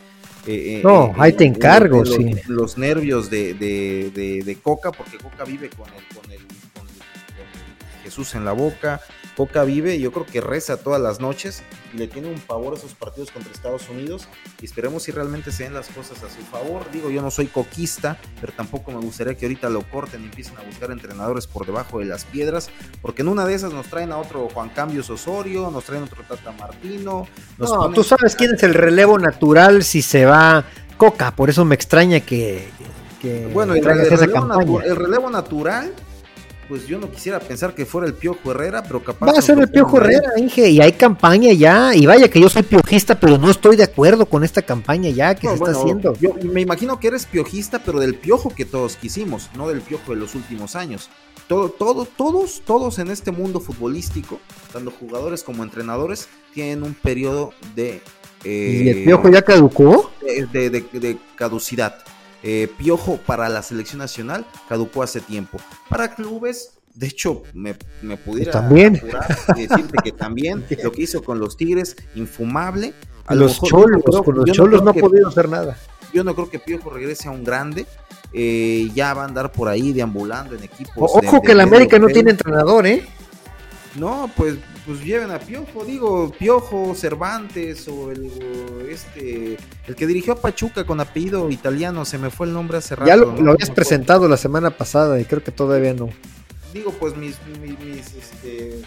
Eh, 0.48 0.78
eh, 0.78 0.82
no, 0.84 1.14
ahí 1.18 1.34
te 1.34 1.46
encargo, 1.46 2.04
los, 2.04 2.16
sí. 2.16 2.36
Los 2.48 2.78
nervios 2.78 3.30
de, 3.30 3.54
de, 3.54 4.58
Coca, 4.62 4.92
porque 4.92 5.18
Coca 5.18 5.44
vive 5.44 5.70
con 5.70 5.88
el, 5.88 6.16
con 6.16 6.32
el, 6.32 6.40
con 6.74 6.88
el 6.88 8.04
Jesús 8.04 8.34
en 8.36 8.46
la 8.46 8.54
boca, 8.54 9.02
Coca 9.40 9.64
vive, 9.64 9.98
yo 10.02 10.12
creo 10.12 10.26
que 10.26 10.42
reza 10.42 10.76
todas 10.76 11.00
las 11.00 11.22
noches 11.22 11.64
y 11.94 11.98
le 11.98 12.10
tiene 12.10 12.28
un 12.28 12.40
favor 12.40 12.74
a 12.74 12.78
esos 12.78 12.94
partidos 12.94 13.32
contra 13.32 13.54
Estados 13.54 13.88
Unidos 13.88 14.28
y 14.62 14.66
esperemos 14.66 15.04
si 15.04 15.14
realmente 15.14 15.54
se 15.54 15.64
den 15.64 15.74
las 15.74 15.88
cosas 15.88 16.22
a 16.24 16.30
su 16.30 16.42
favor. 16.42 16.92
Digo, 16.92 17.10
yo 17.10 17.22
no 17.22 17.32
soy 17.32 17.48
coquista, 17.48 18.18
pero 18.42 18.52
tampoco 18.52 18.92
me 18.92 19.00
gustaría 19.00 19.36
que 19.36 19.46
ahorita 19.46 19.70
lo 19.70 19.84
corten 19.84 20.24
y 20.24 20.26
empiecen 20.26 20.58
a 20.58 20.64
buscar 20.64 20.92
entrenadores 20.92 21.48
por 21.48 21.66
debajo 21.66 22.00
de 22.00 22.06
las 22.08 22.26
piedras, 22.26 22.70
porque 23.02 23.22
en 23.22 23.30
una 23.30 23.46
de 23.46 23.54
esas 23.54 23.72
nos 23.72 23.88
traen 23.88 24.12
a 24.12 24.18
otro 24.18 24.50
Juan 24.54 24.72
Cambios 24.72 25.10
Osorio, 25.10 25.72
nos 25.72 25.86
traen 25.86 26.04
otro 26.04 26.22
Tata 26.28 26.52
Martino. 26.52 27.26
no, 27.58 27.92
tú 27.92 28.04
sabes 28.04 28.36
quién 28.36 28.56
es 28.56 28.64
el 28.64 28.74
relevo 28.74 29.18
natural 29.18 29.86
si 29.86 30.02
se 30.02 30.26
va 30.26 30.66
Coca, 30.98 31.34
por 31.34 31.50
eso 31.50 31.64
me 31.64 31.76
extraña 31.76 32.20
que... 32.20 32.68
bueno, 33.54 33.74
el 33.74 33.86
relevo 34.98 35.30
natural 35.30 35.94
pues 36.70 36.86
yo 36.86 37.00
no 37.00 37.10
quisiera 37.10 37.40
pensar 37.40 37.74
que 37.74 37.84
fuera 37.84 38.08
el 38.08 38.14
Piojo 38.14 38.52
Herrera, 38.52 38.84
pero 38.84 39.04
capaz. 39.04 39.26
Va 39.26 39.40
a 39.40 39.42
ser 39.42 39.58
el 39.58 39.70
Piojo 39.70 39.98
Herrera, 39.98 40.34
Inge, 40.38 40.70
y 40.70 40.80
hay 40.80 40.94
campaña 40.94 41.52
ya, 41.52 41.96
y 41.96 42.06
vaya 42.06 42.30
que 42.30 42.40
yo 42.40 42.48
soy 42.48 42.62
piojista, 42.62 43.20
pero 43.20 43.40
no 43.40 43.50
estoy 43.50 43.76
de 43.76 43.84
acuerdo 43.84 44.28
con 44.28 44.44
esta 44.44 44.62
campaña 44.62 45.10
ya 45.10 45.34
que 45.34 45.48
se 45.48 45.56
está 45.56 45.72
haciendo. 45.72 46.14
Yo 46.14 46.36
me 46.44 46.62
imagino 46.62 47.00
que 47.00 47.08
eres 47.08 47.26
piojista, 47.26 47.80
pero 47.80 48.00
del 48.00 48.14
piojo 48.14 48.54
que 48.56 48.66
todos 48.66 48.98
quisimos, 48.98 49.50
no 49.58 49.68
del 49.68 49.82
piojo 49.82 50.12
de 50.12 50.18
los 50.18 50.36
últimos 50.36 50.76
años. 50.76 51.10
Todo, 51.48 51.70
todo, 51.70 52.06
todos, 52.06 52.62
todos 52.64 53.00
en 53.00 53.10
este 53.10 53.32
mundo 53.32 53.60
futbolístico, 53.60 54.40
tanto 54.72 54.92
jugadores 54.92 55.42
como 55.42 55.64
entrenadores, 55.64 56.30
tienen 56.54 56.84
un 56.84 56.94
periodo 56.94 57.52
de. 57.76 58.02
¿Y 58.44 58.88
el 58.88 58.98
eh, 59.00 59.04
piojo 59.06 59.28
ya 59.30 59.42
caducó? 59.42 60.12
de 60.22 61.18
caducidad. 61.36 62.06
Eh, 62.42 62.72
Piojo 62.78 63.18
para 63.18 63.50
la 63.50 63.62
selección 63.62 64.00
nacional 64.00 64.46
caducó 64.68 65.04
hace 65.04 65.20
tiempo. 65.20 65.60
Para 65.90 66.16
clubes, 66.16 66.80
de 66.94 67.08
hecho, 67.08 67.44
me, 67.54 67.76
pudiera 68.18 68.52
¿También? 68.52 69.02
decirte 69.56 69.98
que 70.04 70.12
también 70.12 70.66
lo 70.84 70.92
que 70.92 71.04
hizo 71.04 71.24
con 71.24 71.40
los 71.40 71.58
Tigres, 71.58 71.96
infumable. 72.16 72.94
A 73.26 73.36
los 73.36 73.62
cholos, 73.62 74.02
con 74.26 74.36
los 74.36 74.52
cholos 74.52 74.82
no, 74.82 74.90
ha 74.90 74.94
podido 74.94 75.28
hacer 75.28 75.50
nada. 75.50 75.78
Yo 76.12 76.24
no 76.24 76.34
creo 76.34 76.50
que 76.50 76.58
Piojo 76.58 76.90
regrese 76.90 77.28
a 77.28 77.32
un 77.32 77.44
grande. 77.44 77.86
Eh, 78.34 78.90
ya 78.96 79.14
va 79.14 79.24
a 79.24 79.26
andar 79.26 79.52
por 79.52 79.68
ahí 79.68 79.94
deambulando 79.94 80.56
en 80.56 80.64
equipos. 80.64 80.96
Ojo 80.98 81.42
que 81.42 81.52
el 81.52 81.62
América 81.62 82.00
no 82.00 82.08
tiene 82.08 82.32
entrenador, 82.32 82.88
¿eh? 82.88 83.08
No, 83.96 84.30
pues 84.36 84.56
pues 84.90 85.04
lleven 85.04 85.30
a 85.30 85.38
Piojo, 85.38 85.86
digo, 85.86 86.32
Piojo, 86.32 86.96
Cervantes 86.96 87.88
o 87.88 88.10
el 88.10 88.32
este 88.90 89.56
el 89.86 89.96
que 89.96 90.08
dirigió 90.08 90.34
a 90.34 90.42
Pachuca 90.42 90.84
con 90.84 91.00
apellido 91.00 91.52
italiano, 91.52 92.06
se 92.06 92.18
me 92.18 92.32
fue 92.32 92.48
el 92.48 92.54
nombre 92.54 92.80
hace 92.80 92.96
rato. 92.96 93.08
Ya 93.08 93.16
lo, 93.16 93.52
habías 93.52 93.70
presentado 93.70 94.28
la 94.28 94.36
semana 94.36 94.72
pasada 94.72 95.20
y 95.20 95.26
creo 95.26 95.44
que 95.44 95.52
todavía 95.52 95.94
no. 95.94 96.10
Digo, 96.74 96.92
pues 96.94 97.16
mis, 97.16 97.38
este, 98.18 98.82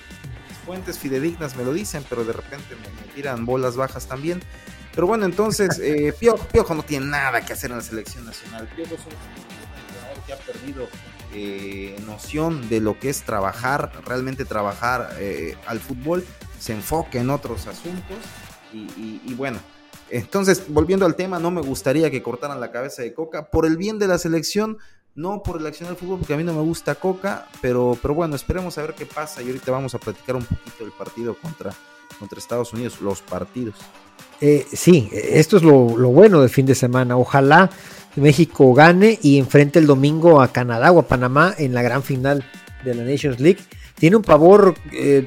fuentes 0.66 0.98
fidedignas 0.98 1.55
me 1.55 1.62
lo 1.64 1.72
dicen, 1.72 2.05
pero 2.11 2.24
de 2.24 2.32
repente 2.32 2.74
me, 2.74 3.12
tiran 3.14 3.46
bolas 3.46 3.76
bajas 3.76 4.09
también. 4.09 4.42
Pero 4.96 5.07
bueno, 5.07 5.24
entonces, 5.24 5.78
eh, 5.82 6.12
Piojo, 6.18 6.44
Piojo, 6.48 6.74
no 6.74 6.82
tiene 6.82 7.07
nada 7.07 7.42
que 7.42 7.53
hacer 7.53 7.70
en 7.70 7.76
la 7.76 7.82
selección 7.84 8.26
nacional. 8.26 8.68
Piojo 8.74 8.94
es 8.96 9.00
un 9.03 9.12
jugador 9.12 10.26
que 10.26 10.32
ha 10.32 10.38
perdido 10.38 10.88
eh, 11.35 11.97
noción 12.07 12.68
de 12.68 12.80
lo 12.80 12.99
que 12.99 13.09
es 13.09 13.22
trabajar, 13.22 13.93
realmente 14.05 14.45
trabajar 14.45 15.16
eh, 15.18 15.57
al 15.66 15.80
fútbol, 15.80 16.24
se 16.59 16.72
enfoque 16.72 17.18
en 17.18 17.30
otros 17.30 17.66
asuntos 17.66 18.18
y, 18.72 19.35
bueno, 19.35 19.59
entonces 20.09 20.64
volviendo 20.68 21.05
al 21.05 21.14
tema, 21.14 21.39
no 21.39 21.51
me 21.51 21.61
gustaría 21.61 22.11
que 22.11 22.22
cortaran 22.22 22.61
la 22.61 22.70
cabeza 22.70 23.03
de 23.03 23.12
Coca 23.12 23.51
por 23.51 23.66
el 23.66 23.76
bien 23.76 23.99
de 23.99 24.09
la 24.09 24.18
selección, 24.18 24.78
no 25.14 25.43
por 25.43 25.61
el 25.61 25.66
acción 25.66 25.89
del 25.89 25.97
fútbol, 25.97 26.18
porque 26.18 26.35
a 26.35 26.37
mí 26.37 26.45
no 26.45 26.55
me 26.55 26.62
gusta 26.62 26.95
Coca, 26.95 27.49
pero, 27.61 27.99
pero 28.01 28.14
bueno, 28.14 28.37
esperemos 28.37 28.78
a 28.78 28.83
ver 28.83 28.95
qué 28.95 29.05
pasa 29.05 29.43
y 29.43 29.47
ahorita 29.47 29.70
vamos 29.72 29.95
a 29.95 29.99
platicar 29.99 30.37
un 30.37 30.45
poquito 30.45 30.85
del 30.85 30.93
partido 30.93 31.35
contra, 31.35 31.72
contra 32.18 32.39
Estados 32.39 32.72
Unidos, 32.72 33.01
los 33.01 33.20
partidos. 33.20 33.74
Eh, 34.41 34.66
sí, 34.72 35.09
esto 35.12 35.57
es 35.57 35.62
lo, 35.62 35.97
lo 35.97 36.09
bueno 36.09 36.41
del 36.41 36.51
fin 36.51 36.66
de 36.66 36.74
semana. 36.74 37.16
Ojalá 37.16 37.70
México 38.17 38.75
gane 38.75 39.19
y 39.23 39.39
enfrente 39.39 39.79
el 39.79 39.87
domingo 39.87 40.41
a 40.41 40.53
Canadá 40.53 40.93
o 40.93 41.01
a 41.01 41.09
Panamá 41.09 41.55
en 41.59 41.75
la 41.75 41.83
gran 41.83 42.03
final 42.03 42.45
de 42.85 42.95
la 42.95 43.05
Nations 43.05 43.41
League. 43.41 43.61
Tiene 43.97 44.17
un 44.17 44.23
pavor 44.23 44.75
eh, 44.93 45.27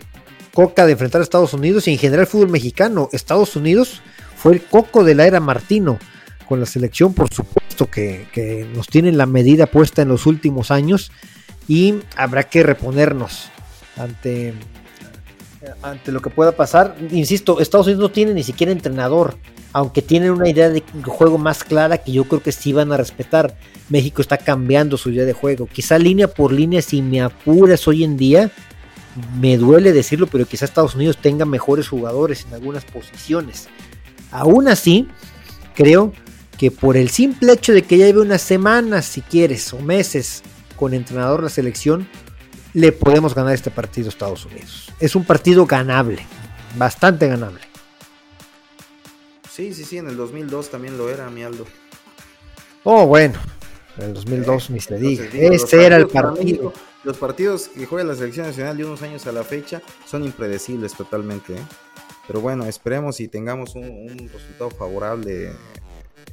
Coca 0.54 0.86
de 0.86 0.94
enfrentar 0.94 1.20
a 1.20 1.24
Estados 1.24 1.54
Unidos 1.54 1.86
y 1.88 1.92
en 1.92 1.98
general 1.98 2.22
el 2.22 2.28
fútbol 2.28 2.50
mexicano. 2.50 3.10
Estados 3.12 3.58
Unidos 3.58 4.02
fue 4.38 4.54
el 4.54 4.62
coco 4.64 5.04
de 5.04 5.14
la 5.14 5.28
era 5.28 5.42
Martino 5.42 6.00
con 6.48 6.62
la 6.62 6.66
selección, 6.66 7.14
por 7.14 7.34
supuesto 7.34 7.90
que, 7.92 8.28
que 8.32 8.66
nos 8.74 8.88
tienen 8.88 9.18
la 9.18 9.26
medida 9.26 9.66
puesta 9.66 10.02
en 10.02 10.08
los 10.08 10.26
últimos 10.26 10.72
años 10.72 11.12
y 11.68 11.96
habrá 12.16 12.44
que 12.44 12.64
reponernos 12.64 13.50
ante, 13.98 14.54
ante 15.82 16.14
lo 16.14 16.22
que 16.22 16.30
pueda 16.30 16.54
pasar. 16.54 16.96
Insisto, 17.12 17.60
Estados 17.60 17.88
Unidos 17.88 18.04
no 18.04 18.12
tiene 18.12 18.34
ni 18.34 18.44
siquiera 18.44 18.72
entrenador 18.72 19.38
aunque 19.76 20.01
tienen 20.01 20.32
una 20.32 20.47
idea 20.47 20.69
de 20.69 20.82
juego 21.03 21.38
más 21.38 21.65
clara 21.65 21.97
que 21.97 22.13
yo 22.13 22.23
creo 22.23 22.41
que 22.41 22.53
sí 22.53 22.71
van 22.71 22.93
a 22.93 22.97
respetar. 22.97 23.57
México 23.89 24.21
está 24.21 24.38
cambiando 24.38 24.95
su 24.95 25.09
idea 25.09 25.26
de 25.26 25.34
juego. 25.34 25.67
Quizá 25.67 25.99
línea 25.99 26.30
por 26.30 26.53
línea, 26.53 26.82
si 26.82 27.01
me 27.01 27.21
apuras 27.21 27.86
hoy 27.86 28.05
en 28.05 28.15
día, 28.15 28.49
me 29.38 29.57
duele 29.57 29.91
decirlo, 29.91 30.28
pero 30.28 30.45
quizá 30.45 30.63
Estados 30.63 30.95
Unidos 30.95 31.17
tenga 31.17 31.43
mejores 31.43 31.89
jugadores 31.89 32.45
en 32.47 32.53
algunas 32.53 32.86
posiciones. 32.86 33.67
Aún 34.32 34.69
así, 34.69 35.09
creo 35.73 36.13
que 36.57 36.71
por 36.71 36.95
el 36.95 37.09
simple 37.09 37.51
hecho 37.51 37.73
de 37.73 37.82
que 37.82 37.97
ya 37.97 38.05
lleve 38.05 38.21
unas 38.21 38.43
semanas, 38.43 39.03
si 39.03 39.19
quieres, 39.19 39.73
o 39.73 39.80
meses 39.80 40.41
con 40.78 40.93
entrenador 40.93 41.43
la 41.43 41.49
selección, 41.49 42.07
le 42.73 42.93
podemos 42.93 43.36
ganar 43.36 43.53
este 43.53 43.71
partido 43.71 44.07
a 44.07 44.09
Estados 44.11 44.45
Unidos. 44.45 44.93
Es 45.01 45.17
un 45.17 45.26
partido 45.26 45.65
ganable, 45.65 46.26
bastante 46.78 47.28
ganable. 47.28 47.74
Sí, 49.56 49.74
sí, 49.74 49.86
sí, 49.86 49.97
en 49.97 50.10
el 50.10 50.18
2002 50.18 50.70
también 50.70 50.97
lo 50.97 51.10
era, 51.10 51.30
mi 51.30 51.41
Aldo. 51.41 51.66
Oh, 52.84 53.08
bueno, 53.08 53.39
en 53.97 54.03
el 54.03 54.14
2002 54.14 54.70
ni 54.72 54.82
se 54.82 54.97
diga. 54.97 55.24
Ese 55.32 55.86
era 55.86 55.95
el 55.95 56.10
partido. 56.10 56.74
los 57.06 57.16
partidos 57.16 57.70
que 57.70 57.86
juega 57.86 58.03
la 58.03 58.16
selección 58.16 58.47
nacional 58.47 58.76
de 58.76 58.84
unos 58.84 59.01
años 59.01 59.26
a 59.28 59.32
la 59.32 59.45
fecha 59.45 59.82
son 60.06 60.26
impredecibles 60.26 60.93
totalmente. 60.93 61.53
¿eh? 61.53 61.66
Pero 62.28 62.41
bueno, 62.41 62.66
esperemos 62.66 63.22
y 63.22 63.30
tengamos 63.30 63.76
un, 63.76 64.30
resultado 64.34 64.72
favorable 64.72 65.53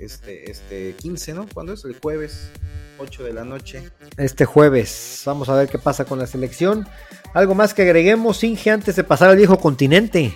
este, 0.00 0.50
este 0.50 0.96
15, 0.96 1.34
¿no? 1.34 1.46
¿Cuándo 1.54 1.74
es? 1.74 1.84
El 1.84 1.96
jueves, 2.00 2.50
8 2.98 3.22
de 3.22 3.32
la 3.34 3.44
noche. 3.44 3.88
Este 4.16 4.46
jueves. 4.46 5.22
Vamos 5.26 5.48
a 5.48 5.54
ver 5.54 5.68
qué 5.68 5.78
pasa 5.78 6.04
con 6.06 6.18
la 6.18 6.26
selección. 6.26 6.88
Algo 7.34 7.54
más 7.54 7.72
que 7.72 7.82
agreguemos, 7.82 8.42
Inge, 8.42 8.72
antes 8.72 8.96
de 8.96 9.04
pasar 9.04 9.28
al 9.28 9.36
viejo 9.36 9.60
continente. 9.60 10.34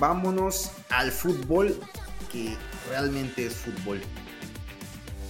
Vámonos 0.00 0.72
al 0.90 1.12
fútbol 1.12 1.78
que 2.32 2.56
realmente 2.88 3.46
es 3.46 3.54
fútbol. 3.54 4.00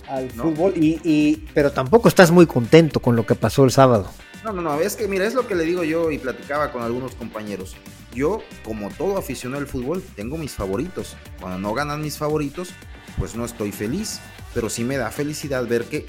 Al 0.08 0.30
fútbol, 0.30 0.72
y, 0.76 1.36
pero 1.52 1.70
tampoco 1.70 2.08
estás 2.08 2.30
muy 2.30 2.46
contento 2.46 3.00
con 3.00 3.14
lo 3.14 3.26
que 3.26 3.34
pasó 3.34 3.64
el 3.64 3.70
sábado. 3.70 4.10
No, 4.42 4.52
no, 4.52 4.62
no, 4.62 4.80
es 4.80 4.96
que 4.96 5.08
mira, 5.08 5.26
es 5.26 5.34
lo 5.34 5.46
que 5.46 5.54
le 5.54 5.64
digo 5.64 5.84
yo 5.84 6.10
y 6.10 6.18
platicaba 6.18 6.72
con 6.72 6.82
algunos 6.82 7.14
compañeros. 7.14 7.76
Yo, 8.14 8.42
como 8.64 8.88
todo 8.90 9.18
aficionado 9.18 9.60
al 9.60 9.68
fútbol, 9.68 10.02
tengo 10.16 10.38
mis 10.38 10.52
favoritos. 10.52 11.16
Cuando 11.40 11.58
no 11.58 11.74
ganan 11.74 12.00
mis 12.00 12.16
favoritos, 12.16 12.70
pues 13.18 13.34
no 13.34 13.44
estoy 13.44 13.72
feliz. 13.72 14.20
Pero 14.54 14.70
sí 14.70 14.84
me 14.84 14.96
da 14.96 15.10
felicidad 15.10 15.66
ver 15.66 15.84
que 15.84 16.06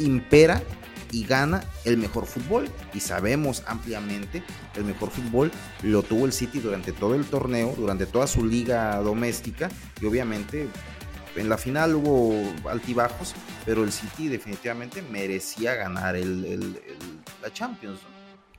impera 0.00 0.62
y 1.14 1.24
gana 1.24 1.62
el 1.84 1.96
mejor 1.96 2.26
fútbol. 2.26 2.68
Y 2.92 3.00
sabemos 3.00 3.62
ampliamente 3.66 4.42
el 4.74 4.84
mejor 4.84 5.10
fútbol 5.10 5.52
lo 5.82 6.02
tuvo 6.02 6.26
el 6.26 6.32
City 6.32 6.58
durante 6.58 6.92
todo 6.92 7.14
el 7.14 7.24
torneo, 7.24 7.72
durante 7.78 8.06
toda 8.06 8.26
su 8.26 8.44
liga 8.44 8.96
doméstica. 8.96 9.70
Y 10.00 10.06
obviamente 10.06 10.68
en 11.36 11.48
la 11.48 11.56
final 11.56 11.94
hubo 11.94 12.34
altibajos, 12.68 13.34
pero 13.64 13.84
el 13.84 13.92
City 13.92 14.26
definitivamente 14.28 15.02
merecía 15.02 15.74
ganar 15.74 16.16
el, 16.16 16.80
la 17.40 17.52
Champions. 17.52 18.00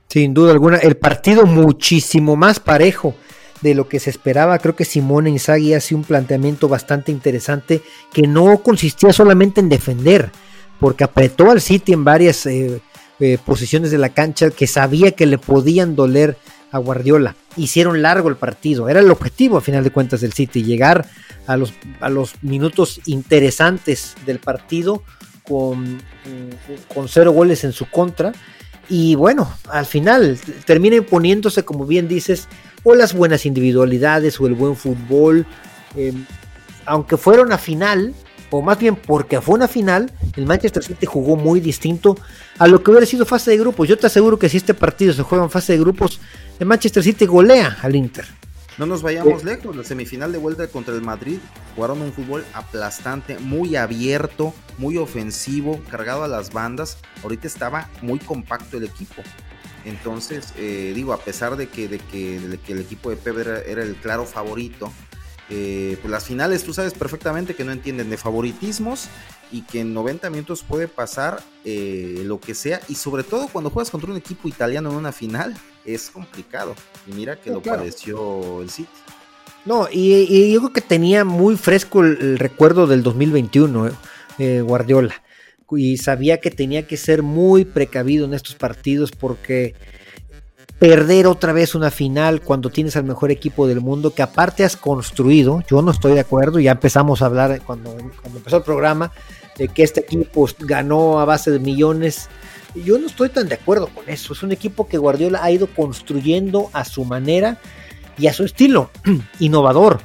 Sin 0.08 0.32
duda 0.32 0.52
alguna, 0.52 0.78
el 0.78 0.96
partido 0.96 1.44
muchísimo 1.44 2.36
más 2.36 2.58
parejo 2.58 3.14
de 3.60 3.74
lo 3.74 3.86
que 3.86 4.00
se 4.00 4.08
esperaba. 4.08 4.58
Creo 4.60 4.76
que 4.76 4.86
Simone 4.86 5.28
Inzaghi 5.28 5.74
hace 5.74 5.94
un 5.94 6.04
planteamiento 6.04 6.68
bastante 6.68 7.12
interesante 7.12 7.82
que 8.12 8.26
no 8.26 8.62
consistía 8.62 9.12
solamente 9.12 9.60
en 9.60 9.68
defender, 9.68 10.30
porque 10.78 11.04
apretó 11.04 11.50
al 11.50 11.60
City 11.60 11.92
en 11.92 12.04
varias 12.04 12.46
eh, 12.46 12.80
eh, 13.20 13.38
posiciones 13.44 13.90
de 13.90 13.98
la 13.98 14.10
cancha 14.10 14.50
que 14.50 14.66
sabía 14.66 15.12
que 15.12 15.26
le 15.26 15.38
podían 15.38 15.96
doler 15.96 16.36
a 16.72 16.78
Guardiola. 16.78 17.36
Hicieron 17.56 18.02
largo 18.02 18.28
el 18.28 18.36
partido, 18.36 18.88
era 18.88 19.00
el 19.00 19.10
objetivo 19.10 19.56
a 19.56 19.60
final 19.60 19.84
de 19.84 19.90
cuentas 19.90 20.20
del 20.20 20.32
City, 20.32 20.62
llegar 20.62 21.06
a 21.46 21.56
los, 21.56 21.72
minutos 22.42 23.00
interesantes 23.06 24.14
del 24.26 24.40
partido 24.40 25.02
con, 25.46 26.02
con 26.92 27.08
cero 27.08 27.32
goles 27.32 27.62
en 27.64 27.72
su 27.72 27.88
contra. 27.88 28.32
Y 28.88 29.14
bueno, 29.14 29.52
al 29.68 29.86
final 29.86 30.38
termina 30.64 30.96
imponiéndose, 30.96 31.64
como 31.64 31.86
bien 31.86 32.08
dices, 32.08 32.48
o 32.84 32.94
las 32.94 33.14
buenas 33.14 33.46
individualidades 33.46 34.40
o 34.40 34.46
el 34.46 34.54
buen 34.54 34.76
fútbol. 34.76 35.44
Eh, 35.96 36.12
aunque 36.84 37.16
fueron 37.16 37.52
a 37.52 37.58
final, 37.58 38.14
o 38.56 38.62
más 38.62 38.78
bien 38.78 38.96
porque 38.96 39.40
fue 39.40 39.54
una 39.54 39.68
final, 39.68 40.10
el 40.34 40.46
Manchester 40.46 40.82
City 40.82 41.06
jugó 41.06 41.36
muy 41.36 41.60
distinto 41.60 42.16
a 42.58 42.66
lo 42.66 42.82
que 42.82 42.90
hubiera 42.90 43.06
sido 43.06 43.26
fase 43.26 43.50
de 43.50 43.58
grupos. 43.58 43.88
Yo 43.88 43.98
te 43.98 44.06
aseguro 44.06 44.38
que 44.38 44.48
si 44.48 44.56
este 44.56 44.74
partido 44.74 45.12
se 45.12 45.22
juega 45.22 45.44
en 45.44 45.50
fase 45.50 45.74
de 45.74 45.78
grupos, 45.80 46.20
el 46.58 46.66
Manchester 46.66 47.02
City 47.02 47.26
golea 47.26 47.78
al 47.82 47.94
Inter. 47.94 48.26
No 48.78 48.84
nos 48.84 49.02
vayamos 49.02 49.42
lejos, 49.42 49.74
la 49.74 49.84
semifinal 49.84 50.32
de 50.32 50.38
vuelta 50.38 50.68
contra 50.68 50.94
el 50.94 51.00
Madrid 51.00 51.38
jugaron 51.74 52.02
un 52.02 52.12
fútbol 52.12 52.44
aplastante, 52.52 53.38
muy 53.38 53.76
abierto, 53.76 54.54
muy 54.76 54.98
ofensivo, 54.98 55.80
cargado 55.90 56.24
a 56.24 56.28
las 56.28 56.52
bandas. 56.52 56.98
Ahorita 57.22 57.46
estaba 57.46 57.88
muy 58.02 58.18
compacto 58.18 58.76
el 58.76 58.84
equipo. 58.84 59.22
Entonces, 59.86 60.52
eh, 60.58 60.92
digo, 60.94 61.12
a 61.12 61.18
pesar 61.18 61.56
de 61.56 61.68
que, 61.68 61.88
de 61.88 61.98
que, 61.98 62.36
el 62.36 62.80
equipo 62.80 63.08
de 63.08 63.16
Pep 63.16 63.38
era, 63.38 63.60
era 63.60 63.82
el 63.82 63.94
claro 63.94 64.26
favorito, 64.26 64.92
eh, 65.48 65.96
pues 66.00 66.10
las 66.10 66.24
finales 66.24 66.64
tú 66.64 66.74
sabes 66.74 66.94
perfectamente 66.94 67.54
que 67.54 67.64
no 67.64 67.72
entienden 67.72 68.10
de 68.10 68.16
favoritismos 68.16 69.08
y 69.52 69.62
que 69.62 69.80
en 69.80 69.94
90 69.94 70.28
minutos 70.30 70.64
puede 70.64 70.88
pasar 70.88 71.40
eh, 71.64 72.22
lo 72.24 72.40
que 72.40 72.54
sea. 72.54 72.80
Y 72.88 72.96
sobre 72.96 73.22
todo 73.22 73.48
cuando 73.48 73.70
juegas 73.70 73.90
contra 73.90 74.10
un 74.10 74.16
equipo 74.16 74.48
italiano 74.48 74.90
en 74.90 74.96
una 74.96 75.12
final 75.12 75.56
es 75.84 76.10
complicado. 76.10 76.74
Y 77.06 77.12
mira 77.12 77.40
que 77.40 77.50
lo 77.50 77.62
padeció 77.62 78.62
el 78.62 78.70
City. 78.70 78.88
No, 79.64 79.88
y, 79.90 80.52
yo 80.52 80.60
creo 80.60 80.72
que 80.72 80.80
tenía 80.80 81.24
muy 81.24 81.56
fresco 81.56 82.02
el, 82.02 82.38
recuerdo 82.38 82.86
del 82.86 83.02
2021 83.02 83.90
eh, 84.38 84.60
Guardiola. 84.60 85.22
Y 85.72 85.96
sabía 85.96 86.40
que 86.40 86.52
tenía 86.52 86.86
que 86.86 86.96
ser 86.96 87.22
muy 87.24 87.64
precavido 87.64 88.26
en 88.26 88.34
estos 88.34 88.54
partidos 88.54 89.10
porque 89.10 89.74
perder 90.78 91.26
otra 91.26 91.52
vez 91.52 91.74
una 91.74 91.90
final 91.90 92.42
cuando 92.42 92.70
tienes 92.70 92.96
al 92.96 93.04
mejor 93.04 93.30
equipo 93.30 93.66
del 93.66 93.80
mundo 93.80 94.12
que 94.12 94.22
aparte 94.22 94.64
has 94.64 94.76
construido, 94.76 95.62
yo 95.68 95.80
no 95.80 95.90
estoy 95.90 96.12
de 96.12 96.20
acuerdo, 96.20 96.58
ya 96.58 96.72
empezamos 96.72 97.22
a 97.22 97.26
hablar 97.26 97.60
cuando, 97.64 97.96
cuando 98.20 98.38
empezó 98.38 98.58
el 98.58 98.62
programa 98.62 99.10
de 99.56 99.68
que 99.68 99.82
este 99.82 100.00
equipo 100.00 100.46
ganó 100.60 101.18
a 101.18 101.24
base 101.24 101.50
de 101.50 101.58
millones. 101.58 102.28
Yo 102.74 102.98
no 102.98 103.06
estoy 103.06 103.30
tan 103.30 103.48
de 103.48 103.54
acuerdo 103.54 103.88
con 103.88 104.08
eso. 104.08 104.34
Es 104.34 104.42
un 104.42 104.52
equipo 104.52 104.86
que 104.86 104.98
Guardiola 104.98 105.42
ha 105.42 105.50
ido 105.50 105.66
construyendo 105.68 106.68
a 106.74 106.84
su 106.84 107.06
manera 107.06 107.58
y 108.18 108.26
a 108.26 108.34
su 108.34 108.44
estilo, 108.44 108.90
innovador. 109.38 110.00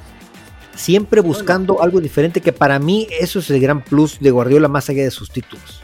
Siempre 0.74 1.20
buscando 1.20 1.82
algo 1.82 2.00
diferente 2.00 2.40
que 2.40 2.54
para 2.54 2.78
mí 2.78 3.06
eso 3.20 3.40
es 3.40 3.50
el 3.50 3.60
gran 3.60 3.84
plus 3.84 4.18
de 4.20 4.30
Guardiola 4.30 4.68
más 4.68 4.88
allá 4.88 5.04
de 5.04 5.10
sus 5.10 5.30
títulos. 5.30 5.82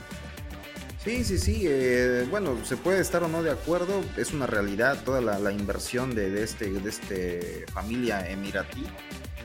Sí, 1.08 1.24
sí, 1.24 1.38
sí. 1.38 1.62
Eh, 1.64 2.26
bueno, 2.28 2.62
se 2.66 2.76
puede 2.76 3.00
estar 3.00 3.22
o 3.22 3.28
no 3.28 3.42
de 3.42 3.50
acuerdo. 3.50 4.02
Es 4.18 4.34
una 4.34 4.46
realidad 4.46 5.02
toda 5.06 5.22
la, 5.22 5.52
inversión 5.52 6.14
de, 6.14 6.30
de, 6.30 6.42
este, 6.42 6.70
de 6.70 6.86
este 6.90 7.64
familia 7.72 8.28
emiratí. 8.28 8.84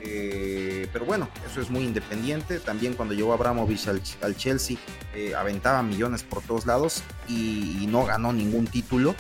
Eh, 0.02 0.88
pero 0.92 1.06
bueno, 1.06 1.30
eso 1.50 1.62
es 1.62 1.70
muy 1.70 1.84
independiente. 1.84 2.60
También 2.60 2.96
cuando 2.96 3.14
llegó 3.14 3.32
Abramovich 3.32 3.88
al, 3.88 4.36
Chelsea, 4.36 4.76
eh, 5.16 5.36
aventaba 5.36 5.82
millones 5.84 6.24
por 6.24 6.44
todos 6.44 6.66
lados 6.66 7.02
y, 7.30 7.88
no 7.88 8.06
ganó 8.06 8.34
ningún 8.34 8.68
título. 8.68 9.16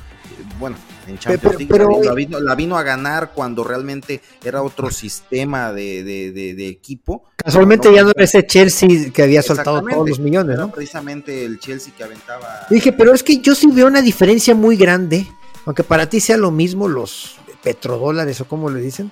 Bueno, 0.60 0.76
en 1.08 1.18
Champions 1.18 1.58
League 1.58 2.40
la, 2.42 2.56
vino, 2.56 2.78
a 2.78 2.84
ganar 2.84 3.32
cuando 3.34 3.64
realmente 3.64 4.22
era 4.44 4.62
otro 4.62 4.90
sistema 4.92 5.74
de, 5.74 6.68
equipo. 6.70 7.26
Casualmente 7.36 7.94
ya 7.94 8.04
no 8.04 8.12
era 8.12 8.24
ese 8.24 8.46
Chelsea 8.46 9.12
que 9.12 9.24
había 9.24 9.42
soltado 9.42 9.82
todos 9.82 10.10
los 10.10 10.20
millones, 10.20 10.58
¿no? 10.58 10.72
precisamente 10.72 11.44
el 11.44 11.60
Chelsea 11.60 11.94
que 11.96 12.04
aventaba. 12.04 12.68
Dije, 12.70 12.94
pero 12.94 13.14
es 13.14 13.24
que 13.24 13.40
yo 13.40 13.56
sí 13.56 13.68
veo 13.68 13.88
una 13.88 14.02
diferencia 14.02 14.56
muy 14.56 14.78
grande, 14.78 15.28
aunque 15.66 15.84
para 15.84 16.10
ti 16.10 16.20
sea 16.20 16.38
lo 16.38 16.52
mismo 16.52 16.88
los 16.88 17.36
petrodólares 17.64 18.40
o 18.42 18.46
como 18.46 18.70
le 18.70 18.82
dicen 18.82 19.12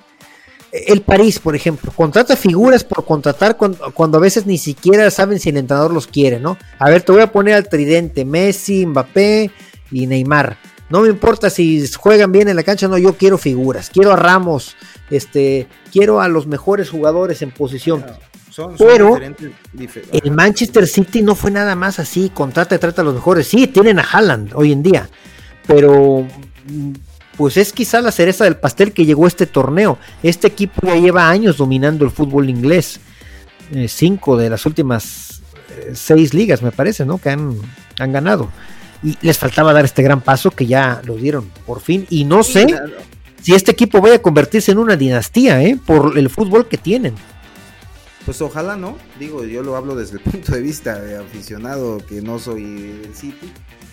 el 0.72 1.02
París, 1.02 1.40
por 1.40 1.56
ejemplo, 1.56 1.92
contrata 1.92 2.36
figuras 2.36 2.84
por 2.84 3.06
contratar 3.06 3.58
cuando, 3.58 4.18
a 4.18 4.22
veces 4.22 4.46
ni 4.46 4.58
siquiera 4.58 5.12
saben 5.12 5.40
si 5.40 5.50
el 5.50 5.58
entrenador 5.58 5.94
los 5.94 6.08
quiere, 6.08 6.40
¿no? 6.40 6.58
A 6.80 6.90
ver, 6.90 7.02
te 7.02 7.12
voy 7.12 7.22
a 7.22 7.32
poner 7.32 7.56
al 7.56 7.68
tridente, 7.68 8.24
Messi, 8.24 8.86
Mbappé 8.86 9.52
y 9.92 10.08
Neymar. 10.08 10.58
No 10.92 11.02
me 11.02 11.10
importa 11.10 11.50
si 11.50 11.88
juegan 11.88 12.32
bien 12.32 12.50
en 12.50 12.56
la 12.56 12.64
cancha, 12.64 12.88
no, 12.88 12.98
yo 12.98 13.14
quiero 13.14 13.38
figuras, 13.38 13.90
quiero 13.90 14.12
a 14.12 14.16
Ramos, 14.16 14.76
este, 15.10 15.68
quiero 15.92 16.22
a 16.22 16.28
los 16.28 16.48
mejores 16.48 16.90
jugadores 16.90 17.42
en 17.42 17.52
posición. 17.52 18.06
Pero 18.78 19.18
el 19.18 20.32
Manchester 20.32 20.86
City 20.86 21.22
no 21.22 21.36
fue 21.36 21.52
nada 21.52 21.76
más 21.76 22.00
así, 22.00 22.30
contrata 22.30 22.76
y 22.76 22.80
trata 22.80 23.02
a 23.02 23.06
los 23.06 23.14
mejores. 23.14 23.48
Sí, 23.48 23.68
tienen 23.68 24.00
a 24.00 24.02
Haaland 24.04 24.52
hoy 24.54 24.74
en 24.74 24.84
día, 24.84 25.10
pero 25.66 26.28
pues 27.38 27.58
es 27.58 27.72
quizá 27.72 28.02
la 28.02 28.12
cereza 28.12 28.44
del 28.44 28.58
pastel 28.58 28.92
que 28.92 29.06
llegó 29.06 29.26
este 29.26 29.46
torneo. 29.46 29.98
Este 30.22 30.48
equipo 30.48 30.88
ya 30.88 30.96
lleva 30.96 31.30
años 31.30 31.58
dominando 31.58 32.04
el 32.04 32.12
fútbol 32.12 32.50
inglés. 32.50 33.00
Eh, 33.72 33.88
cinco 33.88 34.36
de 34.36 34.50
las 34.50 34.66
últimas 34.66 35.42
eh, 35.70 35.94
seis 35.96 36.34
ligas, 36.34 36.62
me 36.62 36.72
parece, 36.72 37.06
¿no? 37.06 37.18
Que 37.18 37.30
han, 37.30 37.58
han, 38.00 38.12
ganado. 38.12 38.50
Y 39.04 39.18
les 39.22 39.38
faltaba 39.38 39.74
dar 39.74 39.86
este 39.86 40.04
gran 40.04 40.22
paso 40.22 40.52
que 40.52 40.68
ya 40.68 41.02
lo 41.06 41.16
dieron 41.16 41.50
por 41.66 41.82
fin. 41.82 42.06
Y 42.10 42.26
no 42.26 42.44
sé 42.44 42.68
si 43.42 43.54
este 43.54 43.72
equipo 43.72 44.02
vaya 44.02 44.16
a 44.16 44.22
convertirse 44.22 44.72
en 44.72 44.78
una 44.78 44.96
dinastía, 44.96 45.64
¿eh? 45.64 45.80
Por 45.84 46.18
el 46.18 46.30
fútbol 46.30 46.68
que 46.68 46.78
tienen. 46.78 47.16
Pues 48.26 48.40
ojalá 48.42 48.78
no, 48.78 48.98
digo, 49.20 49.44
yo 49.46 49.64
lo 49.64 49.76
hablo 49.76 49.96
desde 49.96 50.18
el 50.18 50.24
punto 50.24 50.52
de 50.52 50.62
vista 50.62 51.00
de 51.00 51.18
aficionado 51.18 52.06
que 52.06 52.22
no 52.22 52.38
soy 52.38 52.64
del 52.64 53.16
City, 53.16 53.52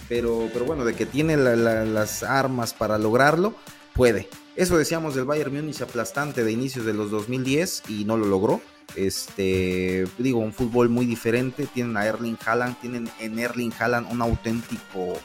pero, 0.08 0.48
pero 0.52 0.66
bueno, 0.66 0.84
de 0.84 0.94
que 0.94 1.06
tiene 1.06 1.36
las 1.36 2.22
armas 2.22 2.74
para 2.74 2.98
lograrlo, 2.98 3.54
puede. 3.94 4.28
Eso 4.54 4.76
decíamos 4.76 5.14
del 5.14 5.24
Bayern 5.24 5.54
Múnich 5.54 5.80
aplastante 5.80 6.44
de 6.44 6.52
inicios 6.52 6.84
de 6.84 6.92
los 6.92 7.10
2010 7.10 7.84
y 7.88 8.04
no 8.04 8.16
lo 8.16 8.26
logró. 8.26 8.60
Este, 8.96 10.06
digo, 10.18 10.40
un 10.40 10.52
fútbol 10.52 10.88
muy 10.88 11.06
diferente. 11.06 11.66
Tienen 11.66 11.96
a 11.96 12.06
Erling 12.06 12.38
Haaland, 12.44 12.80
tienen 12.80 13.08
en 13.20 13.38
Erling 13.38 13.72
Haaland 13.78 14.10
un 14.10 14.22
auténtico, 14.22 15.18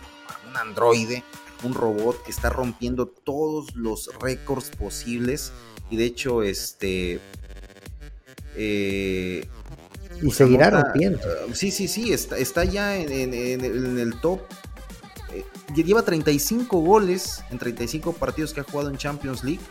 un 0.47 0.57
androide, 0.57 1.23
un 1.63 1.73
robot 1.73 2.23
que 2.23 2.31
está 2.31 2.49
rompiendo 2.49 3.07
todos 3.07 3.75
los 3.75 4.09
récords 4.19 4.69
posibles. 4.69 5.51
Y 5.89 5.97
de 5.97 6.05
hecho, 6.05 6.43
este, 6.43 7.19
eh, 8.55 9.47
y 10.21 10.31
seguirá 10.31 10.69
rompiendo. 10.69 11.19
sí, 11.53 11.71
sí, 11.71 11.87
sí, 11.87 12.13
está, 12.13 12.37
está 12.37 12.63
ya 12.63 12.95
en, 12.95 13.33
el 13.33 14.19
top. 14.21 14.41
Eh, 15.33 15.43
lleva 15.75 16.03
35 16.03 16.79
goles 16.79 17.43
en 17.49 17.57
35 17.57 18.13
partidos 18.13 18.53
que 18.53 18.61
ha 18.61 18.63
jugado 18.63 18.89
en 18.89 18.97
Champions 18.97 19.43
League. 19.43 19.61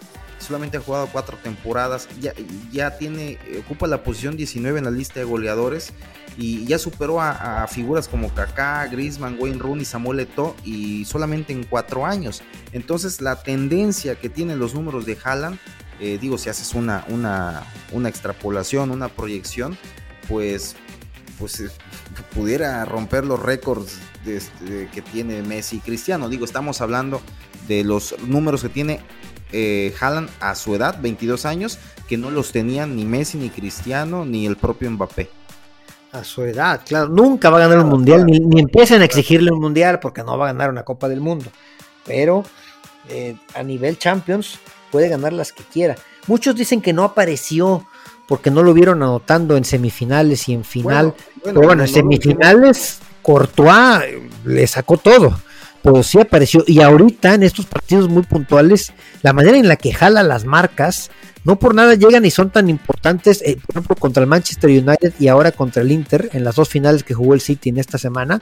Solamente 0.43 0.77
ha 0.77 0.81
jugado 0.81 1.09
cuatro 1.11 1.39
temporadas. 1.43 2.09
Ya, 2.21 2.35
ya 2.71 2.99
tiene, 2.99 3.39
ocupa 3.61 3.87
la 3.87 4.03
posición 4.03 4.37
19 4.37 4.79
en 4.79 4.85
la 4.85 4.91
lista 4.91 5.21
de 5.21 5.25
goleadores. 5.25 5.93
Y 6.37 6.65
ya 6.65 6.79
superó 6.79 7.21
a, 7.21 7.67
figuras 7.69 8.09
como 8.09 8.33
Kaká, 8.33 8.87
Griezmann, 8.87 9.37
Wayne 9.39 9.59
Rooney, 9.59 9.85
Samuel 9.85 10.21
Eto'o. 10.21 10.57
Y 10.65 11.05
solamente 11.05 11.53
en 11.53 11.65
cuatro 11.65 12.05
años. 12.07 12.43
Entonces 12.73 13.21
la 13.21 13.43
tendencia 13.43 14.17
que 14.17 14.29
tienen 14.29 14.59
los 14.59 14.75
números 14.75 15.07
de 15.07 15.17
Haaland 15.23 15.59
eh, 16.03 16.19
digo, 16.21 16.37
si 16.37 16.49
haces 16.49 16.75
una, 16.75 17.05
una, 17.09 17.63
una, 17.93 18.09
extrapolación, 18.09 18.91
una 18.91 19.07
proyección, 19.07 19.79
pues, 20.29 20.75
pues 21.39 21.61
eh, 21.61 21.71
pudiera 22.35 22.85
romper 22.85 23.25
los 23.25 23.41
récords 23.41 23.99
este, 24.27 24.89
que 24.93 25.01
tiene 25.01 25.43
Messi 25.43 25.77
y 25.77 25.79
Cristiano. 25.79 26.29
Digo, 26.29 26.45
estamos 26.45 26.81
hablando 26.81 27.23
de 27.69 27.85
los 27.85 28.17
números 28.27 28.63
que 28.63 28.69
tiene 28.69 29.01
eh, 29.53 29.95
Haaland 30.01 30.31
a 30.41 30.55
su 30.55 30.75
edad, 30.75 30.99
22 31.01 31.47
años, 31.47 31.79
que 32.09 32.17
no 32.17 32.31
los 32.31 32.53
tenían 32.53 32.97
ni 32.97 33.05
Messi, 33.05 33.39
ni 33.39 33.51
Cristiano, 33.51 34.25
ni 34.25 34.47
el 34.47 34.57
propio 34.57 34.91
Mbappé. 34.91 35.31
A 36.13 36.25
su 36.25 36.43
edad, 36.43 36.83
claro, 36.85 37.09
nunca 37.09 37.49
va 37.49 37.57
a 37.57 37.69
ganar 37.69 37.79
un 37.85 37.89
mundial, 37.91 38.27
ni, 38.27 38.39
ni, 38.39 38.61
empiecen 38.61 39.01
a 39.01 39.05
exigirle 39.05 39.51
un 39.51 39.61
mundial 39.61 39.99
porque 39.99 40.23
no 40.23 40.37
va 40.37 40.51
a 40.51 40.53
ganar 40.53 40.69
una 40.69 40.83
Copa 40.83 41.09
del 41.09 41.21
Mundo. 41.21 41.47
Pero 42.05 42.45
a 43.55 43.63
nivel 43.63 43.99
Champions, 43.99 44.59
puede 44.91 45.09
ganar 45.09 45.33
las 45.33 45.53
que 45.53 45.65
quiera. 45.65 45.97
Muchos 46.29 46.55
dicen 46.55 46.81
que 46.81 46.93
no 46.93 47.03
apareció 47.03 47.87
porque 48.29 48.51
no 48.51 48.63
lo 48.63 48.73
vieron 48.75 49.03
anotando 49.03 49.57
en 49.57 49.65
semifinales 49.65 50.49
y 50.49 50.55
en 50.55 50.65
final. 50.65 51.15
pero 51.43 51.63
bueno, 51.63 51.83
en 51.83 51.89
semifinales 51.89 53.01
Courtois 53.23 54.05
le 54.45 54.67
sacó 54.67 54.97
todo, 54.99 55.37
pero 55.83 56.03
sí 56.03 56.21
apareció. 56.21 56.65
Y 56.67 56.81
ahorita 56.81 57.35
en 57.35 57.43
estos 57.43 57.67
partidos 57.67 58.09
muy 58.09 58.23
puntuales, 58.23 58.93
la 59.23 59.33
manera 59.33 59.59
en 59.59 59.69
la 59.69 59.77
que 59.77 59.93
jala 59.93 60.23
las 60.23 60.45
marcas, 60.45 61.11
no 61.45 61.59
por 61.59 61.75
nada 61.75 61.95
llegan 61.95 62.25
y 62.25 62.31
son 62.31 62.51
tan 62.51 62.69
importantes, 62.71 63.43
eh, 63.43 63.57
por 63.57 63.77
ejemplo, 63.77 63.97
contra 63.97 64.23
el 64.23 64.29
Manchester 64.29 64.71
United 64.71 65.15
y 65.19 65.29
ahora 65.29 65.53
contra 65.53 65.83
el 65.83 65.91
Inter, 65.91 66.31
en 66.33 66.45
las 66.45 66.55
dos 66.55 66.69
finales 66.69 67.03
que 67.03 67.15
jugó 67.15 67.35
el 67.35 67.41
City 67.41 67.71
en 67.71 67.79
esta 67.79 67.99
semana. 67.99 68.41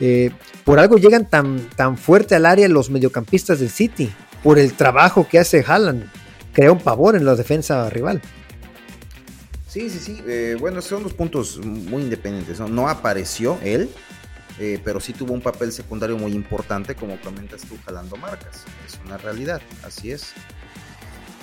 Eh, 0.00 0.30
por 0.64 0.78
algo 0.78 0.96
llegan 0.96 1.28
tan, 1.28 1.58
tan 1.74 1.98
fuerte 1.98 2.36
al 2.36 2.46
área 2.46 2.68
los 2.68 2.90
mediocampistas 2.90 3.58
del 3.58 3.70
City 3.70 4.10
por 4.44 4.58
el 4.58 4.74
trabajo 4.74 5.26
que 5.28 5.40
hace 5.40 5.64
Haaland. 5.66 6.04
Crea 6.52 6.70
un 6.70 6.78
pavor 6.78 7.16
en 7.16 7.24
la 7.24 7.34
defensa 7.34 7.90
rival. 7.90 8.22
Sí, 9.68 9.90
sí, 9.90 9.98
sí. 9.98 10.22
Eh, 10.26 10.56
bueno, 10.58 10.80
son 10.80 11.02
dos 11.02 11.12
puntos 11.12 11.58
muy 11.64 12.02
independientes. 12.02 12.58
No, 12.60 12.88
apareció 12.88 13.58
él, 13.62 13.90
eh, 14.58 14.80
pero 14.84 15.00
sí 15.00 15.12
tuvo 15.12 15.34
un 15.34 15.40
papel 15.40 15.72
secundario 15.72 16.16
muy 16.18 16.32
importante, 16.32 16.94
como 16.94 17.20
comentas 17.20 17.62
tú, 17.62 17.76
jalando 17.84 18.16
marcas. 18.16 18.64
Es 18.86 18.98
una 19.04 19.16
realidad, 19.16 19.60
así 19.84 20.10
es. 20.10 20.32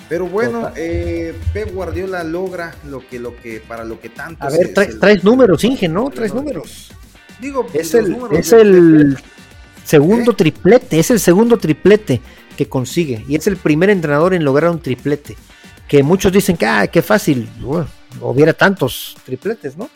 Pero 0.08 0.26
bueno, 0.26 0.70
eh, 0.76 1.34
Pep 1.52 1.72
Guardiola 1.72 2.22
logra 2.22 2.74
lo 2.84 3.06
que, 3.06 3.18
lo 3.18 3.36
que, 3.36 3.60
para 3.60 3.84
lo 3.84 4.00
que 4.00 4.08
tanto. 4.08 4.44
A 4.44 4.50
ver, 4.50 4.72
traes 4.72 5.24
números, 5.24 5.64
Inge, 5.64 5.88
¿no? 5.88 6.10
Traes 6.10 6.32
números. 6.32 6.92
Digo, 7.40 7.66
es 7.74 7.94
el, 7.94 8.16
es 8.30 8.52
el 8.52 9.18
segundo 9.84 10.32
triplete, 10.34 10.98
es 10.98 11.10
el 11.10 11.20
segundo 11.20 11.58
triplete 11.58 12.20
que 12.56 12.68
consigue. 12.68 13.24
Y 13.28 13.36
es 13.36 13.46
el 13.46 13.56
primer 13.56 13.90
entrenador 13.90 14.34
en 14.34 14.44
lograr 14.44 14.70
un 14.70 14.80
triplete. 14.80 15.36
Que 15.88 16.02
muchos 16.02 16.32
dicen 16.32 16.56
que, 16.56 16.66
ah, 16.66 16.86
qué 16.86 17.02
fácil, 17.02 17.48
hubiera 18.20 18.52
tantos 18.52 19.16
tripletes, 19.24 19.76
¿no? 19.76 19.88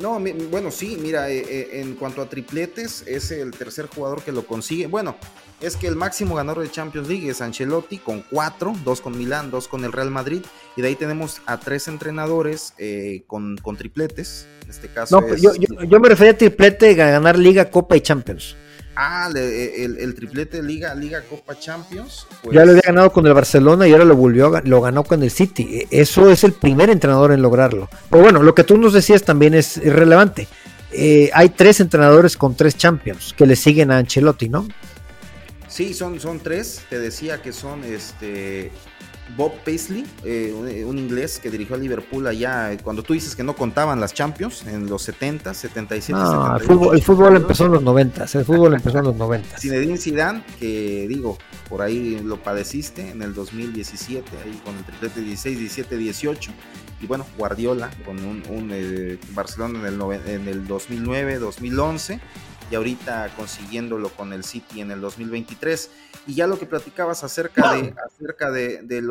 No, 0.00 0.18
bueno, 0.50 0.70
sí, 0.70 0.96
mira, 0.98 1.28
eh, 1.28 1.44
eh, 1.46 1.68
en 1.74 1.94
cuanto 1.94 2.22
a 2.22 2.28
tripletes, 2.28 3.04
es 3.06 3.30
el 3.30 3.50
tercer 3.50 3.86
jugador 3.86 4.22
que 4.22 4.32
lo 4.32 4.46
consigue. 4.46 4.86
Bueno, 4.86 5.14
es 5.60 5.76
que 5.76 5.86
el 5.86 5.94
máximo 5.94 6.34
ganador 6.34 6.62
de 6.62 6.70
Champions 6.70 7.06
League 7.06 7.28
es 7.28 7.42
Ancelotti 7.42 7.98
con 7.98 8.22
cuatro, 8.22 8.72
dos 8.82 9.02
con 9.02 9.18
Milán, 9.18 9.50
dos 9.50 9.68
con 9.68 9.84
el 9.84 9.92
Real 9.92 10.10
Madrid, 10.10 10.40
y 10.74 10.80
de 10.80 10.88
ahí 10.88 10.94
tenemos 10.96 11.42
a 11.44 11.60
tres 11.60 11.86
entrenadores 11.86 12.72
eh, 12.78 13.24
con, 13.26 13.58
con, 13.58 13.76
tripletes. 13.76 14.46
En 14.64 14.70
este 14.70 14.88
caso, 14.88 15.20
no, 15.20 15.36
yo, 15.36 15.54
yo, 15.56 15.82
yo, 15.84 16.00
me 16.00 16.08
refería 16.08 16.32
a 16.32 16.38
triplete, 16.38 16.92
a 16.92 17.10
ganar 17.10 17.38
Liga, 17.38 17.70
Copa 17.70 17.94
y 17.94 18.00
Champions. 18.00 18.56
Ah, 19.02 19.30
eh, 19.34 19.88
el, 19.98 20.14
triplete 20.14 20.62
Liga, 20.62 20.94
Liga 20.94 21.22
Copa 21.22 21.58
Champions. 21.58 22.26
Pues 22.42 22.54
ya 22.54 22.66
lo 22.66 22.72
había 22.72 22.82
ganado 22.84 23.10
con 23.10 23.26
el 23.26 23.32
Barcelona 23.32 23.88
y 23.88 23.92
ahora 23.92 24.04
lo 24.04 24.14
volvió, 24.14 24.52
lo 24.62 24.80
ganó 24.82 25.04
con 25.04 25.22
el 25.22 25.30
City. 25.30 25.70
E, 25.72 25.88
eso 26.02 26.28
es 26.28 26.44
el 26.44 26.52
primer 26.52 26.90
entrenador 26.90 27.32
en 27.32 27.40
lograrlo. 27.40 27.88
Pero 28.10 28.22
bueno, 28.22 28.42
lo 28.42 28.54
que 28.54 28.62
tú 28.62 28.76
nos 28.76 28.92
decías 28.92 29.22
también 29.22 29.54
es 29.54 29.78
irrelevante. 29.78 30.48
Eh, 30.92 31.30
hay 31.32 31.48
tres 31.48 31.80
entrenadores 31.80 32.36
con 32.36 32.54
tres 32.54 32.76
Champions 32.76 33.32
que 33.34 33.46
le 33.46 33.56
siguen 33.56 33.90
a 33.90 33.96
Ancelotti, 33.96 34.50
¿no? 34.50 34.68
Sí, 35.66 35.94
son, 35.94 36.20
son 36.20 36.38
tres. 36.38 36.82
Te 36.90 36.98
decía 36.98 37.40
que 37.40 37.54
son 37.54 37.82
este 37.84 38.70
Bob 39.36 39.52
Paisley, 39.64 40.04
eh, 40.24 40.84
un, 40.86 40.98
inglés 40.98 41.38
que 41.38 41.50
dirigió 41.50 41.76
a 41.76 41.78
Liverpool 41.78 42.26
allá, 42.26 42.76
cuando 42.82 43.02
tú 43.02 43.12
dices 43.12 43.34
que 43.34 43.42
no 43.42 43.54
contaban 43.54 44.00
las 44.00 44.12
Champions, 44.14 44.66
en 44.66 44.88
los 44.88 45.02
70, 45.02 45.54
77, 45.54 46.12
no, 46.18 46.56
El 46.56 46.62
fútbol, 46.62 46.96
el 46.96 47.02
fútbol 47.02 47.36
empezó 47.36 47.66
en 47.66 47.72
los 47.72 47.82
90, 47.82 48.24
el 48.24 48.44
fútbol 48.44 48.74
empezó 48.74 48.98
en 48.98 49.04
los 49.04 49.16
90. 49.16 49.58
Zinedine 49.58 49.98
Zidane, 49.98 50.42
que 50.58 51.06
digo, 51.08 51.38
por 51.68 51.82
ahí 51.82 52.20
lo 52.22 52.42
padeciste 52.42 53.10
en 53.10 53.22
el 53.22 53.34
2017, 53.34 54.30
ahí 54.44 54.60
con 54.64 54.76
el 54.76 54.84
triplete 54.84 55.20
16, 55.20 55.58
17, 55.58 55.96
18. 55.96 56.50
Y 57.02 57.06
bueno, 57.06 57.26
Guardiola 57.38 57.90
con 58.04 58.22
un, 58.22 58.70
eh, 58.72 59.18
Barcelona 59.32 59.78
en 59.78 59.86
el, 59.86 60.02
en 60.26 60.48
el 60.48 60.66
2009, 60.66 61.38
2011 61.38 62.20
y 62.70 62.74
ahorita 62.74 63.34
consiguiéndolo 63.36 64.10
con 64.10 64.32
el 64.32 64.44
City 64.44 64.80
en 64.80 64.90
el 64.90 65.00
2023. 65.00 65.90
Y 66.26 66.34
ya 66.34 66.46
lo 66.46 66.58
que 66.58 66.66
platicabas 66.66 67.24
acerca 67.24 67.74
de, 67.74 67.94
acerca 68.06 68.50
de, 68.50 68.82
de, 68.82 69.02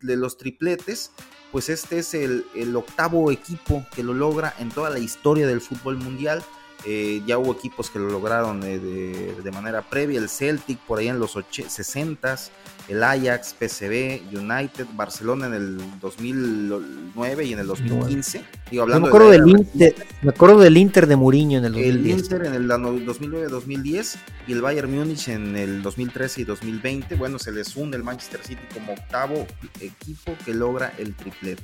de 0.00 0.16
los 0.16 0.38
tripletes, 0.38 1.12
pues 1.52 1.68
este 1.68 1.98
es 1.98 2.14
el, 2.14 2.46
el, 2.54 2.74
octavo 2.76 3.30
equipo 3.30 3.84
que 3.94 4.02
lo 4.02 4.14
logra 4.14 4.54
en 4.58 4.70
toda 4.70 4.90
la 4.90 4.98
historia 4.98 5.46
del 5.46 5.60
fútbol 5.60 5.96
mundial. 5.96 6.42
Eh, 6.84 7.22
ya 7.26 7.38
hubo 7.38 7.52
equipos 7.52 7.90
que 7.90 7.98
lo 7.98 8.08
lograron 8.08 8.62
eh, 8.62 8.78
de, 8.78 9.50
manera 9.50 9.82
previa, 9.82 10.20
el 10.20 10.28
Celtic 10.28 10.78
por 10.80 11.00
ahí 11.00 11.08
en 11.08 11.18
los 11.18 11.34
60s, 11.34 12.50
el 12.88 13.02
Ajax, 13.02 13.54
PCB, 13.54 14.34
United, 14.34 14.86
Barcelona 14.94 15.46
en 15.46 15.54
el 15.54 16.00
2009 16.00 17.44
y 17.44 17.52
en 17.52 17.58
el 17.58 17.66
2015. 17.66 18.42
Digo, 18.70 18.82
hablando 18.82 19.02
me, 19.02 19.08
acuerdo 19.08 19.30
del 19.30 19.48
Inter, 19.48 19.94
me 20.22 20.30
acuerdo 20.30 20.60
del 20.60 20.76
Inter 20.76 21.06
de 21.06 21.16
Mourinho 21.16 21.58
en 21.58 21.64
el 21.66 21.72
2010. 21.72 21.94
El 21.94 22.20
Inter 22.20 22.46
en 22.46 22.54
el 22.54 22.68
2009-2010 22.68 24.16
y 24.46 24.52
el 24.52 24.62
Bayern 24.62 24.94
Múnich 24.94 25.28
en 25.28 25.56
el 25.56 25.82
2013 25.82 26.40
y 26.40 26.44
2020. 26.44 27.14
Bueno, 27.16 27.38
se 27.38 27.52
les 27.52 27.76
une 27.76 27.96
el 27.96 28.02
Manchester 28.02 28.40
City 28.42 28.62
como 28.72 28.94
octavo 28.94 29.46
equipo 29.80 30.34
que 30.44 30.54
logra 30.54 30.92
el 30.98 31.14
triplete 31.14 31.62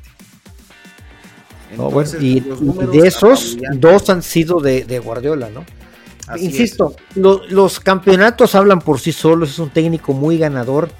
y, 2.20 2.40
de 2.40 3.06
esos, 3.06 3.56
dos 3.74 4.10
han 4.10 4.22
sido 4.22 4.60
de, 4.60 4.98
Guardiola, 5.04 5.50
¿no? 5.50 5.64
Insisto, 6.36 6.94
los 7.14 7.80
campeonatos 7.80 8.54
hablan 8.54 8.80
por 8.80 8.98
sí 8.98 9.12
solos, 9.12 9.50
es 9.50 9.58
un 9.58 9.70
técnico 9.70 10.12
muy 10.12 10.38
ganador, 10.38 10.90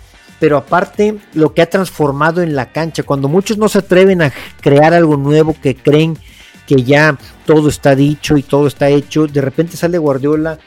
pero 0.44 0.58
aparte 0.58 1.16
lo 1.32 1.54
que 1.54 1.62
ha 1.62 1.70
transformado 1.70 2.42
en 2.42 2.54
la 2.54 2.70
cancha, 2.70 3.02
cuando 3.02 3.28
muchos 3.28 3.56
no 3.56 3.66
se 3.70 3.78
atreven 3.78 4.20
a 4.20 4.30
crear 4.60 4.92
algo 4.92 5.16
nuevo, 5.16 5.56
que 5.58 5.74
creen 5.74 6.18
que 6.66 6.82
ya 6.82 7.18
todo 7.46 7.70
está 7.70 7.96
dicho 7.96 8.36
y 8.36 8.42
todo 8.42 8.66
está 8.66 8.90
hecho, 8.90 9.26
de 9.26 9.40
repente 9.40 9.78
sale 9.78 9.96
Guardiola 9.96 10.58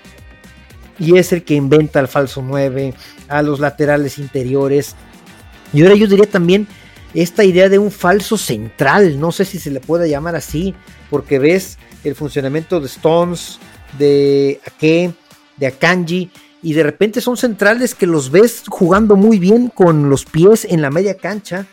y 0.97 1.19
es 1.19 1.31
el 1.31 1.43
que 1.43 1.53
inventa 1.53 1.99
al 1.99 2.07
falso 2.07 2.41
9, 2.41 2.95
a 3.27 3.43
los 3.43 3.59
laterales 3.59 4.17
interiores, 4.17 4.95
y 5.71 5.83
ahora 5.83 5.93
yo 5.93 6.07
diría 6.07 6.27
también 6.27 6.67
esta 7.13 7.43
idea 7.43 7.69
de 7.69 7.77
un 7.77 7.91
falso 7.91 8.35
central, 8.35 9.19
no 9.19 9.31
sé 9.31 9.45
si 9.45 9.59
se 9.59 9.69
le 9.69 9.79
puede 9.79 10.09
llamar 10.09 10.35
así, 10.35 10.73
porque 11.11 11.37
ves 11.37 11.77
el 12.03 12.15
funcionamiento 12.15 12.79
de 12.79 12.87
Stones, 12.87 13.59
de 13.99 14.59
Ake, 14.65 15.13
de 15.55 15.67
Akanji, 15.67 16.31
y 16.61 16.73
de 16.73 16.83
repente 16.83 17.21
son 17.21 17.37
centrales 17.37 17.95
que 17.95 18.07
los 18.07 18.31
ves 18.31 18.63
jugando 18.67 19.15
muy 19.15 19.39
bien 19.39 19.69
con 19.69 20.09
los 20.09 20.25
pies 20.25 20.65
en 20.65 20.81
la 20.81 20.89
media 20.89 21.15
cancha, 21.15 21.67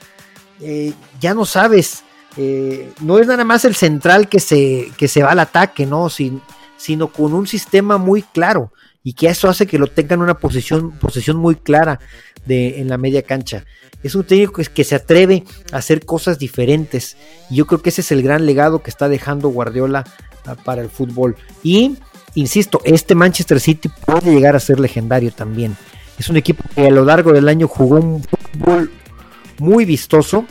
eh, 0.60 0.92
ya 1.20 1.34
no 1.34 1.44
sabes, 1.44 2.04
eh, 2.36 2.92
no 3.00 3.18
es 3.18 3.26
nada 3.26 3.44
más 3.44 3.64
el 3.64 3.74
central 3.74 4.28
que 4.28 4.40
se, 4.40 4.90
que 4.96 5.08
se 5.08 5.22
va 5.22 5.32
al 5.32 5.40
ataque, 5.40 5.86
¿no? 5.86 6.08
sino 6.10 7.12
con 7.12 7.32
un 7.32 7.46
sistema 7.46 7.98
muy 7.98 8.22
claro 8.22 8.72
y 9.02 9.12
que 9.12 9.28
eso 9.28 9.48
hace 9.48 9.66
que 9.66 9.78
lo 9.78 9.86
tengan 9.86 10.22
una 10.22 10.34
posición, 10.34 10.92
posición 10.92 11.36
muy 11.36 11.56
clara 11.56 12.00
de, 12.46 12.80
en 12.80 12.88
la 12.88 12.98
media 12.98 13.22
cancha. 13.22 13.64
Es 14.02 14.14
un 14.14 14.24
técnico 14.24 14.54
que, 14.54 14.64
que 14.64 14.84
se 14.84 14.94
atreve 14.94 15.44
a 15.72 15.78
hacer 15.78 16.04
cosas 16.04 16.38
diferentes 16.38 17.16
y 17.50 17.56
yo 17.56 17.66
creo 17.66 17.82
que 17.82 17.90
ese 17.90 18.00
es 18.00 18.10
el 18.12 18.22
gran 18.22 18.46
legado 18.46 18.82
que 18.82 18.90
está 18.90 19.08
dejando 19.08 19.48
Guardiola 19.48 20.04
ah, 20.46 20.56
para 20.56 20.82
el 20.82 20.88
fútbol. 20.88 21.36
Y, 21.62 21.96
insisto, 22.34 22.80
este 22.84 23.14
Manchester 23.14 23.60
City 23.60 23.90
puede 24.04 24.34
llegar 24.34 24.56
a 24.56 24.60
ser 24.60 24.80
legendario 24.80 25.32
también. 25.32 25.76
Es 26.18 26.28
un 26.28 26.36
equipo 26.36 26.62
que 26.74 26.86
a 26.86 26.90
lo 26.90 27.04
largo 27.04 27.32
del 27.32 27.48
año 27.48 27.66
jugó 27.66 27.96
un 27.96 28.22
fútbol 28.22 28.92
muy 29.58 29.84
vistoso. 29.84 30.46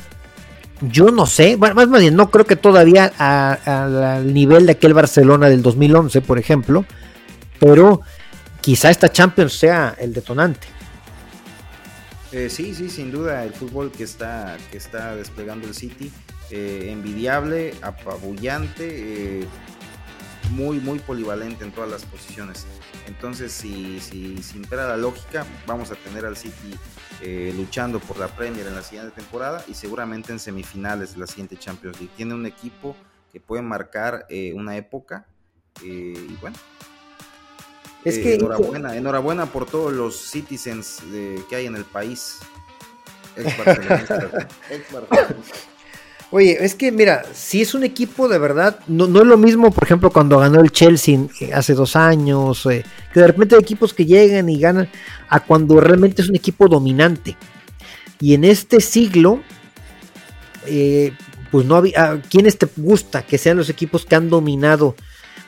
Yo 0.81 1.11
no 1.11 1.25
sé, 1.25 1.55
más 1.57 1.89
bien, 1.89 2.15
no 2.15 2.29
creo 2.29 2.45
que 2.45 2.57
todavía 2.57 3.05
al 3.17 4.33
nivel 4.33 4.65
de 4.65 4.73
aquel 4.73 4.93
Barcelona 4.93 5.47
del 5.47 5.61
2011, 5.61 6.19
por 6.21 6.39
ejemplo, 6.39 6.85
pero 7.59 8.01
quizá 8.59 8.89
esta 8.89 9.09
Champions 9.11 9.53
sea 9.53 9.95
el 9.97 10.13
detonante. 10.13 10.67
Eh, 12.33 12.49
sí, 12.49 12.73
sí, 12.73 12.89
sin 12.89 13.11
duda, 13.11 13.43
el 13.43 13.53
fútbol 13.53 13.91
que 13.91 14.03
está, 14.03 14.57
que 14.71 14.77
está 14.77 15.15
desplegando 15.15 15.67
el 15.67 15.75
City, 15.75 16.11
eh, 16.49 16.89
envidiable, 16.91 17.75
apabullante, 17.81 19.41
eh, 19.41 19.47
muy, 20.51 20.79
muy 20.79 20.99
polivalente 20.99 21.63
en 21.63 21.71
todas 21.71 21.89
las 21.89 22.05
posiciones. 22.05 22.65
Entonces, 23.07 23.51
si, 23.51 23.99
si, 23.99 24.41
si 24.41 24.57
impera 24.57 24.87
la 24.87 24.97
lógica, 24.97 25.45
vamos 25.67 25.91
a 25.91 25.95
tener 25.95 26.25
al 26.25 26.37
City 26.37 26.77
luchando 27.55 27.99
por 27.99 28.17
la 28.17 28.27
Premier 28.27 28.67
en 28.67 28.75
la 28.75 28.83
siguiente 28.83 29.15
temporada 29.15 29.63
y 29.69 29.73
seguramente 29.73 30.33
en 30.33 30.39
semifinales 30.39 31.13
de 31.13 31.21
la 31.21 31.27
siguiente 31.27 31.57
Champions 31.57 31.97
League. 31.99 32.13
Tiene 32.17 32.33
un 32.33 32.45
equipo 32.45 32.95
que 33.31 33.39
puede 33.39 33.61
marcar 33.61 34.25
una 34.53 34.75
época 34.75 35.25
y 35.81 36.13
bueno, 36.41 36.57
es 38.03 38.19
que 38.19 38.35
enhorabuena, 38.35 38.97
enhorabuena 38.97 39.45
por 39.45 39.65
todos 39.65 39.93
los 39.93 40.29
citizens 40.29 41.01
que 41.49 41.55
hay 41.55 41.65
en 41.65 41.75
el 41.75 41.85
país. 41.85 42.39
Oye, 46.35 46.57
es 46.65 46.73
que 46.73 46.91
mira, 46.91 47.21
si 47.31 47.61
es 47.61 47.75
un 47.75 47.83
equipo 47.83 48.27
de 48.27 48.39
verdad, 48.39 48.79
no, 48.87 49.05
es 49.05 49.27
lo 49.27 49.37
mismo, 49.37 49.69
por 49.69 49.83
ejemplo, 49.83 50.09
cuando 50.09 50.39
ganó 50.39 50.61
el 50.61 50.71
Chelsea 50.71 51.19
hace 51.53 51.75
dos 51.75 51.95
años, 51.95 52.65
eh, 52.65 52.83
que 53.13 53.19
de 53.19 53.27
repente 53.27 53.53
hay 53.53 53.61
equipos 53.61 53.93
que 53.93 54.07
llegan 54.07 54.49
y 54.49 54.59
ganan, 54.59 54.89
a 55.29 55.41
cuando 55.41 55.79
realmente 55.79 56.23
es 56.23 56.29
un 56.29 56.35
equipo 56.35 56.67
dominante. 56.67 57.37
Y 58.19 58.33
en 58.33 58.45
este 58.45 58.81
siglo, 58.81 59.43
eh, 60.65 61.13
pues 61.51 61.67
no 61.67 61.75
había, 61.75 62.19
¿quiénes 62.31 62.57
te 62.57 62.67
gusta 62.77 63.21
que 63.21 63.37
sean 63.37 63.57
los 63.57 63.69
equipos 63.69 64.03
que 64.03 64.15
han 64.15 64.31
dominado 64.31 64.95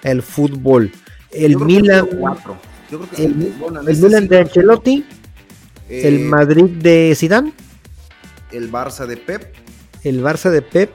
el 0.04 0.22
fútbol? 0.22 0.92
el 1.32 1.58
Milan. 1.58 2.08
el, 3.18 3.36
Milan 3.36 4.28
de 4.28 4.38
Ancelotti. 4.38 5.04
el 5.90 6.16
eh, 6.16 6.20
Madrid 6.20 6.66
de 6.66 7.16
Zidane. 7.16 7.54
El 8.52 8.72
Barça 8.72 9.08
de 9.08 9.18
Pep. 9.18 9.65
El 10.06 10.24
Barça 10.24 10.50
de 10.50 10.62
Pep. 10.62 10.92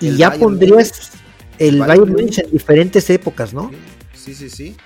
Y 0.00 0.16
ya 0.16 0.32
pondrías 0.32 1.10
el 1.58 1.80
Bayern 1.80 2.10
Munich 2.10 2.38
en 2.38 2.50
diferentes 2.50 3.10
épocas, 3.10 3.52
¿no? 3.52 3.70
Sí, 4.14 4.34
sí, 4.34 4.48
sí. 4.48 4.76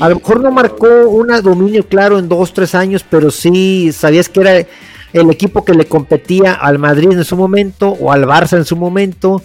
a 0.00 0.08
lo 0.08 0.16
mejor 0.16 0.40
no 0.40 0.50
marcó 0.50 1.08
un 1.08 1.28
dominio 1.42 1.86
claro 1.86 2.18
en 2.18 2.28
dos, 2.28 2.52
tres 2.52 2.74
años, 2.74 3.04
pero 3.08 3.30
sí 3.30 3.92
sabías 3.92 4.28
que 4.28 4.40
era 4.40 4.66
el 5.12 5.30
equipo 5.30 5.64
que 5.64 5.72
le 5.72 5.86
competía 5.86 6.54
al 6.54 6.78
Madrid 6.78 7.12
en 7.12 7.24
su 7.24 7.36
momento 7.36 7.90
o 7.90 8.12
al 8.12 8.24
Barça 8.24 8.56
en 8.56 8.64
su 8.64 8.76
momento 8.76 9.42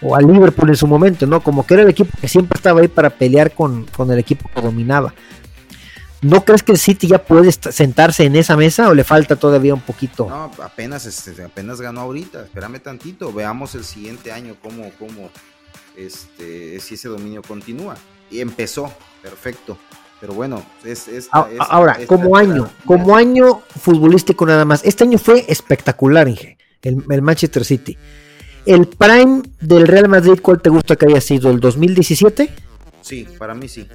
o 0.00 0.16
al 0.16 0.26
Liverpool 0.26 0.70
en 0.70 0.76
su 0.76 0.86
momento, 0.86 1.26
¿no? 1.26 1.40
Como 1.40 1.64
que 1.64 1.74
era 1.74 1.84
el 1.84 1.90
equipo 1.90 2.10
que 2.20 2.28
siempre 2.28 2.56
estaba 2.56 2.80
ahí 2.80 2.88
para 2.88 3.10
pelear 3.10 3.52
con, 3.52 3.86
el 4.10 4.18
equipo 4.18 4.50
que 4.52 4.60
dominaba. 4.60 5.14
¿No 6.22 6.44
crees 6.44 6.62
que 6.62 6.70
el 6.70 6.78
City 6.78 7.08
ya 7.08 7.18
puede 7.18 7.50
sentarse 7.50 8.24
en 8.24 8.36
esa 8.36 8.56
mesa 8.56 8.88
o 8.88 8.94
le 8.94 9.02
falta 9.02 9.34
todavía 9.34 9.74
un 9.74 9.80
poquito? 9.80 10.28
No, 10.28 10.52
apenas, 10.62 11.04
este, 11.04 11.42
apenas 11.42 11.80
ganó 11.80 12.02
ahorita, 12.02 12.44
espérame 12.44 12.78
tantito, 12.78 13.32
veamos 13.32 13.74
el 13.74 13.82
siguiente 13.82 14.30
año 14.30 14.54
cómo, 14.62 14.92
cómo 15.00 15.30
este, 15.96 16.78
si 16.78 16.94
ese 16.94 17.08
dominio 17.08 17.42
continúa. 17.42 17.96
Y 18.30 18.40
empezó, 18.40 18.90
perfecto. 19.20 19.76
Pero 20.20 20.34
bueno, 20.34 20.64
es, 20.84 21.08
ahora, 21.58 21.98
como 22.06 22.36
año, 22.36 22.70
como 22.84 23.16
año 23.16 23.60
futbolístico 23.80 24.46
nada 24.46 24.64
más. 24.64 24.82
Este 24.84 25.02
año 25.02 25.18
fue 25.18 25.44
espectacular, 25.48 26.28
Inge, 26.28 26.56
el, 26.82 27.04
el 27.10 27.22
Manchester 27.22 27.64
City. 27.64 27.98
¿El 28.64 28.86
prime 28.86 29.42
del 29.60 29.88
Real 29.88 30.08
Madrid 30.08 30.38
cuál 30.40 30.62
te 30.62 30.70
gusta 30.70 30.94
que 30.94 31.06
haya 31.06 31.20
sido? 31.20 31.50
¿El 31.50 31.58
2017? 31.58 32.48
Sí, 33.00 33.26
para 33.36 33.54
mí 33.54 33.68
sí. 33.68 33.88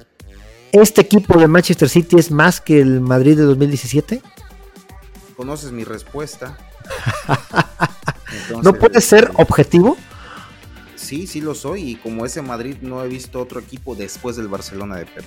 ¿Este 0.72 1.00
equipo 1.00 1.38
de 1.38 1.46
Manchester 1.46 1.88
City 1.88 2.16
es 2.18 2.30
más 2.30 2.60
que 2.60 2.80
el 2.80 3.00
Madrid 3.00 3.36
de 3.36 3.44
2017? 3.44 4.20
Conoces 5.36 5.72
mi 5.72 5.84
respuesta. 5.84 6.58
¿No 8.62 8.74
puede 8.74 9.00
ser 9.00 9.30
objetivo? 9.34 9.96
Sí, 10.96 11.26
sí 11.26 11.40
lo 11.40 11.54
soy. 11.54 11.92
Y 11.92 11.96
como 11.96 12.26
ese 12.26 12.42
Madrid 12.42 12.76
no 12.82 13.02
he 13.02 13.08
visto 13.08 13.40
otro 13.40 13.60
equipo 13.60 13.94
después 13.94 14.36
del 14.36 14.48
Barcelona 14.48 14.96
de 14.96 15.06
Pep. 15.06 15.24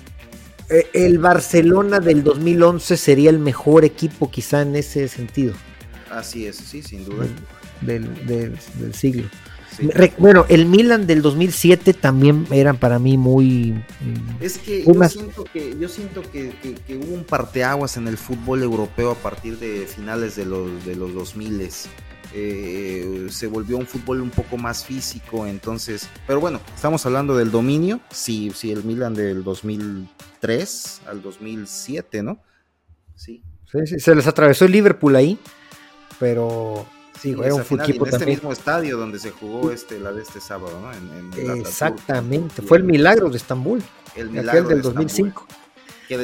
Eh, 0.68 0.88
el 0.92 1.18
Barcelona 1.18 1.98
del 1.98 2.22
2011 2.22 2.96
sería 2.96 3.30
el 3.30 3.38
mejor 3.38 3.84
equipo 3.84 4.30
quizá 4.30 4.62
en 4.62 4.76
ese 4.76 5.08
sentido. 5.08 5.54
Así 6.10 6.46
es, 6.46 6.56
sí, 6.56 6.82
sin 6.82 7.04
duda 7.04 7.26
del, 7.80 8.58
siglo. 8.92 9.28
Bueno, 10.18 10.44
el 10.48 10.66
Milan 10.66 11.06
del 11.06 11.22
2007 11.22 11.94
también 11.94 12.46
eran 12.50 12.76
para 12.76 12.98
mí 12.98 13.16
muy... 13.16 13.72
Mm, 13.72 14.42
es 14.42 14.58
que 14.58 14.84
yo 14.84 15.08
siento 15.08 15.44
que, 15.44 15.76
yo 15.78 15.88
siento 15.88 16.22
que, 16.30 16.52
hubo 16.96 17.14
un 17.14 17.24
parteaguas 17.24 17.96
en 17.96 18.08
el 18.08 18.18
fútbol 18.18 18.62
europeo 18.62 19.12
a 19.12 19.14
partir 19.14 19.58
de 19.58 19.86
finales 19.86 20.36
de 20.36 20.44
los, 20.44 20.84
de 20.84 20.96
los 20.96 21.14
2000 21.14 21.60
eh, 22.34 23.26
se 23.30 23.46
volvió 23.46 23.76
un 23.76 23.86
fútbol 23.86 24.22
un 24.22 24.30
poco 24.30 24.56
más 24.56 24.86
físico, 24.86 25.46
entonces, 25.46 26.08
pero 26.26 26.40
bueno, 26.40 26.60
estamos 26.74 27.04
hablando 27.04 27.36
del 27.36 27.50
dominio, 27.50 28.00
sí, 28.10 28.50
sí, 28.54 28.72
el 28.72 28.84
Milan 28.84 29.12
del 29.12 29.44
2003 29.44 31.02
al 31.06 31.20
2007, 31.20 32.22
¿no? 32.22 32.42
Sí. 33.16 33.42
sí, 33.70 33.86
sí 33.86 34.00
se 34.00 34.14
les 34.14 34.26
atravesó 34.26 34.64
el 34.64 34.72
Liverpool 34.72 35.14
ahí, 35.14 35.38
pero 36.18 36.86
Sí, 37.22 37.36
era 37.40 37.54
un 37.54 37.62
en 37.70 38.08
este 38.08 38.26
mismo 38.26 38.50
estadio 38.50 38.98
donde 38.98 39.20
se 39.20 39.30
jugó 39.30 39.70
este, 39.70 40.00
la 40.00 40.10
de 40.10 40.22
este 40.22 40.40
sábado, 40.40 40.80
¿no? 40.80 41.54
Exactamente, 41.54 42.62
fue 42.62 42.78
el 42.78 42.84
milagro 42.84 43.30
de 43.30 43.36
Estambul. 43.36 43.80
El 44.16 44.30
milagro 44.30 44.68
del 44.68 44.82
2005. 44.82 45.46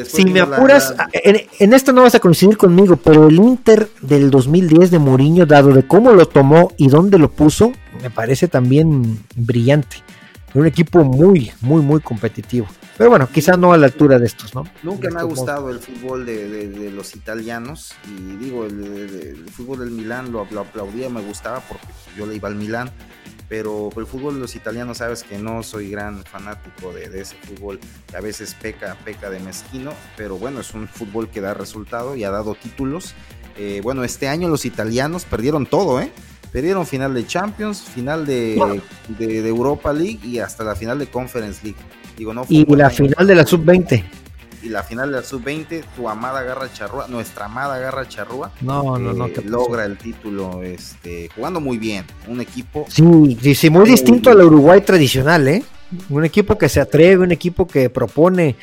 si 0.05 0.25
me 0.25 0.41
apuras, 0.41 0.97
En, 1.13 1.41
en, 1.61 1.73
esto 1.73 1.93
no 1.93 2.03
vas 2.03 2.17
a 2.17 2.19
coincidir 2.19 2.57
conmigo, 2.57 2.97
pero 2.97 3.29
el 3.29 3.37
Inter 3.37 3.89
del 4.01 4.29
2010 4.29 4.91
de 4.91 4.99
Mourinho, 4.99 5.47
dado 5.47 5.73
de 5.73 5.87
cómo 5.87 6.11
lo 6.11 6.27
tomó 6.27 6.73
y 6.77 6.89
dónde 6.89 7.17
lo 7.17 7.31
puso, 7.31 7.71
me 8.03 8.11
parece 8.11 8.49
también 8.49 9.25
brillante. 9.37 9.99
Un 10.55 10.67
equipo 10.67 11.05
muy, 11.05 11.53
muy, 11.61 11.81
muy 11.81 12.01
competitivo. 12.01 12.67
Pero 12.99 13.11
bueno, 13.11 13.29
quizás 13.33 13.57
no 13.57 13.73
a 13.73 13.79
la 13.79 13.87
altura 13.87 14.19
de 14.19 14.27
estos, 14.27 14.57
¿no? 14.57 14.65
Nunca 14.83 15.09
me 15.09 15.21
ha 15.21 15.23
gustado 15.23 15.71
el 15.71 15.79
fútbol 15.79 16.27
de, 16.27 16.91
los 16.93 17.15
italianos. 17.15 17.95
Y 18.05 18.37
digo, 18.37 18.65
el, 18.65 19.47
fútbol 19.53 19.79
del 19.79 19.93
Milán 19.93 20.33
lo, 20.33 20.41
aplaudía, 20.41 21.09
me 21.09 21.21
gustaba 21.21 21.61
porque 21.61 21.87
yo 22.17 22.27
le 22.27 22.35
iba 22.35 22.49
al 22.49 22.57
Milán. 22.57 22.91
Pero 23.49 23.91
el 23.97 24.05
fútbol 24.05 24.35
de 24.35 24.41
los 24.41 24.57
italianos, 24.57 24.99
sabes 24.99 25.23
que 25.23 25.39
no 25.39 25.63
soy 25.63 25.91
gran 25.91 26.25
fanático 26.25 26.93
de, 26.93 27.05
ese 27.21 27.37
fútbol 27.37 27.79
que 28.09 28.17
a 28.17 28.21
veces 28.21 28.55
peca, 28.61 28.97
peca 29.05 29.31
de 29.31 29.39
mezquino. 29.39 29.93
Pero 30.17 30.37
bueno, 30.37 30.61
es 30.61 30.75
un 30.75 30.89
fútbol 30.89 31.31
que 31.31 31.41
da 31.41 31.55
resultado 31.55 32.17
y 32.17 32.25
ha 32.25 32.31
dado 32.31 32.57
títulos. 32.57 33.15
Eh, 33.57 33.81
bueno, 33.81 34.03
este 34.03 34.27
año 34.27 34.49
los 34.49 34.65
italianos 34.65 35.25
perdieron 35.25 35.67
todo, 35.67 36.01
¿eh? 36.01 36.11
Perdieron 36.51 36.85
final 36.85 37.15
de 37.15 37.27
Champions, 37.27 37.83
final 37.83 38.27
de, 38.27 38.83
de 39.19 39.49
Europa 39.49 39.93
League 39.93 40.21
y 40.25 40.41
hasta 40.41 40.65
la 40.65 40.75
final 40.75 40.99
de 40.99 41.07
Conference 41.07 41.61
League 41.63 41.79
y 42.49 42.77
la 42.77 42.91
final 42.91 43.27
de 43.27 43.35
la 43.35 43.47
sub-20. 43.47 44.05
Y 44.63 44.69
la 44.71 44.83
final 44.83 45.11
de 45.11 45.17
la 45.19 45.23
sub-20, 45.23 45.85
tu 45.97 46.09
amada 46.09 46.43
Garra 46.43 46.73
Charrúa, 46.73 47.07
nuestra 47.09 47.45
amada 47.45 47.79
Garra 47.79 48.09
Charrúa, 48.09 48.51
no, 48.61 48.99
no, 48.99 49.13
no, 49.13 49.27
eh, 49.27 49.35
logra 49.45 49.85
el 49.85 49.97
título 49.97 50.63
este, 50.63 51.29
jugando 51.35 51.61
muy 51.61 51.79
bien. 51.79 52.05
Un 52.27 52.41
equipo. 52.41 52.85
Sí, 52.89 53.55
sí, 53.55 53.71
muy, 53.71 53.89
distinto 53.89 54.31
al 54.31 54.43
Uruguay 54.43 54.81
tradicional, 54.81 55.47
¿eh? 55.47 55.63
Un 56.11 56.25
equipo 56.25 56.59
que 56.59 56.69
se 56.69 56.81
atreve, 56.81 57.23
un 57.23 57.33
equipo 57.33 57.67
que 57.67 57.89
propone 57.89 58.57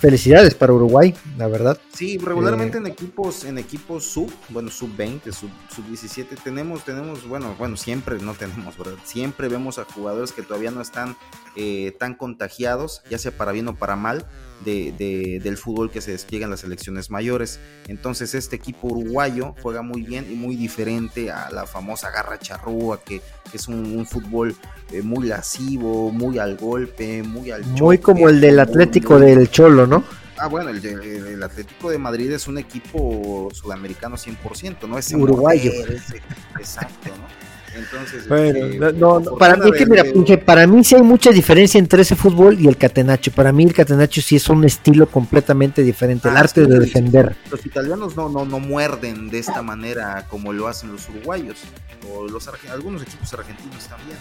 felicidades 0.00 0.54
para 0.54 0.72
Uruguay, 0.72 1.14
la 1.36 1.46
verdad. 1.46 1.78
Sí, 1.92 2.16
regularmente 2.16 2.78
eh, 2.78 2.80
en 2.80 2.86
equipos, 2.86 3.44
en 3.44 3.58
equipos 3.58 4.04
sub, 4.04 4.32
bueno, 4.48 4.70
sub 4.70 4.96
20, 4.96 5.30
sub, 5.30 5.50
sub 5.74 5.86
17, 5.86 6.36
tenemos, 6.42 6.84
tenemos, 6.84 7.28
bueno, 7.28 7.54
bueno, 7.58 7.76
siempre 7.76 8.18
no 8.18 8.34
tenemos, 8.34 8.78
¿verdad? 8.78 8.98
Siempre 9.04 9.48
vemos 9.48 9.78
a 9.78 9.84
jugadores 9.84 10.32
que 10.32 10.42
todavía 10.42 10.70
no 10.70 10.80
están 10.80 11.16
eh, 11.54 11.94
tan 11.98 12.14
contagiados, 12.14 13.02
ya 13.10 13.18
sea 13.18 13.36
para 13.36 13.52
bien 13.52 13.68
o 13.68 13.76
para 13.76 13.94
mal, 13.94 14.26
de, 14.64 15.40
del 15.42 15.56
fútbol 15.56 15.90
que 15.90 16.00
se 16.00 16.12
despliega 16.12 16.44
en 16.44 16.50
las 16.50 16.60
selecciones 16.60 17.10
mayores. 17.10 17.60
Entonces 17.88 18.34
este 18.34 18.56
equipo 18.56 18.88
uruguayo 18.88 19.54
juega 19.62 19.82
muy 19.82 20.02
bien 20.02 20.26
y 20.30 20.34
muy 20.34 20.56
diferente 20.56 21.30
a 21.30 21.50
la 21.50 21.66
famosa 21.66 22.10
garra 22.10 22.38
charrúa, 22.38 23.00
que, 23.02 23.22
es 23.52 23.66
un, 23.68 24.06
fútbol 24.06 24.54
eh, 24.92 25.02
muy 25.02 25.26
lascivo, 25.26 26.12
muy 26.12 26.38
al 26.38 26.56
golpe, 26.56 27.22
muy 27.22 27.50
al... 27.50 27.64
Muy 27.64 27.98
como 27.98 28.28
el 28.28 28.40
del 28.40 28.60
Atlético 28.60 29.18
del 29.18 29.50
Cholo, 29.50 29.86
¿no? 29.86 30.04
Ah, 30.38 30.46
bueno, 30.46 30.70
el, 30.70 31.42
Atlético 31.42 31.90
de 31.90 31.98
Madrid 31.98 32.32
es 32.32 32.48
un 32.48 32.56
equipo 32.56 33.50
sudamericano 33.52 34.16
100%, 34.16 34.88
¿no? 34.88 34.98
Es 34.98 35.12
uruguayo. 35.12 35.70
exacto, 36.58 37.10
¿no? 37.10 37.49
Entonces, 37.74 38.28
bueno, 38.28 38.66
este, 38.66 38.92
no, 38.94 39.22
para 39.38 39.56
mí 39.56 39.70
que 39.72 39.86
mira, 39.86 40.04
para 40.44 40.66
mí 40.66 40.82
sí 40.82 40.96
hay 40.96 41.02
mucha 41.02 41.30
diferencia 41.30 41.78
entre 41.78 42.02
ese 42.02 42.16
fútbol 42.16 42.58
y 42.60 42.66
el 42.66 42.76
catenacho. 42.76 43.30
Para 43.30 43.52
mí 43.52 43.64
el 43.64 43.72
catenacho 43.72 44.20
sí 44.20 44.36
es 44.36 44.48
un 44.48 44.64
estilo 44.64 45.06
completamente 45.06 45.82
diferente, 45.82 46.28
el 46.28 46.36
ah, 46.36 46.40
arte 46.40 46.66
de 46.66 46.78
defender. 46.80 47.36
Los 47.50 47.64
italianos 47.64 48.16
no, 48.16 48.28
no, 48.28 48.44
no 48.44 48.58
muerden 48.58 49.30
de 49.30 49.38
esta 49.38 49.62
manera 49.62 50.26
como 50.28 50.52
lo 50.52 50.66
hacen 50.66 50.90
los 50.92 51.08
uruguayos 51.08 51.58
o 52.12 52.26
los 52.26 52.48
algunos 52.72 53.02
equipos 53.02 53.32
argentinos 53.34 53.86
también. 53.86 54.18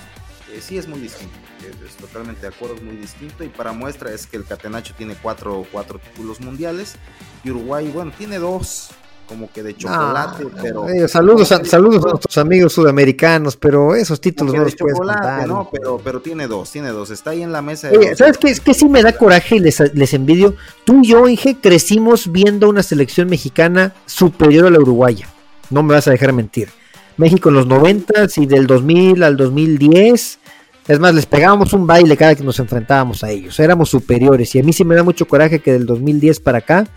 Eh, 0.51 0.61
sí 0.61 0.77
es 0.79 0.87
muy 0.87 0.99
distinto, 0.99 1.37
es, 1.85 1.95
totalmente 1.95 2.41
de 2.41 2.47
acuerdo, 2.47 2.75
es 2.75 2.81
muy 2.81 2.95
distinto. 2.95 3.43
Y 3.43 3.49
para 3.49 3.71
muestra 3.71 4.11
es 4.11 4.25
que 4.25 4.37
el 4.37 4.45
Catenacho 4.45 4.93
tiene 4.97 5.15
cuatro, 5.15 5.65
cuatro 5.71 5.99
títulos 5.99 6.41
mundiales 6.41 6.95
y 7.43 7.51
Uruguay, 7.51 7.91
bueno, 7.93 8.11
tiene 8.17 8.39
dos, 8.39 8.89
como 9.29 9.51
que 9.51 9.61
de 9.61 9.77
chocolate, 9.77 10.47
pero... 10.59 10.89
Eh, 10.89 11.07
saludos, 11.07 11.51
a, 11.51 11.63
saludos 11.63 12.03
a 12.03 12.09
nuestros 12.09 12.37
amigos 12.39 12.73
sudamericanos, 12.73 13.55
pero 13.55 13.93
esos 13.93 14.19
títulos 14.19 14.55
no 14.55 14.63
los 14.63 14.75
puedes 14.75 14.97
chocolate, 14.97 15.47
no, 15.47 15.69
pero, 15.71 16.01
pero 16.03 16.19
tiene 16.19 16.47
dos, 16.47 16.71
tiene 16.71 16.89
dos, 16.89 17.11
está 17.11 17.29
ahí 17.29 17.43
en 17.43 17.51
la 17.51 17.61
mesa. 17.61 17.91
¿sabes 18.15 18.39
qué? 18.39 18.49
Es 18.49 18.59
que 18.59 18.73
sí 18.73 18.89
me 18.89 19.03
da 19.03 19.13
coraje 19.13 19.57
y 19.57 19.59
les, 19.59 19.79
les 19.93 20.13
envidio. 20.15 20.55
Tú 20.83 21.01
y 21.03 21.09
yo, 21.09 21.29
Inge, 21.29 21.57
crecimos 21.61 22.31
viendo 22.31 22.67
una 22.67 22.81
selección 22.81 23.29
mexicana 23.29 23.93
superior 24.07 24.65
a 24.65 24.71
la 24.71 24.79
uruguaya. 24.79 25.27
No 25.69 25.83
me 25.83 25.93
vas 25.93 26.07
a 26.07 26.11
dejar 26.11 26.33
mentir. 26.33 26.69
México 27.17 27.49
en 27.49 27.55
los 27.55 27.67
90 27.67 28.27
y 28.37 28.45
del 28.47 28.65
2000 28.65 29.21
al 29.21 29.37
2010. 29.37 30.39
Es 30.87 30.99
más, 30.99 31.13
les 31.13 31.27
pegábamos 31.27 31.73
un 31.73 31.85
baile 31.85 32.17
cada 32.17 32.33
que 32.33 32.43
nos 32.43 32.57
enfrentábamos 32.57 33.23
a 33.23 33.29
ellos. 33.29 33.59
Éramos 33.59 33.89
superiores. 33.89 34.55
Y 34.55 34.59
a 34.59 34.63
mí 34.63 34.73
sí 34.73 34.83
me 34.83 34.95
da 34.95 35.03
mucho 35.03 35.27
coraje 35.27 35.59
que 35.59 35.73
del 35.73 35.85
2010 35.85 36.39
para 36.39 36.57
acá 36.57 36.87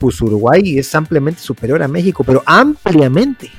pues 0.00 0.18
Uruguay 0.22 0.78
es 0.78 0.94
ampliamente 0.94 1.42
superior 1.42 1.82
a 1.82 1.88
México, 1.88 2.24
pero 2.24 2.42
ampliamente. 2.46 3.50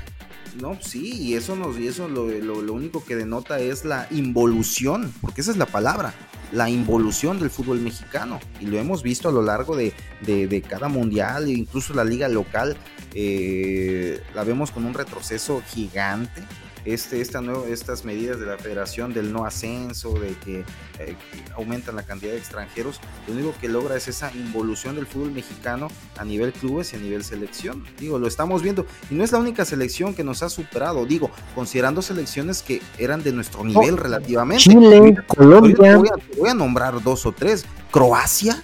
No, 0.59 0.75
sí, 0.81 1.13
y 1.13 1.35
eso 1.35 1.55
nos, 1.55 1.77
y 1.77 1.87
eso 1.87 2.09
lo, 2.09 2.27
lo, 2.27 2.73
único 2.73 3.05
que 3.05 3.15
denota 3.15 3.59
es 3.59 3.85
la 3.85 4.07
involución, 4.09 5.13
porque 5.21 5.41
esa 5.41 5.51
es 5.51 5.57
la 5.57 5.67
palabra, 5.67 6.13
la 6.51 6.69
involución 6.69 7.39
del 7.39 7.51
fútbol 7.51 7.79
mexicano. 7.79 8.39
Y 8.59 8.65
lo 8.65 8.79
hemos 8.79 9.03
visto 9.03 9.29
a 9.29 9.31
lo 9.31 9.43
largo 9.43 9.75
de, 9.75 9.93
de, 10.21 10.61
cada 10.67 10.87
mundial, 10.87 11.47
e 11.47 11.51
incluso 11.51 11.93
la 11.93 12.03
liga 12.03 12.27
local, 12.27 12.75
eh, 13.13 14.19
la 14.33 14.43
vemos 14.43 14.71
con 14.71 14.85
un 14.85 14.95
retroceso 14.95 15.61
gigante 15.67 16.41
este, 16.85 17.21
esta 17.21 17.41
estas 17.69 18.05
medidas 18.05 18.39
de 18.39 18.45
la 18.45 18.57
federación 18.57 19.13
del 19.13 19.33
no 19.33 19.45
ascenso, 19.45 20.13
de 20.13 20.35
que, 20.35 20.63
eh, 20.99 21.15
aumentan 21.55 21.95
la 21.95 22.03
cantidad 22.03 22.31
de 22.31 22.37
extranjeros, 22.37 22.99
lo 23.27 23.33
único 23.33 23.53
que 23.59 23.67
logra 23.67 23.95
es 23.95 24.07
esa 24.07 24.31
involución 24.33 24.95
del 24.95 25.07
fútbol 25.07 25.31
mexicano 25.31 25.87
a 26.17 26.23
nivel 26.23 26.53
clubes 26.53 26.93
y 26.93 26.97
a 26.97 26.99
nivel 26.99 27.23
selección. 27.23 27.83
Digo, 27.99 28.19
lo 28.19 28.27
estamos 28.27 28.61
viendo 28.61 28.85
y 29.09 29.15
no 29.15 29.23
es 29.23 29.31
la 29.31 29.39
única 29.39 29.65
selección 29.65 30.13
que 30.13 30.23
nos 30.23 30.43
ha 30.43 30.49
superado, 30.49 31.05
digo, 31.05 31.31
considerando 31.55 32.01
selecciones 32.01 32.61
que 32.61 32.81
eran 32.97 33.23
de 33.23 33.31
nuestro 33.31 33.63
nivel 33.63 33.97
relativamente. 33.97 34.63
Chile, 34.63 35.15
Colombia. 35.27 35.97
Voy 36.37 36.49
a, 36.49 36.53
nombrar 36.53 37.01
dos 37.01 37.25
o 37.25 37.31
tres. 37.31 37.65
Croacia. 37.91 38.63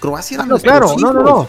Croacia 0.00 0.36
era 0.36 0.44
ah, 0.44 0.58
claro, 0.60 0.94
no, 0.98 1.12
no, 1.12 1.22
no. 1.22 1.48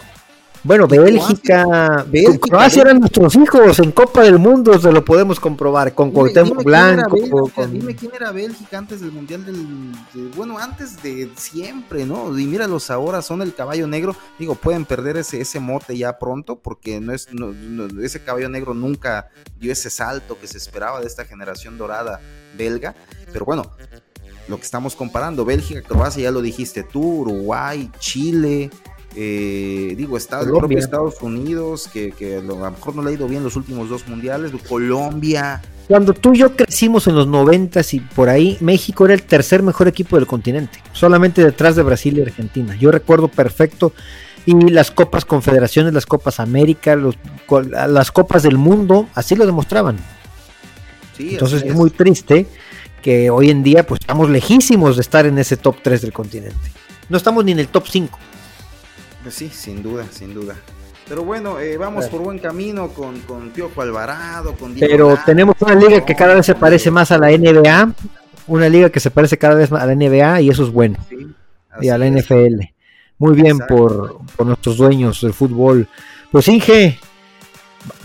Bueno, 0.62 0.86
Bélgica, 0.86 2.04
Croacia 2.40 2.82
eran 2.82 3.00
nuestros 3.00 3.34
hijos 3.34 3.78
en 3.78 3.92
Copa 3.92 4.22
del 4.22 4.38
Mundo, 4.38 4.78
se 4.78 4.92
lo 4.92 5.02
podemos 5.02 5.40
comprobar 5.40 5.94
con 5.94 6.10
Cuauhtémoc 6.10 6.62
Blanco. 6.62 7.16
Dime 7.70 7.96
quién 7.96 8.12
era 8.14 8.30
Bélgica 8.30 8.76
antes 8.76 9.00
del 9.00 9.10
Mundial 9.10 9.46
del, 9.46 9.66
bueno, 10.36 10.58
antes 10.58 11.02
de 11.02 11.30
siempre, 11.36 12.04
¿no? 12.04 12.38
Y 12.38 12.44
míralos 12.44 12.90
ahora, 12.90 13.22
son 13.22 13.40
el 13.40 13.54
caballo 13.54 13.86
negro. 13.86 14.14
Digo, 14.38 14.54
pueden 14.54 14.84
perder 14.84 15.16
ese, 15.16 15.40
ese 15.40 15.60
mote 15.60 15.96
ya 15.96 16.18
pronto 16.18 16.56
porque 16.56 17.00
no 17.00 17.14
es 17.14 17.28
ese 18.02 18.22
caballo 18.22 18.50
negro 18.50 18.74
nunca 18.74 19.30
dio 19.58 19.72
ese 19.72 19.88
salto 19.88 20.38
que 20.38 20.46
se 20.46 20.58
esperaba 20.58 21.00
de 21.00 21.06
esta 21.06 21.24
generación 21.24 21.78
dorada 21.78 22.20
belga, 22.56 22.94
pero 23.32 23.44
bueno, 23.46 23.70
lo 24.48 24.56
que 24.56 24.64
estamos 24.64 24.96
comparando, 24.96 25.44
Bélgica, 25.44 25.80
Croacia, 25.80 26.24
ya 26.24 26.30
lo 26.30 26.42
dijiste 26.42 26.82
tú, 26.82 27.20
Uruguay, 27.20 27.90
Chile, 28.00 28.70
eh, 29.16 29.94
digo, 29.96 30.16
propio 30.56 30.78
Estados 30.78 31.20
Unidos, 31.20 31.88
que, 31.92 32.12
a 32.38 32.42
lo 32.42 32.56
mejor 32.56 32.94
no 32.94 33.02
le 33.02 33.10
ha 33.10 33.12
ido 33.14 33.26
bien 33.26 33.42
los 33.42 33.56
últimos 33.56 33.88
dos 33.88 34.06
mundiales, 34.08 34.52
Colombia. 34.68 35.60
Cuando 35.88 36.14
tú 36.14 36.34
y 36.34 36.38
yo 36.38 36.54
crecimos 36.54 37.08
en 37.08 37.16
los 37.16 37.26
noventas 37.26 37.92
y 37.94 38.00
por 38.00 38.28
ahí, 38.28 38.56
México 38.60 39.04
era 39.04 39.14
el 39.14 39.22
tercer 39.22 39.62
mejor 39.62 39.88
equipo 39.88 40.16
del 40.16 40.26
continente, 40.26 40.80
solamente 40.92 41.42
detrás 41.44 41.74
de 41.74 41.82
Brasil 41.82 42.16
y 42.16 42.22
Argentina. 42.22 42.76
Yo 42.76 42.92
recuerdo 42.92 43.26
perfecto 43.26 43.92
y 44.46 44.54
las 44.70 44.92
copas 44.92 45.24
confederaciones, 45.24 45.92
las 45.92 46.06
copas 46.06 46.38
América, 46.38 46.96
las 46.96 48.12
copas 48.12 48.44
del 48.44 48.58
mundo, 48.58 49.08
así 49.14 49.34
lo 49.34 49.46
demostraban. 49.46 49.98
Entonces 51.18 51.64
es. 51.64 51.74
muy 51.74 51.90
triste 51.90 52.46
que 53.02 53.30
hoy 53.30 53.50
en 53.50 53.62
día 53.62 53.84
pues 53.86 54.00
estamos 54.00 54.30
lejísimos 54.30 54.96
de 54.96 55.02
estar 55.02 55.26
en 55.26 55.38
ese 55.38 55.56
top 55.56 55.76
3 55.82 56.02
del 56.02 56.12
continente. 56.12 56.56
No 57.08 57.16
estamos 57.16 57.44
ni 57.44 57.52
en 57.52 57.58
el 57.58 57.68
top 57.68 57.86
5. 57.88 58.18
Pues 59.22 59.34
sí, 59.34 59.50
sin 59.50 59.82
duda, 59.82 60.06
sin 60.10 60.34
duda. 60.34 60.56
Pero 61.08 61.24
bueno, 61.24 61.58
eh, 61.58 61.76
vamos 61.76 62.06
por 62.06 62.20
buen 62.20 62.38
camino 62.38 62.88
con, 62.88 63.18
con 63.22 63.50
Piojo 63.50 63.82
Alvarado, 63.82 64.54
con 64.54 64.74
Diego 64.74 64.88
Pero 64.88 65.18
tenemos 65.26 65.56
una 65.58 65.74
liga 65.74 66.04
que 66.04 66.14
cada 66.14 66.34
vez 66.34 66.46
se 66.46 66.54
parece 66.54 66.90
más 66.90 67.10
a 67.10 67.18
la 67.18 67.36
NBA, 67.36 67.92
una 68.46 68.68
liga 68.68 68.90
que 68.90 69.00
se 69.00 69.10
parece 69.10 69.36
cada 69.36 69.56
vez 69.56 69.70
más 69.72 69.82
a 69.82 69.86
la 69.86 69.94
NBA 69.94 70.42
y 70.42 70.50
eso 70.50 70.62
es 70.62 70.70
bueno. 70.70 70.98
y 71.80 71.88
a 71.88 71.98
la 71.98 72.08
NFL. 72.08 72.62
Muy 73.18 73.34
bien 73.34 73.58
por, 73.58 74.20
por, 74.36 74.46
nuestros 74.46 74.76
dueños 74.76 75.20
del 75.20 75.34
fútbol. 75.34 75.88
Pues 76.30 76.46
Inge, 76.46 76.98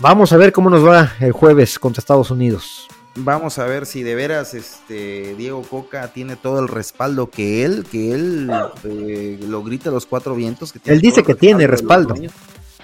vamos 0.00 0.32
a 0.32 0.36
ver 0.36 0.52
cómo 0.52 0.68
nos 0.68 0.84
va 0.84 1.12
el 1.20 1.32
jueves 1.32 1.78
contra 1.78 2.00
Estados 2.00 2.30
Unidos. 2.32 2.88
Vamos 3.16 3.58
a 3.58 3.64
ver 3.64 3.86
si 3.86 4.02
de 4.02 4.14
veras 4.14 4.52
este 4.54 5.34
Diego 5.36 5.62
Coca 5.62 6.12
tiene 6.12 6.36
todo 6.36 6.60
el 6.60 6.68
respaldo 6.68 7.30
que 7.30 7.64
él, 7.64 7.86
que 7.90 8.12
él 8.12 8.50
eh, 8.84 9.38
lo 9.42 9.62
grita 9.62 9.88
a 9.88 9.92
los 9.92 10.06
cuatro 10.06 10.34
vientos. 10.34 10.72
Que 10.72 10.80
él 10.92 11.00
dice 11.00 11.22
que 11.22 11.34
tiene 11.34 11.66
respaldo. 11.66 12.14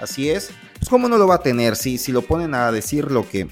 Así 0.01 0.31
es. 0.31 0.51
Pues 0.79 0.89
cómo 0.89 1.09
no 1.09 1.19
lo 1.19 1.27
va 1.27 1.37
a 1.37 1.43
tener 1.43 1.77
si, 1.77 1.99
si 1.99 2.13
lo 2.13 2.23
ponen 2.23 2.55
a 2.55 2.73
decir 2.73 3.11
lo 3.11 3.29
que, 3.29 3.49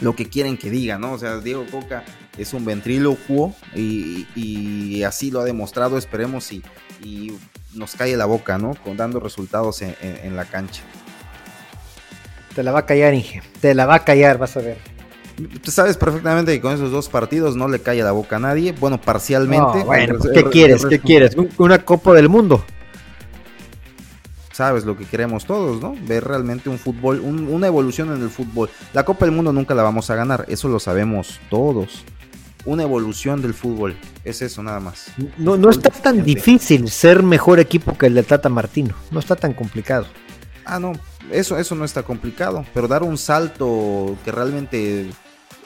lo 0.00 0.14
que 0.14 0.28
quieren 0.28 0.58
que 0.58 0.70
diga, 0.70 0.98
¿no? 0.98 1.12
O 1.12 1.18
sea, 1.18 1.38
Diego 1.38 1.64
Coca 1.70 2.04
es 2.36 2.52
un 2.52 2.64
ventrílocuo 2.64 3.54
y, 3.74 4.26
y 4.36 5.02
así 5.02 5.30
lo 5.30 5.40
ha 5.40 5.44
demostrado. 5.44 5.96
Esperemos 5.96 6.52
y, 6.52 6.62
y 7.02 7.32
nos 7.74 7.94
cae 7.94 8.16
la 8.16 8.26
boca, 8.26 8.58
¿no? 8.58 8.74
Con 8.74 8.96
dando 8.96 9.20
resultados 9.20 9.82
en, 9.82 10.36
la 10.36 10.44
cancha. 10.44 10.82
Te 12.54 12.62
la 12.62 12.72
va 12.72 12.80
a 12.80 12.86
callar, 12.86 13.14
Inge. 13.14 13.42
Te 13.60 13.74
la 13.74 13.86
va 13.86 13.96
a 13.96 14.04
callar, 14.04 14.38
vas 14.38 14.56
a 14.56 14.60
ver. 14.60 14.93
Sabes 15.64 15.96
perfectamente 15.96 16.52
que 16.52 16.60
con 16.60 16.74
esos 16.74 16.90
dos 16.90 17.08
partidos 17.08 17.56
no 17.56 17.68
le 17.68 17.80
cae 17.80 18.02
la 18.02 18.12
boca 18.12 18.36
a 18.36 18.38
nadie. 18.40 18.72
Bueno, 18.72 19.00
parcialmente. 19.00 19.84
bueno, 19.84 20.18
pues, 20.18 20.32
¿qué 20.32 20.44
quieres? 20.44 20.86
¿Qué 20.86 21.00
quieres? 21.00 21.36
¿Una 21.58 21.84
Copa 21.84 22.12
del 22.12 22.28
Mundo? 22.28 22.64
sabes 24.54 24.84
lo 24.84 24.96
que 24.96 25.04
queremos 25.04 25.44
todos, 25.44 25.82
¿no? 25.82 25.96
Ver 26.06 26.24
realmente 26.24 26.68
un 26.68 26.78
fútbol, 26.78 27.20
una 27.20 27.66
evolución 27.66 28.14
en 28.14 28.22
el 28.22 28.30
fútbol. 28.30 28.70
La 28.92 29.04
Copa 29.04 29.26
del 29.26 29.34
Mundo 29.34 29.52
nunca 29.52 29.74
la 29.74 29.82
vamos 29.82 30.10
a 30.10 30.14
ganar, 30.14 30.44
eso 30.48 30.68
lo 30.68 30.78
sabemos 30.78 31.40
todos. 31.50 32.04
Una 32.64 32.84
evolución 32.84 33.42
del 33.42 33.52
fútbol, 33.52 33.94
es 34.24 34.40
eso 34.40 34.62
nada 34.62 34.80
más. 34.80 35.08
No, 35.36 35.56
no 35.56 35.68
está 35.68 35.90
tan 35.90 36.24
difícil 36.24 36.88
ser 36.88 37.22
mejor 37.22 37.58
equipo 37.58 37.98
que 37.98 38.06
el 38.06 38.14
de 38.14 38.22
Tata 38.22 38.48
Martino, 38.48 38.94
no 39.10 39.18
está 39.18 39.36
tan 39.36 39.52
complicado. 39.52 40.06
Ah, 40.64 40.78
no, 40.78 40.92
eso, 41.30 41.58
eso 41.58 41.74
no 41.74 41.84
está 41.84 42.04
complicado, 42.04 42.64
pero 42.72 42.88
dar 42.88 43.02
un 43.02 43.18
salto 43.18 44.16
que 44.24 44.32
realmente 44.32 45.10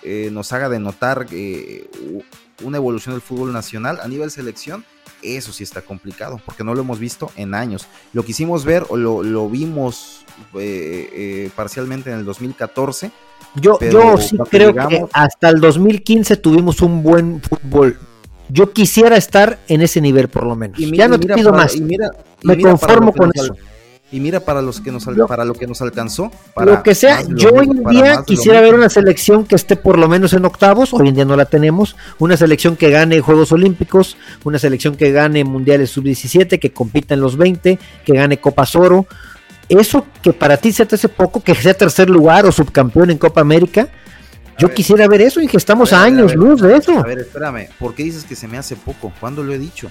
eh, 0.09 0.31
nos 0.31 0.53
haga 0.53 0.69
denotar 0.69 1.27
eh, 1.33 1.87
una 2.63 2.79
evolución 2.79 3.15
del 3.15 3.21
fútbol 3.21 3.53
nacional 3.53 3.99
a 4.03 4.09
nivel 4.09 4.31
selección, 4.31 4.85
eso 5.23 5.53
sí 5.53 5.65
está 5.65 5.83
complicado, 5.83 6.41
porque 6.45 6.65
no 6.65 6.75
lo 6.75 6.81
hemos 6.81 6.99
visto 6.99 7.31
en 7.37 7.55
años. 7.55 7.87
Lo 8.13 8.25
quisimos 8.25 8.65
ver 8.65 8.85
o 8.89 8.97
lo, 8.97 9.49
vimos 9.49 10.25
eh, 10.55 11.11
eh, 11.13 11.51
parcialmente 11.55 12.11
en 12.11 12.19
el 12.19 12.25
2014. 12.25 13.11
Yo, 13.57 13.79
yo 13.81 14.17
sí 14.19 14.37
creo 14.51 14.75
que 14.75 15.05
hasta 15.13 15.49
el 15.49 15.61
2015 15.61 16.37
tuvimos 16.37 16.81
un 16.81 17.03
buen 17.03 17.43
fútbol. 17.43 17.99
Yo 18.49 18.73
quisiera 18.73 19.17
estar 19.17 19.59
en 19.69 19.83
ese 19.83 20.01
nivel 20.01 20.29
por 20.29 20.47
lo 20.47 20.57
menos. 20.57 20.79
Y 20.79 20.97
ya 20.97 21.09
no 21.09 21.21
te 21.21 21.35
pido 21.35 21.53
más. 21.53 21.77
Me 22.43 22.61
conformo 22.61 23.13
con 23.13 23.31
eso. 23.35 23.55
Y 24.11 24.21
mira 24.21 24.41
para 24.41 24.63
los 24.63 24.81
que 24.81 24.91
nos 24.91 25.05
para 25.05 25.45
lo 25.45 25.53
que 25.53 25.67
nos 25.67 25.83
alcanzó. 25.83 26.31
Para 26.55 26.73
lo 26.73 26.83
que 26.83 26.95
sea, 26.95 27.23
yo 27.29 27.51
hoy 27.51 27.67
en 27.67 27.85
día 27.85 28.23
quisiera 28.27 28.61
ver 28.63 28.75
una 28.75 28.89
selección 28.89 29.45
que 29.45 29.55
esté 29.55 29.77
por 29.77 29.99
lo 29.99 30.09
menos 30.09 30.33
en 30.33 30.47
octavos, 30.47 30.95
hoy 30.95 31.09
en 31.09 31.15
día 31.15 31.25
no 31.27 31.37
la 31.37 31.45
tenemos, 31.45 31.95
una 32.19 32.37
selección 32.39 32.77
que 32.77 32.91
gane 32.91 33.21
Juegos 33.21 33.53
Olímpicos, 33.53 34.17
una 34.45 34.59
selección 34.59 34.97
que 34.97 35.13
gane 35.13 35.45
Mundiales 35.45 35.91
Sub-17, 35.91 36.59
que 36.59 36.73
compita 36.73 37.13
en 37.13 37.21
los 37.21 37.37
20, 37.37 37.79
que 38.05 38.13
gane 38.15 38.39
Copas 38.39 38.75
Oro. 38.77 39.07
Eso 39.69 40.07
que 40.23 40.33
para 40.33 40.57
ti 40.57 40.73
se 40.73 40.87
te 40.87 40.95
hace 40.95 41.11
poco, 41.11 41.43
que 41.43 41.55
sea 41.55 41.75
tercer 41.75 42.09
lugar 42.09 42.47
o 42.47 42.53
subcampeón 42.53 43.11
en 43.11 43.19
Copa 43.19 43.43
América, 43.43 43.89
yo 44.59 44.73
quisiera 44.73 45.07
ver 45.07 45.21
eso 45.21 45.43
y 45.43 45.47
que 45.47 45.59
estamos 45.59 45.93
a, 45.93 46.03
años 46.03 46.35
luz 46.35 46.63
de 46.63 46.77
eso. 46.77 46.99
A 46.99 47.03
ver, 47.03 47.19
espérame, 47.19 47.69
¿por 47.79 47.95
qué 47.95 48.05
dices 48.05 48.25
que 48.25 48.35
se 48.35 48.49
me 48.49 48.57
hace 48.57 48.75
poco? 48.75 49.13
¿Cuándo 49.21 49.45
lo 49.45 49.53
he 49.53 49.59
dicho? 49.59 49.91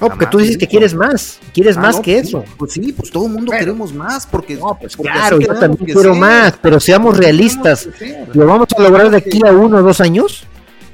No, 0.00 0.08
porque 0.08 0.26
tú 0.26 0.38
dices 0.38 0.56
que 0.56 0.66
quieres 0.66 0.94
más, 0.94 1.40
quieres 1.52 1.76
ah, 1.76 1.80
más 1.80 2.00
que 2.00 2.14
pues 2.14 2.28
eso. 2.28 2.44
Pues 2.56 2.72
sí, 2.72 2.92
pues 2.92 3.10
todo 3.10 3.26
el 3.26 3.32
mundo 3.32 3.52
queremos 3.52 3.92
más, 3.92 4.26
porque. 4.26 4.58
pues 4.80 4.96
claro, 4.96 5.40
yo 5.40 5.54
también 5.54 5.92
quiero 5.92 6.14
más, 6.14 6.54
pero 6.62 6.78
seamos 6.78 7.16
realistas. 7.16 7.88
¿Lo 8.32 8.46
vamos 8.46 8.68
a 8.76 8.82
lograr 8.82 9.10
de 9.10 9.16
aquí 9.16 9.40
a 9.44 9.50
uno 9.50 9.78
o 9.78 9.82
dos 9.82 10.00
años? 10.00 10.44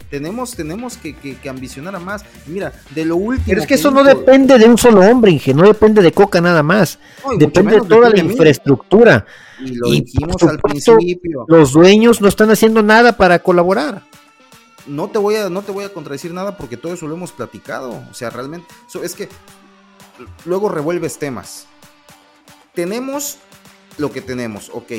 Tenemos, 0.09 0.55
tenemos 0.55 0.97
que, 0.97 1.15
que, 1.15 1.49
ambicionar 1.49 1.97
a 1.97 1.99
más. 1.99 2.25
Mira, 2.47 2.73
de 2.95 3.05
lo 3.05 3.17
último. 3.17 3.47
Pero 3.49 3.61
es 3.61 3.67
que, 3.67 3.75
eso 3.75 3.91
no 3.91 4.05
depende 4.05 4.59
de 4.59 4.67
un 4.67 4.79
solo 4.79 5.01
hombre, 5.01 5.33
Inge, 5.33 5.53
no 5.53 5.65
depende 5.65 6.03
de 6.03 6.13
Coca 6.13 6.41
nada 6.41 6.63
más. 6.63 6.99
depende 7.37 7.81
de 7.81 7.87
toda 7.87 8.11
la 8.11 8.21
infraestructura. 8.21 9.27
Y 9.61 9.75
lo 9.75 9.91
dijimos 9.91 10.43
al 10.45 10.61
principio. 10.61 11.45
Los 11.49 11.73
dueños 11.73 12.21
no 12.21 12.29
están 12.29 12.51
haciendo 12.51 12.83
nada 12.83 13.17
para 13.17 13.41
colaborar 13.41 14.03
no 14.87 15.09
te 15.09 15.19
voy 15.19 15.37
a, 15.37 15.49
no 15.49 15.63
te 15.63 15.73
voy 15.73 15.85
a 15.85 15.93
contradecir 15.93 16.33
nada 16.33 16.57
porque 16.57 16.77
todo 16.77 16.93
eso 16.93 17.07
lo 17.07 17.15
hemos 17.15 17.33
platicado. 17.33 18.03
O 18.11 18.15
sea, 18.15 18.31
realmente, 18.31 18.67
es 19.03 19.15
que 19.15 19.29
luego 20.45 20.69
revuelves 20.69 21.19
temas. 21.19 21.67
Tenemos 22.75 23.39
lo 23.99 24.11
que 24.11 24.21
tenemos, 24.21 24.71
ok 24.73 24.93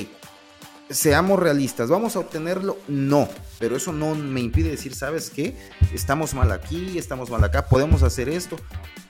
seamos 0.89 1.39
realistas, 1.39 1.89
¿vamos 1.89 2.15
a 2.15 2.19
obtenerlo? 2.19 2.77
No, 2.87 3.27
pero 3.59 3.75
eso 3.75 3.91
no 3.91 4.13
me 4.13 4.41
impide 4.41 4.69
decir, 4.69 4.93
¿sabes 4.93 5.29
qué? 5.29 5.57
Estamos 5.93 6.33
mal 6.33 6.51
aquí, 6.51 6.97
estamos 6.97 7.29
mal 7.29 7.43
acá, 7.43 7.67
podemos 7.67 8.03
hacer 8.03 8.29
esto. 8.29 8.57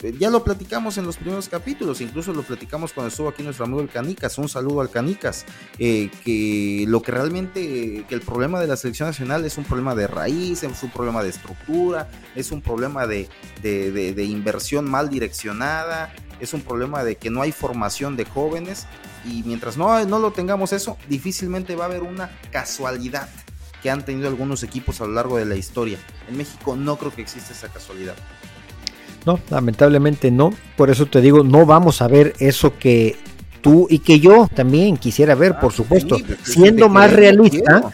Eh, 0.01 0.13
ya 0.17 0.29
lo 0.29 0.43
platicamos 0.43 0.97
en 0.97 1.05
los 1.05 1.17
primeros 1.17 1.49
capítulos, 1.49 2.01
incluso 2.01 2.33
lo 2.33 2.43
platicamos 2.43 2.93
cuando 2.93 3.09
estuvo 3.09 3.29
aquí 3.29 3.43
nuestro 3.43 3.65
amigo 3.65 3.81
el 3.81 3.89
Canicas, 3.89 4.37
un 4.37 4.47
saludo 4.47 4.81
al 4.81 4.89
Canicas, 4.89 5.45
eh, 5.79 6.09
que 6.23 6.85
lo 6.87 7.01
que 7.01 7.11
realmente, 7.11 8.05
que 8.07 8.15
el 8.15 8.21
problema 8.21 8.59
de 8.59 8.67
la 8.67 8.77
selección 8.77 9.09
nacional 9.09 9.45
es 9.45 9.57
un 9.57 9.63
problema 9.63 9.95
de 9.95 10.07
raíz, 10.07 10.63
es 10.63 10.83
un 10.83 10.91
problema 10.91 11.23
de 11.23 11.29
estructura, 11.29 12.09
es 12.35 12.51
un 12.51 12.61
problema 12.61 13.07
de, 13.07 13.27
de 13.61 14.23
inversión 14.23 14.89
mal 14.89 15.09
direccionada, 15.09 16.13
es 16.39 16.53
un 16.53 16.61
problema 16.61 17.03
de 17.03 17.15
que 17.15 17.29
no 17.29 17.41
hay 17.41 17.51
formación 17.51 18.15
de 18.15 18.25
jóvenes 18.25 18.87
y 19.25 19.43
mientras 19.43 19.77
no, 19.77 20.03
no 20.05 20.19
lo 20.19 20.31
tengamos 20.31 20.73
eso, 20.73 20.97
difícilmente 21.09 21.75
va 21.75 21.85
a 21.85 21.87
haber 21.87 22.03
una 22.03 22.31
casualidad 22.51 23.29
que 23.81 23.89
han 23.89 24.03
tenido 24.03 24.27
algunos 24.27 24.63
equipos 24.63 25.01
a 25.01 25.05
lo 25.05 25.13
largo 25.13 25.37
de 25.37 25.45
la 25.45 25.55
historia. 25.55 25.99
En 26.27 26.37
México 26.37 26.75
no 26.75 26.97
creo 26.97 27.13
que 27.13 27.21
exista 27.21 27.53
esa 27.53 27.69
casualidad. 27.69 28.15
No, 29.25 29.39
lamentablemente 29.49 30.31
no. 30.31 30.53
Por 30.75 30.89
eso 30.89 31.05
te 31.05 31.21
digo, 31.21 31.43
no 31.43 31.65
vamos 31.65 32.01
a 32.01 32.07
ver 32.07 32.33
eso 32.39 32.77
que 32.77 33.17
tú 33.61 33.87
y 33.89 33.99
que 33.99 34.19
yo 34.19 34.47
también 34.53 34.97
quisiera 34.97 35.33
ver, 35.35 35.53
ah, 35.57 35.59
por 35.59 35.73
supuesto. 35.73 36.17
Pues, 36.19 36.39
siendo 36.43 36.89
más 36.89 37.11
realista, 37.11 37.91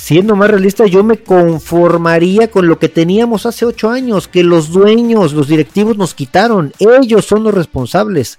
siendo 0.00 0.34
más 0.34 0.50
realista, 0.50 0.86
yo 0.86 1.04
me 1.04 1.18
conformaría 1.22 2.50
con 2.50 2.66
lo 2.66 2.78
que 2.78 2.88
teníamos 2.88 3.44
hace 3.44 3.66
ocho 3.66 3.90
años, 3.90 4.28
que 4.28 4.42
los 4.42 4.70
dueños, 4.70 5.34
los 5.34 5.46
directivos 5.46 5.98
nos 5.98 6.14
quitaron. 6.14 6.72
Ellos 6.78 7.26
son 7.26 7.44
los 7.44 7.52
responsables 7.52 8.38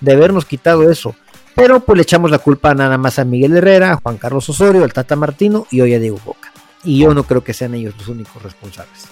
de 0.00 0.12
habernos 0.12 0.44
quitado 0.44 0.90
eso. 0.90 1.16
Pero 1.54 1.80
pues 1.80 1.96
le 1.96 2.02
echamos 2.02 2.30
la 2.30 2.38
culpa 2.38 2.74
nada 2.74 2.98
más 2.98 3.18
a 3.18 3.24
Miguel 3.24 3.56
Herrera, 3.56 3.92
a 3.92 3.96
Juan 3.96 4.18
Carlos 4.18 4.48
Osorio, 4.48 4.84
al 4.84 4.92
Tata 4.92 5.16
Martino 5.16 5.66
y 5.70 5.80
hoy 5.80 5.94
a 5.94 5.98
Diego 5.98 6.20
Boca. 6.24 6.52
Y 6.84 7.00
yo 7.00 7.14
no 7.14 7.24
creo 7.24 7.42
que 7.42 7.54
sean 7.54 7.74
ellos 7.74 7.94
los 7.98 8.08
únicos 8.08 8.40
responsables. 8.42 9.06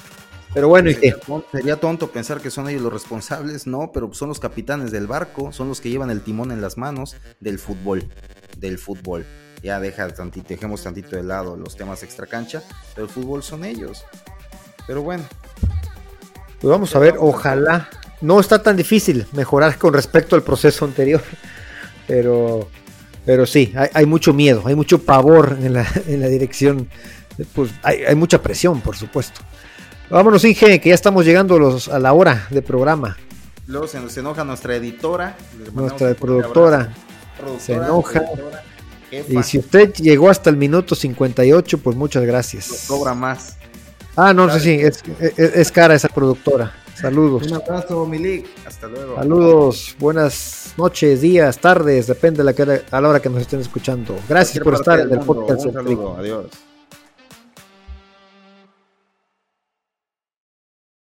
Pero 0.52 0.68
bueno, 0.68 0.90
sería, 0.90 1.18
tonto, 1.18 1.48
sería 1.50 1.76
tonto 1.76 2.10
pensar 2.10 2.40
que 2.40 2.50
son 2.50 2.68
ellos 2.68 2.82
los 2.82 2.92
responsables, 2.92 3.66
no, 3.66 3.90
pero 3.92 4.12
son 4.12 4.28
los 4.28 4.38
capitanes 4.38 4.92
del 4.92 5.06
barco, 5.06 5.50
son 5.50 5.68
los 5.68 5.80
que 5.80 5.90
llevan 5.90 6.10
el 6.10 6.20
timón 6.20 6.52
en 6.52 6.60
las 6.60 6.76
manos 6.76 7.16
del 7.40 7.58
fútbol, 7.58 8.08
del 8.56 8.78
fútbol. 8.78 9.26
Ya 9.62 9.80
deja 9.80 10.08
tantito, 10.08 10.48
dejemos 10.48 10.82
tantito 10.82 11.16
de 11.16 11.22
lado 11.22 11.56
los 11.56 11.76
temas 11.76 12.02
extra 12.02 12.26
cancha, 12.26 12.62
pero 12.94 13.06
el 13.06 13.12
fútbol 13.12 13.42
son 13.42 13.64
ellos. 13.64 14.04
Pero 14.86 15.02
bueno. 15.02 15.24
Pues 16.60 16.70
vamos 16.70 16.94
a 16.94 16.98
ver, 16.98 17.16
ojalá. 17.18 17.88
No 18.20 18.40
está 18.40 18.62
tan 18.62 18.76
difícil 18.76 19.26
mejorar 19.32 19.76
con 19.76 19.92
respecto 19.92 20.36
al 20.36 20.42
proceso 20.42 20.84
anterior. 20.84 21.22
Pero, 22.06 22.68
pero 23.24 23.46
sí, 23.46 23.74
hay, 23.92 24.06
mucho 24.06 24.32
miedo, 24.32 24.62
hay 24.64 24.76
mucho 24.76 25.02
pavor 25.02 25.58
en 25.60 25.72
la, 25.72 25.84
en 26.06 26.20
la 26.20 26.28
dirección. 26.28 26.88
Pues 27.52 27.72
hay, 27.82 28.14
mucha 28.14 28.40
presión, 28.40 28.80
por 28.80 28.96
supuesto. 28.96 29.40
Vámonos, 30.08 30.44
Inge, 30.44 30.80
que 30.80 30.90
ya 30.90 30.94
estamos 30.94 31.24
llegando 31.24 31.58
los, 31.58 31.88
a 31.88 31.98
la 31.98 32.12
hora 32.12 32.46
de 32.50 32.62
programa. 32.62 33.16
Luego 33.66 33.88
se 33.88 33.98
nos 33.98 34.16
enoja 34.16 34.44
nuestra 34.44 34.76
editora. 34.76 35.36
Nuestra 35.74 36.14
productora, 36.14 36.94
Se 37.58 37.72
enoja. 37.72 38.22
Y 39.28 39.42
si 39.42 39.58
usted 39.58 39.92
llegó 39.94 40.30
hasta 40.30 40.50
el 40.50 40.56
minuto 40.56 40.94
58, 40.94 41.78
pues 41.78 41.96
muchas 41.96 42.24
gracias. 42.24 42.84
cobra 42.88 43.14
más. 43.14 43.56
Ah, 44.16 44.32
no, 44.32 44.50
sé, 44.50 44.60
sí, 44.60 44.70
es, 44.80 45.02
es, 45.36 45.70
cara 45.70 45.94
esa 45.94 46.08
productora. 46.08 46.72
Saludos. 46.94 47.46
Un 47.46 47.54
abrazo, 47.54 48.06
Milik. 48.06 48.46
Hasta 48.66 48.88
luego. 48.88 49.16
Saludos. 49.16 49.96
Buenas 49.98 50.72
noches, 50.78 51.20
días, 51.20 51.58
tardes, 51.58 52.06
depende 52.06 52.42
de 52.42 52.44
la, 52.44 52.80
a 52.90 53.00
la 53.00 53.08
hora 53.10 53.20
que 53.20 53.28
nos 53.28 53.42
estén 53.42 53.60
escuchando. 53.60 54.16
Gracias 54.28 54.64
por 54.64 54.74
estar 54.74 55.00
en 55.00 55.12
el 55.12 55.20
podcast. 55.20 55.66
Un 55.66 55.72
saludo. 55.74 56.16
Adiós. 56.16 56.46